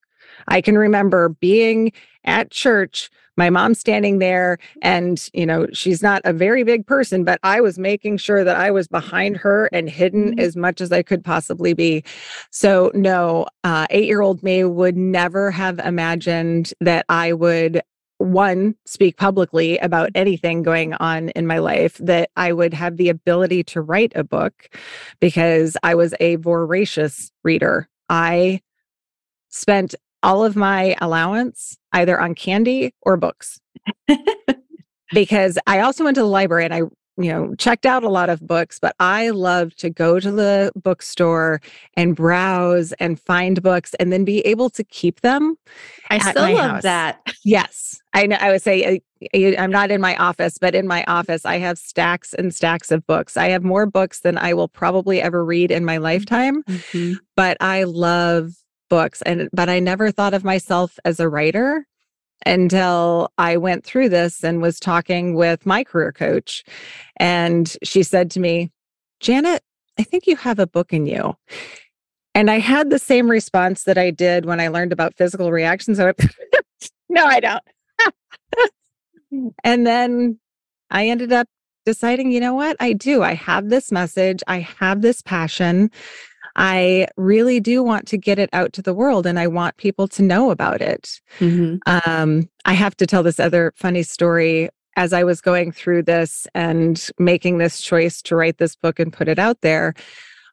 I 0.49 0.61
can 0.61 0.79
remember 0.79 1.29
being 1.29 1.93
at 2.25 2.51
church 2.51 3.11
my 3.37 3.51
mom 3.51 3.75
standing 3.75 4.19
there 4.19 4.59
and 4.83 5.29
you 5.33 5.45
know 5.47 5.67
she's 5.73 6.03
not 6.03 6.23
a 6.25 6.33
very 6.33 6.63
big 6.63 6.87
person 6.87 7.25
but 7.25 7.39
i 7.43 7.61
was 7.61 7.79
making 7.79 8.17
sure 8.17 8.45
that 8.45 8.57
i 8.57 8.71
was 8.71 8.89
behind 8.89 9.37
her 9.37 9.69
and 9.73 9.89
hidden 9.89 10.31
mm-hmm. 10.31 10.41
as 10.41 10.57
much 10.57 10.81
as 10.81 10.93
i 10.93 11.03
could 11.03 11.25
possibly 11.25 11.75
be 11.75 12.03
so 12.51 12.91
no 12.95 13.47
uh, 13.65 13.87
eight 13.91 14.07
year 14.07 14.21
old 14.21 14.43
me 14.43 14.65
would 14.65 14.97
never 14.97 15.51
have 15.51 15.79
imagined 15.81 16.73
that 16.81 17.05
i 17.09 17.33
would 17.33 17.83
one 18.19 18.75
speak 18.87 19.17
publicly 19.17 19.77
about 19.79 20.11
anything 20.15 20.63
going 20.63 20.95
on 20.95 21.31
in 21.31 21.47
my 21.47 21.59
life 21.59 21.99
that 21.99 22.31
i 22.37 22.53
would 22.53 22.73
have 22.73 22.97
the 22.97 23.09
ability 23.09 23.63
to 23.63 23.81
write 23.81 24.13
a 24.15 24.25
book 24.25 24.69
because 25.21 25.77
i 25.83 25.95
was 25.95 26.15
a 26.21 26.37
voracious 26.37 27.31
reader 27.43 27.89
i 28.09 28.61
spent 29.49 29.95
all 30.25 30.43
of 30.43 30.57
my 30.57 30.97
allowance 31.01 31.77
either 31.93 32.19
on 32.19 32.35
candy 32.35 32.93
or 33.03 33.17
books. 33.17 33.61
because 35.13 35.59
I 35.67 35.81
also 35.81 36.03
went 36.03 36.17
to 36.17 36.23
the 36.23 36.27
library 36.27 36.65
and 36.65 36.75
I, 36.75 36.81
you 37.17 37.31
know, 37.31 37.55
checked 37.57 37.87
out 37.87 38.03
a 38.03 38.09
lot 38.09 38.29
of 38.29 38.45
books, 38.47 38.79
but 38.81 38.97
I 38.99 39.31
love 39.31 39.75
to 39.77 39.91
go 39.91 40.19
to 40.19 40.31
the 40.31 40.73
bookstore 40.75 41.61
and 41.97 42.17
browse 42.17 42.93
and 42.95 43.21
find 43.21 43.63
books 43.63 43.95
and 43.95 44.13
then 44.13 44.25
be 44.25 44.41
able 44.41 44.69
to 44.71 44.83
keep 44.83 45.21
them. 45.21 45.57
I 46.11 46.19
still 46.19 46.53
love 46.53 46.71
house. 46.71 46.83
that. 46.83 47.21
Yes. 47.47 48.01
I 48.15 48.27
know 48.27 48.39
I 48.41 48.53
would 48.53 48.63
say 48.63 49.03
I'm 49.35 49.71
not 49.71 49.91
in 49.91 50.01
my 50.01 50.17
office, 50.17 50.57
but 50.57 50.75
in 50.75 50.87
my 50.87 51.05
office, 51.05 51.45
I 51.45 51.59
have 51.59 51.77
stacks 51.77 52.33
and 52.33 52.55
stacks 52.55 52.91
of 52.91 53.07
books. 53.07 53.37
I 53.37 53.49
have 53.49 53.63
more 53.63 53.85
books 53.85 54.21
than 54.21 54.39
I 54.39 54.55
will 54.55 54.69
probably 54.69 55.21
ever 55.21 55.45
read 55.45 55.71
in 55.71 55.85
my 55.85 55.99
lifetime. 55.99 56.63
Mm-hmm. 56.63 57.15
But 57.37 57.59
I 57.61 57.85
love 57.85 58.53
books 58.89 59.23
and 59.23 59.49
but 59.53 59.69
I 59.69 59.81
never 59.81 60.11
thought 60.11 60.35
of 60.35 60.45
myself 60.45 60.99
as 61.05 61.21
a 61.21 61.29
writer 61.29 61.87
until 62.47 63.31
I 63.39 63.57
went 63.57 63.85
through 63.85 64.11
this 64.11 64.45
and 64.45 64.61
was 64.61 64.79
talking 64.79 65.35
with 65.35 65.67
my 65.67 65.85
career 65.85 66.13
coach 66.13 66.65
and 67.17 67.75
she 67.83 68.03
said 68.03 68.31
to 68.33 68.41
me, 68.41 68.71
"Janet, 69.21 69.63
I 69.99 70.03
think 70.03 70.27
you 70.27 70.37
have 70.37 70.59
a 70.59 70.67
book 70.67 70.93
in 70.93 71.07
you." 71.07 71.37
And 72.35 72.51
I 72.51 72.59
had 72.59 72.91
the 72.91 72.99
same 72.99 73.31
response 73.31 73.85
that 73.85 73.97
I 73.97 74.11
did 74.11 74.45
when 74.45 74.61
I 74.61 74.69
learned 74.69 74.93
about 74.93 75.17
physical 75.17 75.53
reactions. 75.53 75.99
So 75.99 76.13
no, 77.09 77.25
I 77.25 77.41
don't. 77.41 77.63
and 79.65 79.87
then 79.87 80.39
I 80.91 81.09
ended 81.09 81.33
up 81.33 81.47
deciding, 81.87 82.33
you 82.33 82.41
know 82.41 82.55
what? 82.55 82.77
I 82.81 82.93
do. 82.93 83.23
I 83.23 83.35
have 83.35 83.69
this 83.69 83.93
message. 83.93 84.43
I 84.49 84.61
have 84.61 85.03
this 85.03 85.23
passion. 85.23 85.91
I 86.57 87.09
really 87.17 87.61
do 87.61 87.83
want 87.83 88.07
to 88.09 88.17
get 88.17 88.39
it 88.39 88.51
out 88.53 88.73
to 88.75 88.83
the 88.83 88.95
world 88.95 89.27
and 89.27 89.39
I 89.39 89.47
want 89.47 89.77
people 89.77 90.07
to 90.09 90.23
know 90.23 90.51
about 90.51 90.81
it. 90.81 91.21
Mm-hmm. 91.41 91.77
Um, 92.09 92.49
I 92.65 92.75
have 92.75 92.97
to 92.99 93.07
tell 93.07 93.23
this 93.23 93.41
other 93.41 93.73
funny 93.77 94.03
story. 94.03 94.69
As 94.97 95.13
I 95.13 95.25
was 95.25 95.41
going 95.41 95.73
through 95.73 96.05
this 96.05 96.47
and 96.55 97.11
making 97.19 97.59
this 97.59 97.81
choice 97.81 98.23
to 98.23 98.37
write 98.37 98.59
this 98.59 98.77
book 98.77 99.01
and 99.01 99.13
put 99.13 99.27
it 99.27 99.41
out 99.41 99.61
there, 99.61 99.95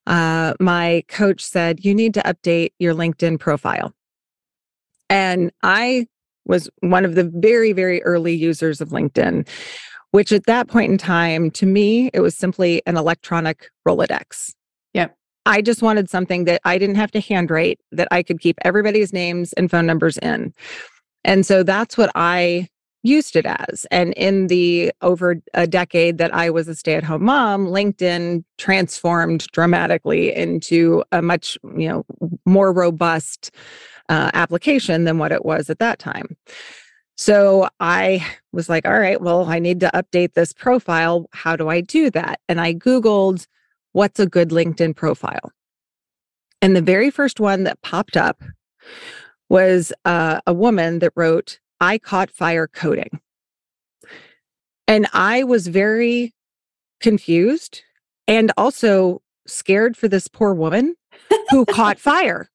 uh, 0.07 0.55
my 0.59 1.03
coach 1.09 1.43
said, 1.43 1.85
You 1.85 1.93
need 1.93 2.15
to 2.15 2.21
update 2.21 2.71
your 2.79 2.95
LinkedIn 2.95 3.39
profile. 3.39 3.93
And 5.11 5.51
I 5.61 6.07
was 6.45 6.69
one 6.79 7.05
of 7.05 7.13
the 7.13 7.25
very, 7.25 7.71
very 7.71 8.01
early 8.01 8.33
users 8.33 8.81
of 8.81 8.89
LinkedIn, 8.89 9.47
which 10.09 10.31
at 10.31 10.47
that 10.47 10.67
point 10.67 10.91
in 10.91 10.97
time, 10.97 11.51
to 11.51 11.65
me, 11.65 12.09
it 12.13 12.21
was 12.21 12.35
simply 12.35 12.81
an 12.87 12.97
electronic 12.97 13.69
Rolodex. 13.87 14.53
I 15.45 15.61
just 15.61 15.81
wanted 15.81 16.09
something 16.09 16.45
that 16.45 16.61
I 16.65 16.77
didn't 16.77 16.95
have 16.95 17.11
to 17.11 17.19
handwrite, 17.19 17.79
that 17.91 18.07
I 18.11 18.23
could 18.23 18.39
keep 18.39 18.57
everybody's 18.63 19.11
names 19.13 19.53
and 19.53 19.69
phone 19.71 19.85
numbers 19.85 20.17
in. 20.19 20.53
And 21.23 21.45
so 21.45 21.63
that's 21.63 21.97
what 21.97 22.11
I 22.15 22.67
used 23.03 23.35
it 23.35 23.45
as. 23.45 23.85
And 23.89 24.13
in 24.13 24.47
the 24.47 24.91
over 25.01 25.41
a 25.53 25.65
decade 25.65 26.19
that 26.19 26.33
I 26.33 26.49
was 26.49 26.67
a 26.67 26.75
stay 26.75 26.93
at 26.93 27.03
home 27.03 27.23
mom, 27.23 27.67
LinkedIn 27.67 28.43
transformed 28.57 29.47
dramatically 29.51 30.35
into 30.35 31.03
a 31.11 31.21
much, 31.21 31.57
you 31.75 31.89
know, 31.89 32.05
more 32.45 32.71
robust 32.71 33.51
uh, 34.09 34.29
application 34.33 35.05
than 35.05 35.17
what 35.17 35.31
it 35.31 35.43
was 35.45 35.69
at 35.69 35.79
that 35.79 35.97
time. 35.97 36.35
So 37.17 37.69
I 37.79 38.25
was 38.51 38.69
like, 38.69 38.87
all 38.87 38.99
right, 38.99 39.21
well, 39.21 39.45
I 39.45 39.59
need 39.59 39.79
to 39.81 39.91
update 39.93 40.33
this 40.33 40.53
profile. 40.53 41.27
How 41.33 41.55
do 41.55 41.69
I 41.69 41.81
do 41.81 42.09
that? 42.11 42.39
And 42.47 42.59
I 42.59 42.73
Googled 42.73 43.47
what's 43.93 44.19
a 44.19 44.25
good 44.25 44.49
LinkedIn 44.49 44.95
profile? 44.95 45.51
And 46.61 46.75
the 46.75 46.81
very 46.81 47.09
first 47.09 47.39
one 47.39 47.63
that 47.63 47.81
popped 47.81 48.15
up 48.15 48.41
was 49.49 49.91
uh, 50.05 50.41
a 50.47 50.53
woman 50.53 50.99
that 50.99 51.11
wrote, 51.15 51.59
I 51.79 51.97
caught 51.97 52.29
fire 52.29 52.67
coding. 52.67 53.19
And 54.87 55.07
I 55.13 55.43
was 55.43 55.67
very 55.67 56.33
confused 56.99 57.81
and 58.27 58.51
also 58.57 59.21
scared 59.47 59.97
for 59.97 60.07
this 60.07 60.27
poor 60.27 60.53
woman 60.53 60.95
who 61.49 61.65
caught 61.65 61.99
fire. 62.11 62.49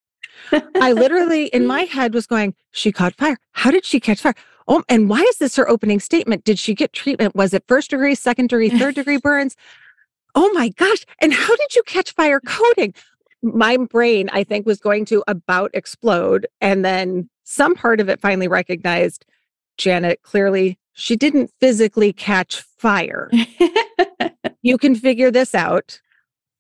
I 0.53 0.93
literally, 0.93 1.47
in 1.47 1.67
my 1.67 1.83
head, 1.83 2.15
was 2.15 2.27
going, 2.27 2.55
She 2.71 2.93
caught 2.93 3.15
fire. 3.17 3.39
How 3.53 3.71
did 3.71 3.85
she 3.85 3.99
catch 3.99 4.21
fire? 4.21 4.35
Oh, 4.69 4.83
and 4.89 5.09
why 5.09 5.21
is 5.21 5.39
this 5.39 5.57
her 5.57 5.69
opening 5.69 6.01
statement? 6.01 6.45
Did 6.45 6.59
she 6.59 6.75
get 6.75 6.93
treatment? 6.93 7.35
Was 7.35 7.55
it 7.55 7.65
first 7.69 7.91
degree, 7.91 8.15
second 8.15 8.49
degree, 8.49 8.69
third 8.71 8.95
degree 8.95 9.17
burns? 9.23 9.57
Oh 10.37 10.53
my 10.53 10.69
gosh, 10.69 11.05
and 11.21 11.33
how 11.33 11.57
did 11.57 11.75
you 11.75 11.83
catch 11.87 12.13
fire 12.13 12.41
mm. 12.41 12.49
coding? 12.49 12.95
My 13.43 13.77
brain, 13.77 14.29
I 14.33 14.45
think, 14.45 14.67
was 14.67 14.79
going 14.79 15.05
to 15.07 15.25
about 15.27 15.71
explode. 15.75 16.47
And 16.61 16.85
then 16.85 17.29
some 17.45 17.75
part 17.75 18.01
of 18.01 18.09
it 18.09 18.21
finally 18.21 18.49
recognized 18.49 19.25
Janet 19.79 20.23
clearly 20.23 20.79
she 20.95 21.17
didn't 21.17 21.51
physically 21.61 22.13
catch 22.13 22.63
fire. 22.79 23.31
you 24.63 24.79
can 24.79 24.95
figure 24.95 25.31
this 25.31 25.55
out. 25.55 26.01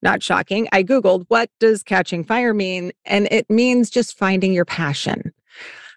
Not 0.02 0.22
shocking. 0.22 0.68
I 0.72 0.82
Googled 0.82 1.24
what 1.28 1.50
does 1.58 1.82
catching 1.82 2.22
fire 2.22 2.52
mean? 2.52 2.92
And 3.06 3.28
it 3.30 3.48
means 3.48 3.88
just 3.88 4.18
finding 4.18 4.52
your 4.52 4.66
passion, 4.66 5.32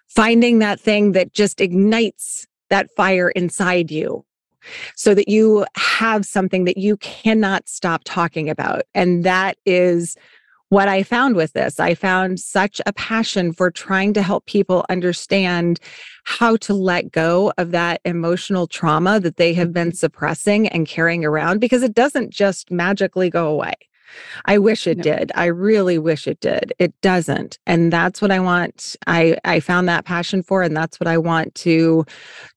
finding 0.08 0.58
that 0.60 0.80
thing 0.80 1.12
that 1.12 1.34
just 1.34 1.60
ignites 1.60 2.46
that 2.70 2.90
fire 2.96 3.28
inside 3.28 3.90
you 3.90 4.24
so 4.96 5.14
that 5.14 5.28
you 5.28 5.64
have 5.76 6.24
something 6.24 6.64
that 6.64 6.76
you 6.76 6.96
cannot 6.98 7.68
stop 7.68 8.02
talking 8.04 8.48
about. 8.48 8.82
And 8.94 9.24
that 9.24 9.56
is 9.66 10.16
what 10.70 10.88
I 10.88 11.02
found 11.02 11.34
with 11.34 11.52
this. 11.52 11.80
I 11.80 11.94
found 11.94 12.38
such 12.38 12.80
a 12.86 12.92
passion 12.92 13.52
for 13.52 13.72
trying 13.72 14.12
to 14.14 14.22
help 14.22 14.46
people 14.46 14.86
understand 14.88 15.80
how 16.24 16.56
to 16.58 16.74
let 16.74 17.10
go 17.10 17.52
of 17.58 17.72
that 17.72 18.00
emotional 18.04 18.68
trauma 18.68 19.18
that 19.18 19.36
they 19.36 19.52
have 19.54 19.72
been 19.72 19.92
suppressing 19.92 20.68
and 20.68 20.86
carrying 20.86 21.24
around 21.24 21.58
because 21.58 21.82
it 21.82 21.92
doesn't 21.92 22.30
just 22.30 22.70
magically 22.70 23.30
go 23.30 23.48
away. 23.48 23.74
I 24.46 24.58
wish 24.58 24.86
it 24.86 24.98
no. 24.98 25.02
did. 25.02 25.32
I 25.34 25.46
really 25.46 25.98
wish 25.98 26.26
it 26.26 26.40
did. 26.40 26.72
It 26.78 26.92
doesn't. 27.00 27.58
And 27.66 27.92
that's 27.92 28.20
what 28.22 28.30
I 28.30 28.40
want. 28.40 28.96
I 29.06 29.36
I 29.44 29.60
found 29.60 29.88
that 29.88 30.04
passion 30.04 30.42
for 30.42 30.62
and 30.62 30.76
that's 30.76 31.00
what 31.00 31.08
I 31.08 31.18
want 31.18 31.54
to 31.56 32.04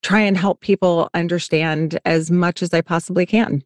try 0.01 0.20
and 0.20 0.38
help 0.38 0.62
people 0.62 1.10
understand 1.14 1.99
as 2.06 2.32
much 2.32 2.62
as 2.62 2.74
I 2.74 2.82
possibly 2.82 3.26
can. 3.26 3.64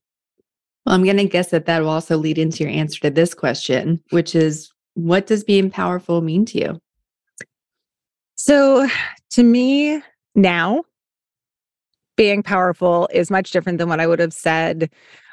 Well, 0.86 0.96
I'm 0.96 1.04
going 1.04 1.18
to 1.18 1.26
guess 1.26 1.50
that 1.50 1.66
that 1.66 1.82
will 1.82 1.90
also 1.90 2.18
lead 2.18 2.38
into 2.38 2.64
your 2.64 2.72
answer 2.72 3.02
to 3.02 3.10
this 3.10 3.34
question, 3.34 4.02
which 4.12 4.36
is 4.36 4.72
what 4.94 5.28
does 5.28 5.44
being 5.44 5.70
powerful 5.70 6.22
mean 6.22 6.46
to 6.46 6.60
you? 6.60 6.80
So, 8.36 8.88
to 9.32 9.44
me 9.44 10.02
now, 10.34 10.84
being 12.16 12.42
powerful 12.42 13.10
is 13.12 13.30
much 13.30 13.52
different 13.52 13.78
than 13.78 13.90
what 13.90 14.00
I 14.00 14.08
would 14.08 14.20
have 14.20 14.34
said 14.34 14.90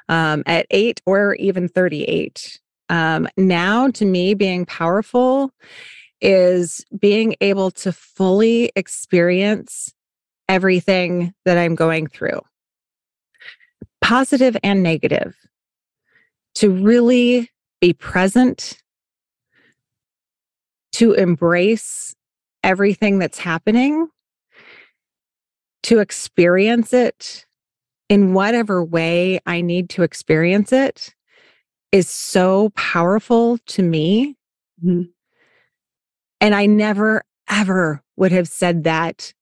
um, 0.09 0.43
at 0.47 0.67
eight 0.71 1.01
or 1.07 1.35
even 1.37 1.69
38. 1.69 2.61
Um, 2.89 3.29
now, 3.37 3.89
to 3.91 4.05
me, 4.05 4.35
being 4.35 4.67
powerful 4.67 5.51
is 6.21 6.85
being 6.99 7.35
able 7.41 7.71
to 7.71 7.93
fully 7.93 8.71
experience 8.77 9.93
everything 10.49 11.33
that 11.45 11.59
I'm 11.59 11.75
going 11.75 12.07
through, 12.07 12.41
positive 14.01 14.57
and 14.63 14.83
negative, 14.83 15.35
to 16.57 16.71
really 16.71 17.51
be 17.81 17.93
present, 17.93 18.79
to 20.93 21.13
embrace 21.13 22.15
everything 22.63 23.19
that's 23.19 23.39
happening, 23.39 24.09
to 25.83 25.99
experience 25.99 26.93
it 26.93 27.45
in 28.09 28.35
whatever 28.35 28.85
way 28.85 29.41
I 29.47 29.61
need 29.61 29.91
to 29.91 30.03
experience 30.03 30.73
it 30.73 31.15
is 31.93 32.09
so 32.09 32.71
powerful 32.71 33.59
to 33.67 33.83
me. 33.83 34.37
Mm-hmm. 34.85 35.03
And 36.41 36.55
I 36.55 36.67
never, 36.67 37.23
ever 37.49 38.03
would 38.17 38.33
have 38.33 38.49
said 38.49 38.85
that 38.85 39.33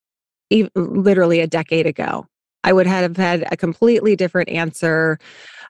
even, 0.51 0.71
literally 0.75 1.41
a 1.41 1.47
decade 1.47 1.87
ago. 1.87 2.27
I 2.65 2.73
would 2.73 2.87
have 2.87 3.17
had 3.17 3.49
a 3.51 3.57
completely 3.57 4.15
different 4.15 4.49
answer 4.49 5.19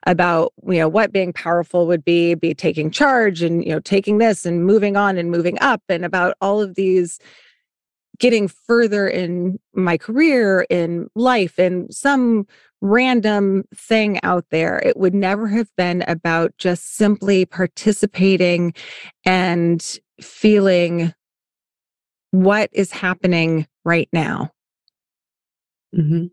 about 0.05 0.53
you 0.67 0.79
know 0.79 0.89
what 0.89 1.13
being 1.13 1.31
powerful 1.31 1.87
would 1.87 2.03
be 2.03 2.35
be 2.35 2.53
taking 2.53 2.91
charge 2.91 3.41
and 3.41 3.63
you 3.63 3.71
know 3.71 3.79
taking 3.79 4.17
this 4.17 4.45
and 4.45 4.65
moving 4.65 4.97
on 4.97 5.17
and 5.17 5.31
moving 5.31 5.57
up 5.61 5.81
and 5.87 6.03
about 6.03 6.35
all 6.41 6.61
of 6.61 6.75
these 6.75 7.19
getting 8.23 8.47
further 8.47 9.05
in 9.05 9.59
my 9.73 9.97
career, 9.97 10.65
in 10.69 11.09
life, 11.13 11.59
in 11.59 11.91
some 11.91 12.47
random 12.79 13.65
thing 13.75 14.17
out 14.23 14.45
there. 14.49 14.77
It 14.77 14.95
would 14.95 15.13
never 15.13 15.45
have 15.49 15.67
been 15.75 16.05
about 16.07 16.57
just 16.57 16.95
simply 16.95 17.45
participating 17.45 18.75
and 19.25 19.99
feeling 20.21 21.13
what 22.31 22.69
is 22.71 22.93
happening 22.93 23.67
right 23.83 24.07
now. 24.13 24.51
Mm-hmm. 25.93 26.27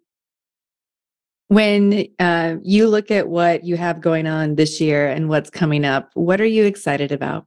When 1.48 2.06
uh, 2.20 2.54
you 2.62 2.86
look 2.86 3.10
at 3.10 3.26
what 3.28 3.64
you 3.64 3.76
have 3.76 4.00
going 4.00 4.28
on 4.28 4.54
this 4.54 4.80
year 4.80 5.08
and 5.08 5.28
what's 5.28 5.50
coming 5.50 5.84
up, 5.84 6.12
what 6.14 6.40
are 6.40 6.46
you 6.46 6.66
excited 6.66 7.10
about? 7.10 7.46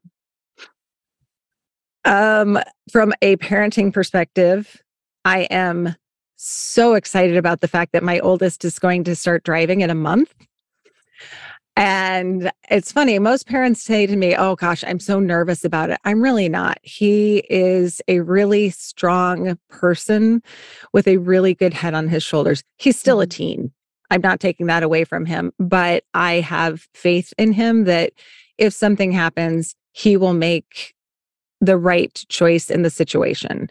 Um, 2.06 2.60
from 2.92 3.14
a 3.22 3.38
parenting 3.38 3.94
perspective, 3.94 4.82
I 5.26 5.42
am 5.50 5.96
so 6.36 6.94
excited 6.96 7.38
about 7.38 7.62
the 7.62 7.68
fact 7.68 7.94
that 7.94 8.04
my 8.04 8.20
oldest 8.20 8.66
is 8.66 8.78
going 8.80 9.06
to 9.06 9.16
start 9.16 9.44
driving 9.44 9.82
in 9.82 9.90
a 9.90 9.96
month. 9.96 10.34
And 11.76 12.52
it's 12.70 12.92
funny, 12.92 13.18
most 13.18 13.48
parents 13.48 13.82
say 13.82 14.06
to 14.06 14.16
me, 14.16 14.36
Oh 14.36 14.56
gosh, 14.56 14.84
I'm 14.86 15.00
so 15.00 15.20
nervous 15.20 15.66
about 15.66 15.90
it. 15.90 15.98
I'm 16.04 16.22
really 16.22 16.50
not. 16.50 16.78
He 16.84 17.38
is 17.50 18.00
a 18.08 18.20
really 18.20 18.70
strong 18.70 19.58
person 19.70 20.44
with 20.92 21.08
a 21.08 21.18
really 21.18 21.56
good 21.56 21.74
head 21.74 21.96
on 21.96 22.10
his 22.10 22.22
shoulders. 22.22 22.64
He's 22.78 23.00
still 23.00 23.22
a 23.22 23.26
mm-hmm. 23.26 23.38
teen. 23.38 23.74
I'm 24.12 24.22
not 24.22 24.40
taking 24.40 24.68
that 24.68 24.84
away 24.84 25.06
from 25.06 25.26
him, 25.26 25.52
but 25.58 26.04
I 26.14 26.42
have 26.42 26.88
faith 26.94 27.34
in 27.40 27.54
him 27.54 27.86
that 27.86 28.14
if 28.60 28.74
something 28.74 29.12
happens, 29.12 29.74
he 29.94 30.16
will 30.18 30.34
make 30.34 30.94
the 31.64 31.78
right 31.78 32.24
choice 32.30 32.70
in 32.70 32.82
the 32.82 32.90
situation. 32.90 33.70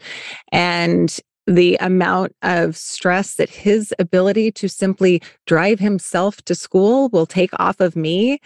And 0.51 1.19
the 1.47 1.77
amount 1.81 2.35
of 2.43 2.77
stress 2.77 3.35
that 3.35 3.51
his 3.51 3.93
ability 3.99 4.53
to 4.53 4.69
simply 4.69 5.21
drive 5.47 5.81
himself 5.81 6.41
to 6.43 6.55
school 6.55 7.09
will 7.09 7.27
take 7.27 7.51
off 7.59 7.81
of 7.81 7.97
me 7.97 8.39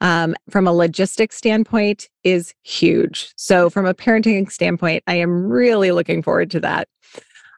um, 0.00 0.34
from 0.48 0.66
a 0.66 0.72
logistics 0.72 1.36
standpoint 1.36 2.08
is 2.24 2.54
huge. 2.62 3.32
So, 3.36 3.68
from 3.68 3.84
a 3.84 3.94
parenting 3.94 4.50
standpoint, 4.50 5.02
I 5.06 5.14
am 5.14 5.46
really 5.46 5.90
looking 5.90 6.22
forward 6.22 6.50
to 6.52 6.60
that. 6.60 6.88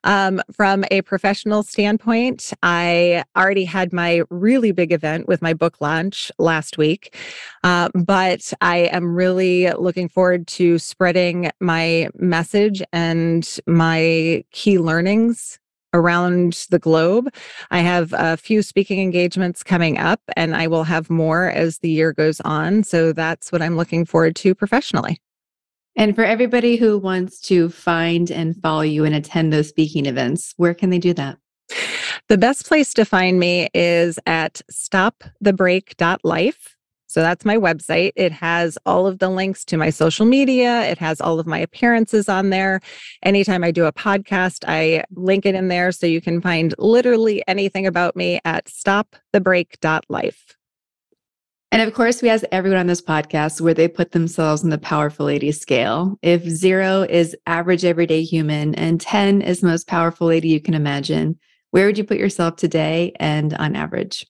Um, 0.05 0.41
from 0.53 0.85
a 0.91 1.03
professional 1.03 1.63
standpoint, 1.63 2.53
I 2.63 3.25
already 3.37 3.65
had 3.65 3.93
my 3.93 4.23
really 4.31 4.73
big 4.73 4.93
event 4.93 5.29
with 5.29 5.43
my 5.43 5.53
book 5.53 5.81
launch 5.81 6.33
last 6.39 6.79
week, 6.79 7.17
uh, 7.65 7.91
but 7.95 8.53
I 8.61 8.79
am 8.93 9.15
really 9.15 9.71
looking 9.73 10.09
forward 10.09 10.47
to 10.49 10.79
spreading 10.79 11.51
my 11.61 12.09
message 12.15 12.83
and 12.93 13.49
my 13.67 14.45
key 14.53 14.79
learnings 14.79 15.59
around 15.93 16.67
the 16.71 16.79
globe. 16.79 17.29
I 17.71 17.81
have 17.81 18.15
a 18.17 18.37
few 18.37 18.63
speaking 18.63 19.01
engagements 19.01 19.63
coming 19.63 19.99
up, 19.99 20.21
and 20.37 20.55
I 20.55 20.67
will 20.67 20.85
have 20.85 21.11
more 21.11 21.51
as 21.51 21.79
the 21.79 21.91
year 21.91 22.13
goes 22.13 22.41
on. 22.43 22.85
So 22.85 23.13
that's 23.13 23.51
what 23.53 23.63
I'm 23.63 23.77
looking 23.77 24.05
forward 24.05 24.37
to 24.37 24.55
professionally. 24.55 25.21
And 25.97 26.15
for 26.15 26.25
everybody 26.25 26.77
who 26.77 26.99
wants 26.99 27.41
to 27.43 27.69
find 27.69 28.31
and 28.31 28.57
follow 28.63 28.83
you 28.83 29.05
and 29.05 29.15
attend 29.15 29.53
those 29.53 29.69
speaking 29.69 30.07
events, 30.07 30.55
where 30.57 30.75
can 30.75 30.91
they 30.91 30.99
do 30.99 31.13
that? 31.15 31.39
The 32.29 32.39
best 32.39 32.67
place 32.67 32.95
to 32.95 33.05
find 33.05 33.41
me 33.41 33.69
is 33.75 34.19
at 34.27 34.61
stopthebreak.life. 34.73 36.77
So 37.09 37.21
that's 37.21 37.45
my 37.45 37.57
website. 37.57 38.13
It 38.15 38.31
has 38.31 38.79
all 38.87 39.09
of 39.09 39.19
the 39.19 39.29
links 39.29 39.65
to 39.65 39.77
my 39.77 39.91
social 39.91 40.25
media. 40.25 40.83
It 40.83 40.99
has 40.99 41.21
all 41.21 41.41
of 41.41 41.47
my 41.47 41.59
appearances 41.59 42.29
on 42.29 42.51
there. 42.51 42.81
Anytime 43.25 43.65
I 43.65 43.73
do 43.73 43.87
a 43.87 43.93
podcast, 43.93 44.65
I 44.69 45.03
link 45.17 45.45
it 45.45 45.57
in 45.57 45.67
there 45.67 45.91
so 45.91 46.07
you 46.07 46.21
can 46.21 46.41
find 46.41 46.73
literally 46.79 47.43
anything 47.49 47.85
about 47.85 48.15
me 48.15 48.39
at 48.45 48.67
stopthebreak.life. 48.67 50.57
And 51.73 51.83
of 51.83 51.95
course, 51.95 52.21
we 52.21 52.29
ask 52.29 52.45
everyone 52.51 52.81
on 52.81 52.89
this 52.89 53.01
podcast 53.01 53.61
where 53.61 53.75
they 53.75 53.87
put 53.87 54.11
themselves 54.11 54.65
in 54.65 54.71
the 54.71 54.79
powerful 54.79 55.27
lady 55.27 55.53
scale. 55.53 56.19
If 56.21 56.43
zero 56.43 57.03
is 57.03 57.37
average 57.47 57.85
everyday 57.85 58.25
human 58.25 58.75
and 58.75 59.01
10 59.01 59.41
is 59.43 59.63
most 59.63 59.87
powerful 59.87 60.27
lady 60.27 60.49
you 60.49 60.61
can 60.61 60.75
imagine, 60.75 61.39
where 61.71 61.87
would 61.87 61.97
you 61.97 62.03
put 62.03 62.19
yourself 62.19 62.57
today 62.57 63.13
and 63.21 63.55
on 63.55 63.77
average? 63.77 64.27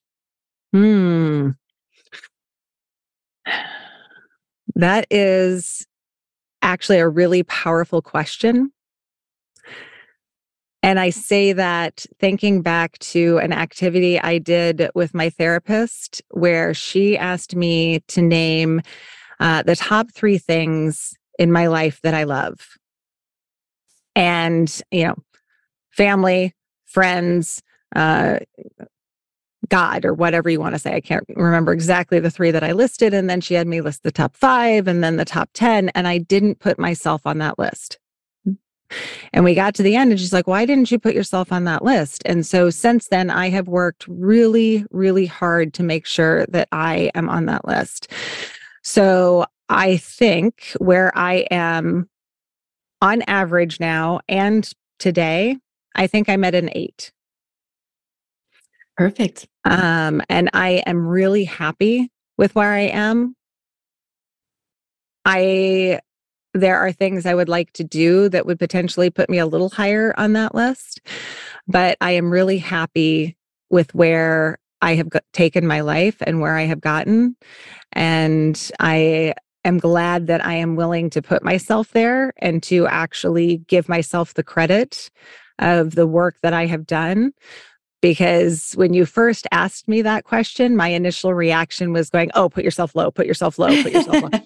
Hmm. 0.75 1.51
That 4.75 5.07
is 5.11 5.87
actually 6.61 6.99
a 6.99 7.09
really 7.09 7.43
powerful 7.45 8.03
question. 8.03 8.71
And 10.83 10.99
I 10.99 11.11
say 11.11 11.53
that 11.53 12.07
thinking 12.19 12.63
back 12.63 12.99
to 12.99 13.39
an 13.39 13.53
activity 13.53 14.19
I 14.19 14.39
did 14.39 14.89
with 14.95 15.15
my 15.15 15.29
therapist, 15.29 16.23
where 16.31 16.73
she 16.73 17.19
asked 17.19 17.55
me 17.55 18.01
to 18.09 18.23
name 18.23 18.81
uh, 19.41 19.63
the 19.63 19.77
top 19.77 20.11
three 20.11 20.39
things 20.39 21.15
in 21.39 21.53
my 21.53 21.67
life 21.67 22.01
that 22.03 22.15
I 22.15 22.25
love. 22.25 22.61
And, 24.17 24.81
you 24.91 25.05
know, 25.05 25.17
family, 25.91 26.55
friends, 26.87 27.63
uh, 27.95 28.39
God, 29.69 30.05
or 30.05 30.15
whatever 30.15 30.51
you 30.51 30.61
want 30.61 30.75
to 30.75 30.79
say. 30.79 30.95
I 30.95 31.01
can't 31.01 31.25
remember 31.37 31.73
exactly 31.73 32.19
the 32.19 32.31
three 32.31 32.51
that 32.51 32.65
I 32.65 32.73
listed. 32.73 33.15
And 33.15 33.31
then 33.31 33.41
she 33.41 33.55
had 33.55 33.67
me 33.67 33.81
list 33.81 34.03
the 34.03 34.11
top 34.11 34.37
five 34.37 34.89
and 34.89 35.03
then 35.03 35.17
the 35.17 35.25
top 35.25 35.51
10. 35.55 35.91
And 35.91 36.09
I 36.09 36.19
didn't 36.19 36.59
put 36.59 36.79
myself 36.79 37.27
on 37.27 37.39
that 37.39 37.59
list. 37.59 37.99
And 39.33 39.45
we 39.45 39.55
got 39.55 39.75
to 39.77 39.83
the 39.83 39.97
end 39.97 40.11
and 40.11 40.21
she's 40.21 40.33
like, 40.33 40.47
why 40.47 40.67
didn't 40.67 40.91
you 40.91 40.99
put 40.99 41.15
yourself 41.15 41.53
on 41.53 41.65
that 41.65 41.85
list? 41.85 42.23
And 42.27 42.45
so 42.45 42.71
since 42.71 43.09
then, 43.09 43.31
I 43.31 43.49
have 43.51 43.69
worked 43.69 44.07
really, 44.09 44.85
really 44.91 45.27
hard 45.27 45.75
to 45.75 45.83
make 45.83 46.07
sure 46.07 46.47
that 46.47 46.69
I 46.73 47.11
am 47.15 47.29
on 47.29 47.47
that 47.47 47.67
list. 47.67 48.13
So 48.83 49.47
I 49.69 49.99
think 49.99 50.73
where 50.79 51.17
I 51.17 51.47
am 51.51 52.09
on 53.03 53.23
average 53.23 53.81
now 53.81 54.21
and 54.29 54.71
today, 54.99 55.57
I 55.95 56.07
think 56.07 56.29
I'm 56.29 56.45
at 56.45 56.55
an 56.55 56.71
eight. 56.73 57.13
Perfect. 58.97 59.49
Um, 59.65 60.23
and 60.29 60.51
I 60.53 60.83
am 60.87 61.07
really 61.07 61.45
happy 61.45 62.11
with 62.37 62.55
where 62.55 62.73
I 62.73 62.81
am. 62.81 63.35
I 65.25 66.01
there 66.55 66.79
are 66.79 66.93
things 66.93 67.27
I 67.27 67.35
would 67.35 67.49
like 67.49 67.73
to 67.75 67.85
do 67.85 68.29
that 68.29 68.47
would 68.47 68.59
potentially 68.59 69.11
put 69.11 69.31
me 69.31 69.39
a 69.39 69.47
little 69.47 69.71
higher 69.71 70.15
on 70.17 70.33
that 70.35 70.55
list, 70.55 71.01
but 71.69 71.97
I 72.01 72.13
am 72.13 72.31
really 72.31 72.59
happy 72.59 73.37
with 73.71 73.95
where 73.95 74.59
I 74.83 74.95
have 74.95 75.09
taken 75.33 75.67
my 75.67 75.81
life 75.81 76.17
and 76.23 76.41
where 76.41 76.57
I 76.57 76.63
have 76.63 76.81
gotten. 76.81 77.37
And 77.93 78.71
I 78.81 79.35
am 79.65 79.79
glad 79.79 80.27
that 80.27 80.45
I 80.45 80.55
am 80.55 80.75
willing 80.75 81.11
to 81.11 81.23
put 81.23 81.45
myself 81.45 81.93
there 81.93 82.33
and 82.39 82.63
to 82.65 82.87
actually 82.87 83.59
give 83.69 83.89
myself 83.89 84.35
the 84.35 84.43
credit 84.43 85.11
of 85.59 85.95
the 85.95 86.07
work 86.07 86.37
that 86.43 86.55
I 86.55 86.67
have 86.67 86.87
done 86.87 87.33
because 88.01 88.73
when 88.73 88.95
you 88.95 89.05
first 89.05 89.47
asked 89.53 89.87
me 89.87 90.03
that 90.03 90.25
question, 90.25 90.77
my 90.77 90.89
initial 90.89 91.35
reaction 91.35 91.93
was 91.93 92.11
going, 92.11 92.31
Oh, 92.35 92.49
put 92.49 92.65
yourself 92.65 92.95
low, 92.95 93.11
put 93.11 93.27
yourself 93.27 93.59
low, 93.59 93.69
put 93.83 93.93
yourself 93.93 94.23
low. 94.23 94.31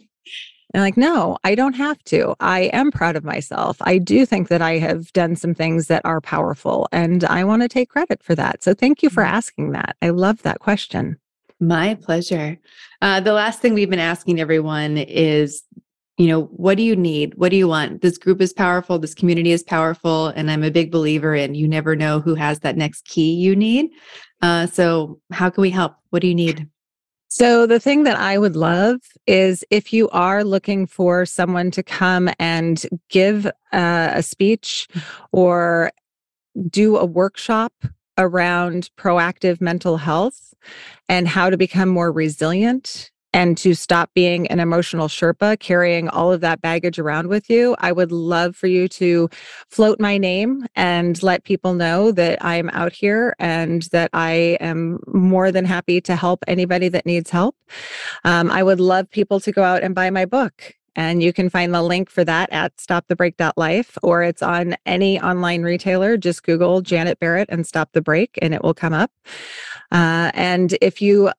And 0.75 0.83
like, 0.83 0.97
no, 0.97 1.39
I 1.45 1.55
don't 1.55 1.75
have 1.75 2.03
to. 2.05 2.35
I 2.41 2.63
am 2.73 2.91
proud 2.91 3.15
of 3.15 3.23
myself. 3.23 3.77
I 3.81 3.97
do 3.99 4.27
think 4.27 4.49
that 4.49 4.61
I 4.61 4.79
have 4.79 5.13
done 5.13 5.37
some 5.37 5.55
things 5.55 5.87
that 5.87 6.03
are 6.05 6.21
powerful 6.21 6.89
and 6.91 7.23
I 7.25 7.45
want 7.45 7.63
to 7.63 7.69
take 7.69 7.91
credit 7.91 8.25
for 8.25 8.35
that. 8.35 8.65
So 8.65 8.75
thank 8.75 9.01
you 9.01 9.09
for 9.09 9.23
mm-hmm. 9.23 9.37
asking 9.37 9.73
that. 9.73 9.97
I 10.03 10.11
love 10.11 10.43
that 10.43 10.59
question. 10.59 11.17
My 11.61 11.95
pleasure. 11.95 12.59
Uh, 13.01 13.21
the 13.21 13.33
last 13.33 13.61
thing 13.61 13.73
we've 13.73 13.89
been 13.89 14.01
asking 14.01 14.41
everyone 14.41 14.99
is 14.99 15.63
you 16.17 16.29
know, 16.29 16.43
what 16.45 16.77
do 16.77 16.85
you 16.85 16.95
need? 16.95 17.35
What 17.35 17.51
do 17.51 17.57
you 17.57 17.67
want? 17.67 18.01
This 18.01 18.19
group 18.19 18.41
is 18.41 18.53
powerful. 18.53 19.01
This 19.01 19.15
community 19.15 19.51
is 19.51 19.65
powerful. 19.65 20.29
And 20.29 20.49
I'm 20.49 20.63
a 20.63 20.71
big 20.71 20.93
believer 20.93 21.35
in 21.35 21.57
you 21.57 21.67
never 21.67 21.97
know 21.97 22.21
who 22.21 22.37
has 22.37 22.61
that 22.61 22.77
next 22.77 23.07
key 23.07 23.35
you 23.35 23.57
need. 23.57 23.91
Uh, 24.41 24.67
so, 24.67 25.21
how 25.33 25.51
can 25.51 25.63
we 25.63 25.71
help? 25.71 25.97
What 26.11 26.23
do 26.23 26.29
you 26.29 26.35
need? 26.35 26.69
So, 27.37 27.67
the 27.67 27.81
thing 27.81 28.05
that 28.05 28.17
I 28.17 28.39
would 28.39 28.55
love 28.55 29.01
is 29.27 29.65
if 29.69 29.93
you 29.93 30.09
are 30.11 30.45
looking 30.45 30.87
for 30.87 31.27
someone 31.27 31.73
to 31.73 31.83
come 31.83 32.31
and 32.39 32.81
give 33.09 33.47
uh, 33.73 34.13
a 34.15 34.23
speech 34.23 34.87
or 35.33 35.91
do 36.71 36.97
a 36.97 37.05
workshop 37.05 37.73
around 38.19 38.89
proactive 38.97 39.61
mental 39.61 39.97
health 39.97 40.55
and 41.09 41.27
how 41.27 41.51
to 41.51 41.57
become 41.57 41.89
more 41.89 42.13
resilient 42.13 43.11
and 43.35 43.59
to 43.59 43.75
stop 43.75 44.11
being 44.15 44.47
an 44.47 44.61
emotional 44.61 45.09
Sherpa, 45.09 45.59
carrying 45.59 46.09
all 46.09 46.33
of 46.33 46.41
that 46.43 46.61
baggage 46.61 47.01
around 47.01 47.27
with 47.27 47.51
you, 47.51 47.75
I 47.81 47.91
would 47.91 48.13
love 48.13 48.55
for 48.55 48.69
you 48.69 48.87
to 48.89 49.29
float 49.69 49.99
my 49.99 50.19
name 50.19 50.65
and 50.77 51.21
let 51.21 51.43
people 51.43 51.75
know 51.75 52.13
that 52.13 52.43
I 52.45 52.57
am 52.57 52.71
out 52.71 52.93
here 52.93 53.35
and 53.41 53.83
that 53.91 54.11
I 54.13 54.57
am 54.61 55.01
more 55.09 55.51
than 55.51 55.65
happy 55.65 56.01
to 56.03 56.15
help 56.15 56.45
anybody 56.47 56.89
that 56.91 57.07
needs 57.07 57.29
help. 57.29 57.57
Um, 58.23 58.53
I 58.53 58.63
would 58.63 58.79
love 58.79 59.11
people 59.11 59.41
to 59.41 59.51
go 59.51 59.65
out 59.65 59.83
and 59.83 59.97
buy 59.97 60.11
my 60.11 60.27
book. 60.27 60.73
And 60.97 61.21
you 61.21 61.33
can 61.33 61.51
find 61.51 61.75
the 61.75 61.83
link 61.83 62.09
for 62.09 62.23
that 62.23 62.53
at 62.53 62.77
stopthebreak.life 62.77 63.99
or 64.05 64.23
it's 64.23 64.43
on 64.43 64.77
any 64.87 65.21
online 65.21 65.63
retailer. 65.63 66.17
Just 66.17 66.45
Google 66.45 66.83
Janet 66.83 67.19
Barrett 67.19 67.49
and 67.51 67.67
Stop 67.67 67.91
the 67.95 68.01
Break 68.01 68.39
and 68.41 68.55
it 68.55 68.63
will 68.63 68.75
come 68.75 68.93
up. 68.93 69.11
Uh, 69.91 70.31
and 70.35 70.79
if 70.81 71.03
you 71.03 71.33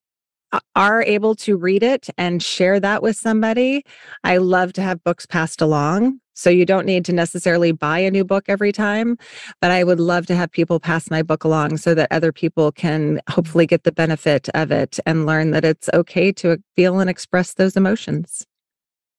are 0.76 1.04
able 1.04 1.36
to 1.36 1.58
read 1.58 1.84
it 1.84 2.10
and 2.18 2.42
share 2.42 2.80
that 2.80 3.02
with 3.02 3.18
somebody, 3.18 3.84
I 4.24 4.38
love 4.38 4.74
to 4.74 4.82
have 4.82 5.04
books 5.04 5.26
passed 5.26 5.62
along. 5.62 6.20
So 6.38 6.50
you 6.50 6.66
don't 6.66 6.86
need 6.86 7.06
to 7.06 7.14
necessarily 7.14 7.72
buy 7.72 8.00
a 8.00 8.12
new 8.12 8.26
book 8.26 8.46
every 8.50 8.74
time, 8.74 9.18
but 9.62 9.72
I 9.72 9.86
would 9.86 10.02
love 10.02 10.26
to 10.28 10.36
have 10.36 10.52
people 10.52 10.82
pass 10.82 11.10
my 11.10 11.24
book 11.24 11.46
along 11.46 11.78
so 11.78 11.94
that 11.96 12.10
other 12.12 12.34
people 12.34 12.74
can 12.74 13.22
hopefully 13.30 13.66
get 13.66 13.84
the 13.84 13.92
benefit 13.94 14.50
of 14.54 14.70
it 14.70 15.00
and 15.06 15.26
learn 15.26 15.52
that 15.52 15.64
it's 15.64 15.90
okay 15.94 16.34
to 16.34 16.58
feel 16.76 17.00
and 17.00 17.10
express 17.10 17.54
those 17.54 17.78
emotions. 17.78 18.46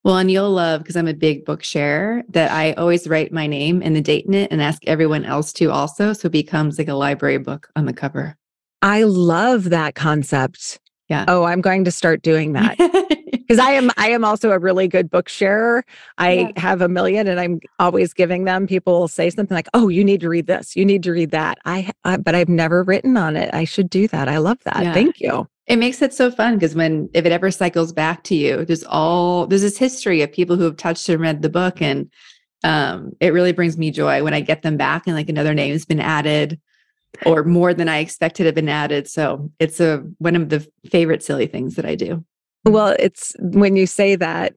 Well, 0.05 0.19
and 0.19 0.31
you'll 0.31 0.51
love 0.51 0.83
because 0.83 0.95
I'm 0.95 1.09
a 1.09 1.15
big 1.15 1.45
book 1.47 1.65
share 1.65 2.23
that 2.29 2.53
I 2.53 2.75
always 2.75 3.09
write 3.09 3.33
my 3.33 3.47
name 3.47 3.83
and 3.83 3.97
the 3.97 4.01
date 4.01 4.27
in 4.27 4.35
it 4.35 4.53
and 4.53 4.63
ask 4.63 4.87
everyone 4.87 5.25
else 5.25 5.53
to 5.55 5.73
also. 5.73 6.13
So 6.13 6.27
it 6.27 6.33
becomes 6.33 6.79
like 6.79 6.87
a 6.87 6.95
library 6.95 7.39
book 7.39 7.69
on 7.75 7.87
the 7.87 7.93
cover. 7.93 8.37
I 8.83 9.03
love 9.03 9.71
that 9.71 9.95
concept. 9.95 10.79
Yeah. 11.09 11.25
Oh, 11.29 11.45
I'm 11.45 11.61
going 11.61 11.85
to 11.85 11.91
start 11.91 12.23
doing 12.23 12.53
that. 12.55 12.77
Because 13.33 13.59
I 13.59 13.71
am 13.73 13.91
I 13.97 14.11
am 14.11 14.25
also 14.25 14.51
a 14.51 14.59
really 14.59 14.89
good 14.89 15.09
book 15.09 15.29
sharer. 15.29 15.85
I 16.19 16.33
yeah. 16.33 16.61
have 16.61 16.81
a 16.81 16.89
million 16.89 17.29
and 17.29 17.39
I'm 17.39 17.61
always 17.79 18.13
giving 18.13 18.45
them. 18.45 18.67
People 18.67 18.99
will 18.99 19.09
say 19.09 19.31
something 19.31 19.55
like, 19.55 19.69
"Oh, 19.73 19.89
you 19.89 20.05
need 20.05 20.21
to 20.23 20.29
read 20.29 20.49
this. 20.49 20.75
You 20.75 20.85
need 20.85 21.05
to 21.05 21.13
read 21.13 21.31
that." 21.31 21.59
I, 21.65 21.93
I 22.05 22.17
but 22.17 22.35
I've 22.35 22.49
never 22.49 22.83
written 22.83 23.17
on 23.17 23.37
it. 23.37 23.55
I 23.55 23.65
should 23.65 23.89
do 23.89 24.09
that. 24.09 24.29
I 24.29 24.39
love 24.39 24.59
that. 24.65 24.83
Yeah. 24.83 24.93
Thank 24.93 25.21
you. 25.21 25.49
It 25.67 25.77
makes 25.77 26.03
it 26.03 26.13
so 26.13 26.31
fun 26.31 26.55
because 26.55 26.75
when 26.75 27.09
if 27.15 27.25
it 27.25 27.33
ever 27.33 27.51
cycles 27.53 27.93
back 27.93 28.25
to 28.25 28.35
you, 28.35 28.65
there's 28.65 28.85
all 28.85 29.47
there's 29.47 29.63
this 29.63 29.79
history 29.79 30.23
of 30.23 30.33
people 30.33 30.57
who 30.57 30.65
have 30.65 30.77
touched 30.77 31.09
and 31.09 31.21
read 31.21 31.43
the 31.43 31.49
book 31.49 31.81
and 31.81 32.11
um, 32.65 33.13
it 33.21 33.33
really 33.33 33.53
brings 33.53 33.77
me 33.79 33.91
joy 33.91 34.25
when 34.25 34.35
I 34.35 34.41
get 34.41 34.63
them 34.63 34.77
back 34.77 35.07
and 35.07 35.15
like 35.15 35.29
another 35.29 35.55
name's 35.55 35.85
been 35.85 36.01
added 36.01 36.61
or 37.25 37.45
more 37.45 37.73
than 37.73 37.89
I 37.89 37.99
expected 37.99 38.47
have 38.47 38.55
been 38.55 38.69
added. 38.69 39.09
So 39.09 39.51
it's 39.59 39.81
a 39.81 40.05
one 40.19 40.37
of 40.37 40.49
the 40.49 40.67
favorite 40.91 41.23
silly 41.23 41.47
things 41.47 41.77
that 41.77 41.85
I 41.85 41.95
do. 41.95 42.25
Well, 42.65 42.97
it's 42.99 43.35
when 43.39 43.77
you 43.77 43.87
say 43.87 44.17
that 44.17 44.55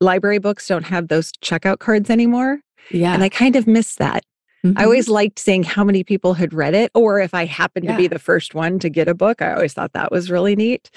library 0.00 0.38
books 0.38 0.66
don't 0.66 0.84
have 0.84 1.08
those 1.08 1.32
checkout 1.32 1.78
cards 1.78 2.10
anymore. 2.10 2.60
Yeah. 2.90 3.14
And 3.14 3.22
I 3.22 3.28
kind 3.28 3.56
of 3.56 3.66
miss 3.66 3.94
that. 3.96 4.24
Mm-hmm. 4.64 4.78
I 4.78 4.84
always 4.84 5.08
liked 5.08 5.38
seeing 5.38 5.62
how 5.62 5.82
many 5.82 6.04
people 6.04 6.34
had 6.34 6.54
read 6.54 6.74
it, 6.74 6.90
or 6.94 7.20
if 7.20 7.34
I 7.34 7.46
happened 7.46 7.86
yeah. 7.86 7.92
to 7.92 7.98
be 7.98 8.06
the 8.06 8.18
first 8.18 8.54
one 8.54 8.78
to 8.78 8.88
get 8.88 9.08
a 9.08 9.14
book, 9.14 9.42
I 9.42 9.54
always 9.54 9.74
thought 9.74 9.92
that 9.94 10.12
was 10.12 10.30
really 10.30 10.54
neat. 10.54 10.90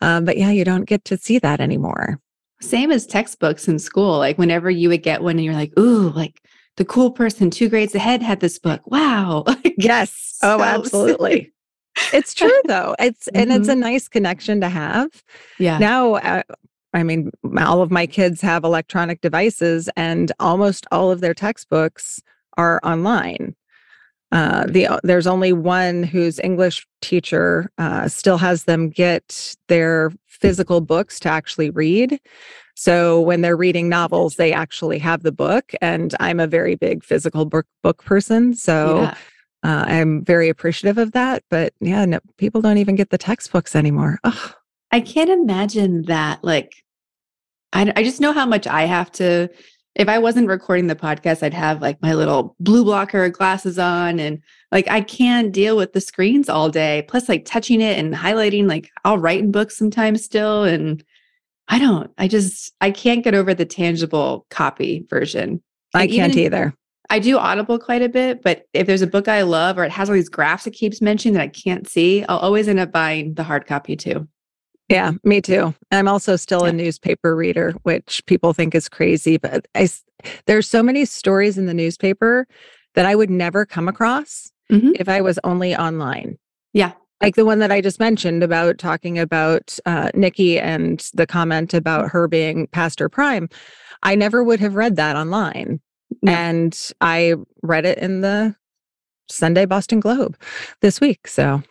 Um, 0.00 0.24
but 0.24 0.38
yeah, 0.38 0.50
you 0.50 0.64
don't 0.64 0.84
get 0.84 1.04
to 1.06 1.18
see 1.18 1.38
that 1.40 1.60
anymore. 1.60 2.18
Same 2.62 2.90
as 2.90 3.06
textbooks 3.06 3.68
in 3.68 3.78
school. 3.78 4.18
Like 4.18 4.38
whenever 4.38 4.70
you 4.70 4.88
would 4.88 5.02
get 5.02 5.22
one 5.22 5.36
and 5.36 5.44
you're 5.44 5.52
like, 5.52 5.78
ooh, 5.78 6.10
like 6.10 6.40
the 6.76 6.84
cool 6.84 7.10
person 7.10 7.50
two 7.50 7.68
grades 7.68 7.94
ahead 7.94 8.22
had 8.22 8.40
this 8.40 8.58
book. 8.58 8.80
Wow. 8.86 9.44
yes. 9.76 10.38
oh, 10.42 10.62
absolutely. 10.62 11.52
it's 12.12 12.34
true 12.34 12.60
though. 12.66 12.94
It's 12.98 13.26
mm-hmm. 13.26 13.40
and 13.40 13.52
it's 13.52 13.68
a 13.68 13.72
mm-hmm. 13.72 13.80
nice 13.80 14.08
connection 14.08 14.60
to 14.60 14.68
have. 14.68 15.08
Yeah. 15.58 15.78
Now, 15.78 16.14
uh, 16.14 16.42
I 16.94 17.02
mean, 17.02 17.30
all 17.58 17.82
of 17.82 17.90
my 17.90 18.06
kids 18.06 18.40
have 18.42 18.64
electronic 18.64 19.22
devices, 19.22 19.88
and 19.96 20.30
almost 20.38 20.86
all 20.92 21.10
of 21.10 21.22
their 21.22 21.32
textbooks 21.32 22.20
are 22.58 22.80
online. 22.84 23.56
Uh, 24.30 24.64
the 24.66 24.86
uh, 24.86 24.98
there's 25.02 25.26
only 25.26 25.52
one 25.52 26.02
whose 26.02 26.38
English 26.40 26.86
teacher 27.02 27.70
uh, 27.78 28.08
still 28.08 28.38
has 28.38 28.64
them 28.64 28.88
get 28.88 29.56
their 29.68 30.10
physical 30.26 30.80
books 30.80 31.20
to 31.20 31.28
actually 31.28 31.70
read. 31.70 32.18
So 32.74 33.20
when 33.20 33.42
they're 33.42 33.56
reading 33.56 33.88
novels, 33.88 34.36
they 34.36 34.52
actually 34.52 34.98
have 34.98 35.22
the 35.22 35.32
book, 35.32 35.72
and 35.80 36.14
I'm 36.20 36.40
a 36.40 36.46
very 36.46 36.74
big 36.74 37.04
physical 37.04 37.44
book 37.44 37.66
book 37.82 38.02
person, 38.04 38.54
so 38.54 39.02
yeah. 39.02 39.14
uh, 39.62 39.84
I'm 39.86 40.24
very 40.24 40.48
appreciative 40.48 40.98
of 40.98 41.12
that. 41.12 41.44
But 41.50 41.74
yeah, 41.80 42.04
no, 42.04 42.20
people 42.38 42.60
don't 42.62 42.78
even 42.78 42.94
get 42.94 43.10
the 43.10 43.18
textbooks 43.18 43.76
anymore. 43.76 44.18
Ugh. 44.24 44.54
I 44.90 45.00
can't 45.00 45.30
imagine 45.30 46.02
that. 46.02 46.42
Like, 46.42 46.84
I 47.72 47.92
I 47.96 48.02
just 48.02 48.20
know 48.20 48.32
how 48.32 48.46
much 48.46 48.66
I 48.66 48.82
have 48.84 49.12
to. 49.12 49.48
If 49.94 50.08
I 50.08 50.18
wasn't 50.18 50.48
recording 50.48 50.86
the 50.86 50.96
podcast, 50.96 51.42
I'd 51.42 51.52
have 51.52 51.82
like 51.82 52.00
my 52.00 52.14
little 52.14 52.56
blue 52.58 52.84
blocker 52.84 53.28
glasses 53.28 53.78
on, 53.78 54.18
and 54.18 54.42
like 54.70 54.88
I 54.90 55.02
can't 55.02 55.52
deal 55.52 55.76
with 55.76 55.92
the 55.92 56.00
screens 56.00 56.48
all 56.48 56.70
day. 56.70 57.04
Plus, 57.08 57.28
like 57.28 57.44
touching 57.44 57.82
it 57.82 57.98
and 57.98 58.14
highlighting. 58.14 58.66
Like 58.66 58.88
I'll 59.04 59.18
write 59.18 59.40
in 59.40 59.52
books 59.52 59.76
sometimes 59.76 60.24
still, 60.24 60.64
and 60.64 61.04
I 61.68 61.78
don't. 61.78 62.10
I 62.18 62.28
just 62.28 62.72
I 62.80 62.90
can't 62.90 63.24
get 63.24 63.34
over 63.34 63.54
the 63.54 63.64
tangible 63.64 64.46
copy 64.50 65.06
version. 65.08 65.62
I 65.94 66.06
can't 66.06 66.36
either. 66.36 66.74
I 67.10 67.18
do 67.18 67.36
Audible 67.38 67.78
quite 67.78 68.02
a 68.02 68.08
bit, 68.08 68.42
but 68.42 68.66
if 68.72 68.86
there's 68.86 69.02
a 69.02 69.06
book 69.06 69.28
I 69.28 69.42
love 69.42 69.78
or 69.78 69.84
it 69.84 69.92
has 69.92 70.08
all 70.08 70.14
these 70.14 70.28
graphs 70.28 70.66
it 70.66 70.70
keeps 70.70 71.00
mentioning 71.00 71.34
that 71.34 71.42
I 71.42 71.48
can't 71.48 71.86
see, 71.88 72.24
I'll 72.24 72.38
always 72.38 72.68
end 72.68 72.80
up 72.80 72.92
buying 72.92 73.34
the 73.34 73.42
hard 73.42 73.66
copy 73.66 73.96
too. 73.96 74.28
Yeah, 74.88 75.12
me 75.24 75.40
too. 75.40 75.74
I'm 75.90 76.08
also 76.08 76.36
still 76.36 76.62
yeah. 76.64 76.70
a 76.70 76.72
newspaper 76.72 77.36
reader, 77.36 77.72
which 77.82 78.24
people 78.26 78.52
think 78.52 78.74
is 78.74 78.88
crazy, 78.88 79.36
but 79.36 79.66
I 79.74 79.88
there's 80.46 80.68
so 80.68 80.82
many 80.82 81.04
stories 81.04 81.58
in 81.58 81.66
the 81.66 81.74
newspaper 81.74 82.46
that 82.94 83.06
I 83.06 83.14
would 83.14 83.30
never 83.30 83.66
come 83.66 83.88
across 83.88 84.52
mm-hmm. 84.70 84.92
if 84.96 85.08
I 85.08 85.20
was 85.20 85.38
only 85.44 85.74
online. 85.74 86.38
Yeah 86.72 86.92
like 87.22 87.36
the 87.36 87.44
one 87.44 87.60
that 87.60 87.72
I 87.72 87.80
just 87.80 88.00
mentioned 88.00 88.42
about 88.42 88.78
talking 88.78 89.18
about 89.18 89.78
uh, 89.86 90.10
Nikki 90.14 90.58
and 90.58 91.08
the 91.14 91.26
comment 91.26 91.72
about 91.72 92.10
her 92.10 92.28
being 92.28 92.66
past 92.68 92.98
her 92.98 93.08
prime. 93.08 93.48
I 94.02 94.16
never 94.16 94.42
would 94.42 94.60
have 94.60 94.74
read 94.74 94.96
that 94.96 95.16
online. 95.16 95.80
No. 96.20 96.32
And 96.32 96.92
I 97.00 97.34
read 97.62 97.86
it 97.86 97.98
in 97.98 98.20
the 98.20 98.54
Sunday 99.28 99.64
Boston 99.64 100.00
Globe 100.00 100.36
this 100.80 101.00
week. 101.00 101.28
So 101.28 101.62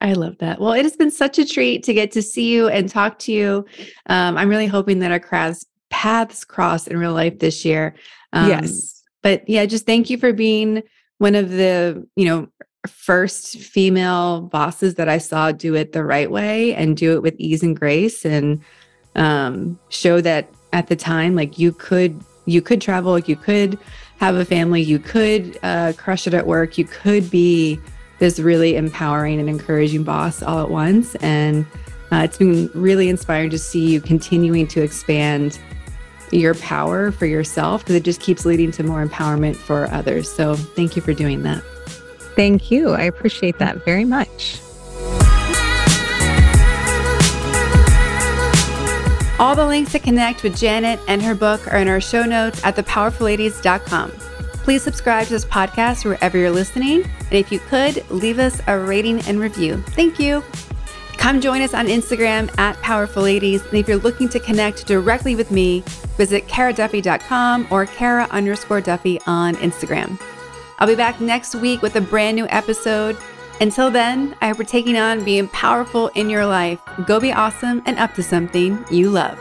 I 0.00 0.12
love 0.12 0.38
that. 0.38 0.60
Well, 0.60 0.72
it 0.72 0.84
has 0.84 0.96
been 0.96 1.10
such 1.10 1.38
a 1.38 1.44
treat 1.44 1.82
to 1.84 1.94
get 1.94 2.12
to 2.12 2.22
see 2.22 2.52
you 2.52 2.68
and 2.68 2.88
talk 2.88 3.18
to 3.20 3.32
you. 3.32 3.66
Um, 4.06 4.36
I'm 4.36 4.48
really 4.48 4.66
hoping 4.66 5.00
that 5.00 5.10
our 5.10 5.54
paths 5.90 6.44
cross 6.44 6.86
in 6.86 6.96
real 6.98 7.12
life 7.12 7.38
this 7.38 7.64
year. 7.64 7.94
Um, 8.32 8.48
yes. 8.48 9.02
But 9.22 9.48
yeah, 9.48 9.66
just 9.66 9.86
thank 9.86 10.10
you 10.10 10.18
for 10.18 10.32
being 10.32 10.82
one 11.18 11.34
of 11.34 11.50
the, 11.50 12.06
you 12.16 12.26
know, 12.26 12.48
first 12.86 13.58
female 13.58 14.42
bosses 14.42 14.94
that 14.96 15.08
I 15.08 15.18
saw 15.18 15.52
do 15.52 15.74
it 15.74 15.92
the 15.92 16.04
right 16.04 16.30
way 16.30 16.74
and 16.74 16.96
do 16.96 17.14
it 17.14 17.22
with 17.22 17.34
ease 17.38 17.62
and 17.62 17.78
grace 17.78 18.24
and 18.24 18.62
um, 19.14 19.78
show 19.88 20.20
that 20.20 20.48
at 20.72 20.88
the 20.88 20.96
time. 20.96 21.34
Like 21.34 21.58
you 21.58 21.72
could 21.72 22.20
you 22.46 22.60
could 22.60 22.80
travel, 22.80 23.18
you 23.18 23.36
could 23.36 23.78
have 24.18 24.34
a 24.34 24.44
family, 24.44 24.82
you 24.82 24.98
could 24.98 25.58
uh, 25.62 25.92
crush 25.96 26.26
it 26.26 26.34
at 26.34 26.46
work, 26.46 26.76
you 26.76 26.84
could 26.84 27.30
be 27.30 27.78
this 28.18 28.38
really 28.38 28.76
empowering 28.76 29.40
and 29.40 29.48
encouraging 29.48 30.04
boss 30.04 30.42
all 30.42 30.62
at 30.62 30.70
once. 30.70 31.14
And 31.16 31.66
uh, 32.12 32.18
it's 32.18 32.38
been 32.38 32.70
really 32.74 33.08
inspiring 33.08 33.50
to 33.50 33.58
see 33.58 33.92
you 33.92 34.00
continuing 34.00 34.66
to 34.68 34.82
expand 34.82 35.58
your 36.30 36.54
power 36.54 37.12
for 37.12 37.26
yourself 37.26 37.82
because 37.82 37.96
it 37.96 38.02
just 38.02 38.20
keeps 38.20 38.44
leading 38.44 38.70
to 38.72 38.82
more 38.82 39.04
empowerment 39.04 39.56
for 39.56 39.90
others. 39.90 40.30
So 40.30 40.54
thank 40.54 40.96
you 40.96 41.02
for 41.02 41.12
doing 41.12 41.42
that. 41.42 41.62
Thank 42.36 42.70
you. 42.70 42.90
I 42.90 43.02
appreciate 43.02 43.58
that 43.58 43.84
very 43.84 44.04
much. 44.04 44.60
All 49.38 49.56
the 49.56 49.66
links 49.66 49.90
to 49.92 49.98
connect 49.98 50.44
with 50.44 50.56
Janet 50.56 51.00
and 51.08 51.20
her 51.20 51.34
book 51.34 51.72
are 51.72 51.78
in 51.78 51.88
our 51.88 52.00
show 52.00 52.22
notes 52.22 52.64
at 52.64 52.76
thepowerfulladies.com. 52.76 54.10
Please 54.62 54.82
subscribe 54.82 55.26
to 55.26 55.32
this 55.32 55.44
podcast 55.44 56.04
wherever 56.04 56.38
you're 56.38 56.50
listening. 56.50 57.02
And 57.02 57.32
if 57.32 57.50
you 57.50 57.58
could, 57.58 58.08
leave 58.10 58.38
us 58.38 58.60
a 58.68 58.78
rating 58.78 59.20
and 59.22 59.40
review. 59.40 59.82
Thank 59.88 60.18
you. 60.18 60.42
Come 61.18 61.40
join 61.40 61.62
us 61.62 61.74
on 61.74 61.86
Instagram 61.86 62.56
at 62.58 62.80
Powerful 62.80 63.22
Ladies. 63.24 63.62
And 63.66 63.74
if 63.74 63.88
you're 63.88 63.98
looking 63.98 64.28
to 64.30 64.40
connect 64.40 64.86
directly 64.86 65.34
with 65.34 65.50
me, 65.50 65.82
visit 66.16 66.46
karaduffy.com 66.46 67.68
or 67.70 67.86
kara 67.86 68.28
underscore 68.30 68.80
duffy 68.80 69.20
on 69.26 69.56
Instagram. 69.56 70.18
I'll 70.78 70.88
be 70.88 70.94
back 70.94 71.20
next 71.20 71.54
week 71.54 71.82
with 71.82 71.96
a 71.96 72.00
brand 72.00 72.36
new 72.36 72.46
episode. 72.48 73.16
Until 73.60 73.90
then, 73.90 74.36
I 74.40 74.48
hope 74.48 74.58
you're 74.58 74.66
taking 74.66 74.96
on 74.96 75.24
being 75.24 75.48
powerful 75.48 76.08
in 76.08 76.28
your 76.28 76.44
life. 76.46 76.80
Go 77.06 77.20
be 77.20 77.32
awesome 77.32 77.82
and 77.86 77.98
up 77.98 78.14
to 78.14 78.22
something 78.22 78.84
you 78.90 79.10
love. 79.10 79.38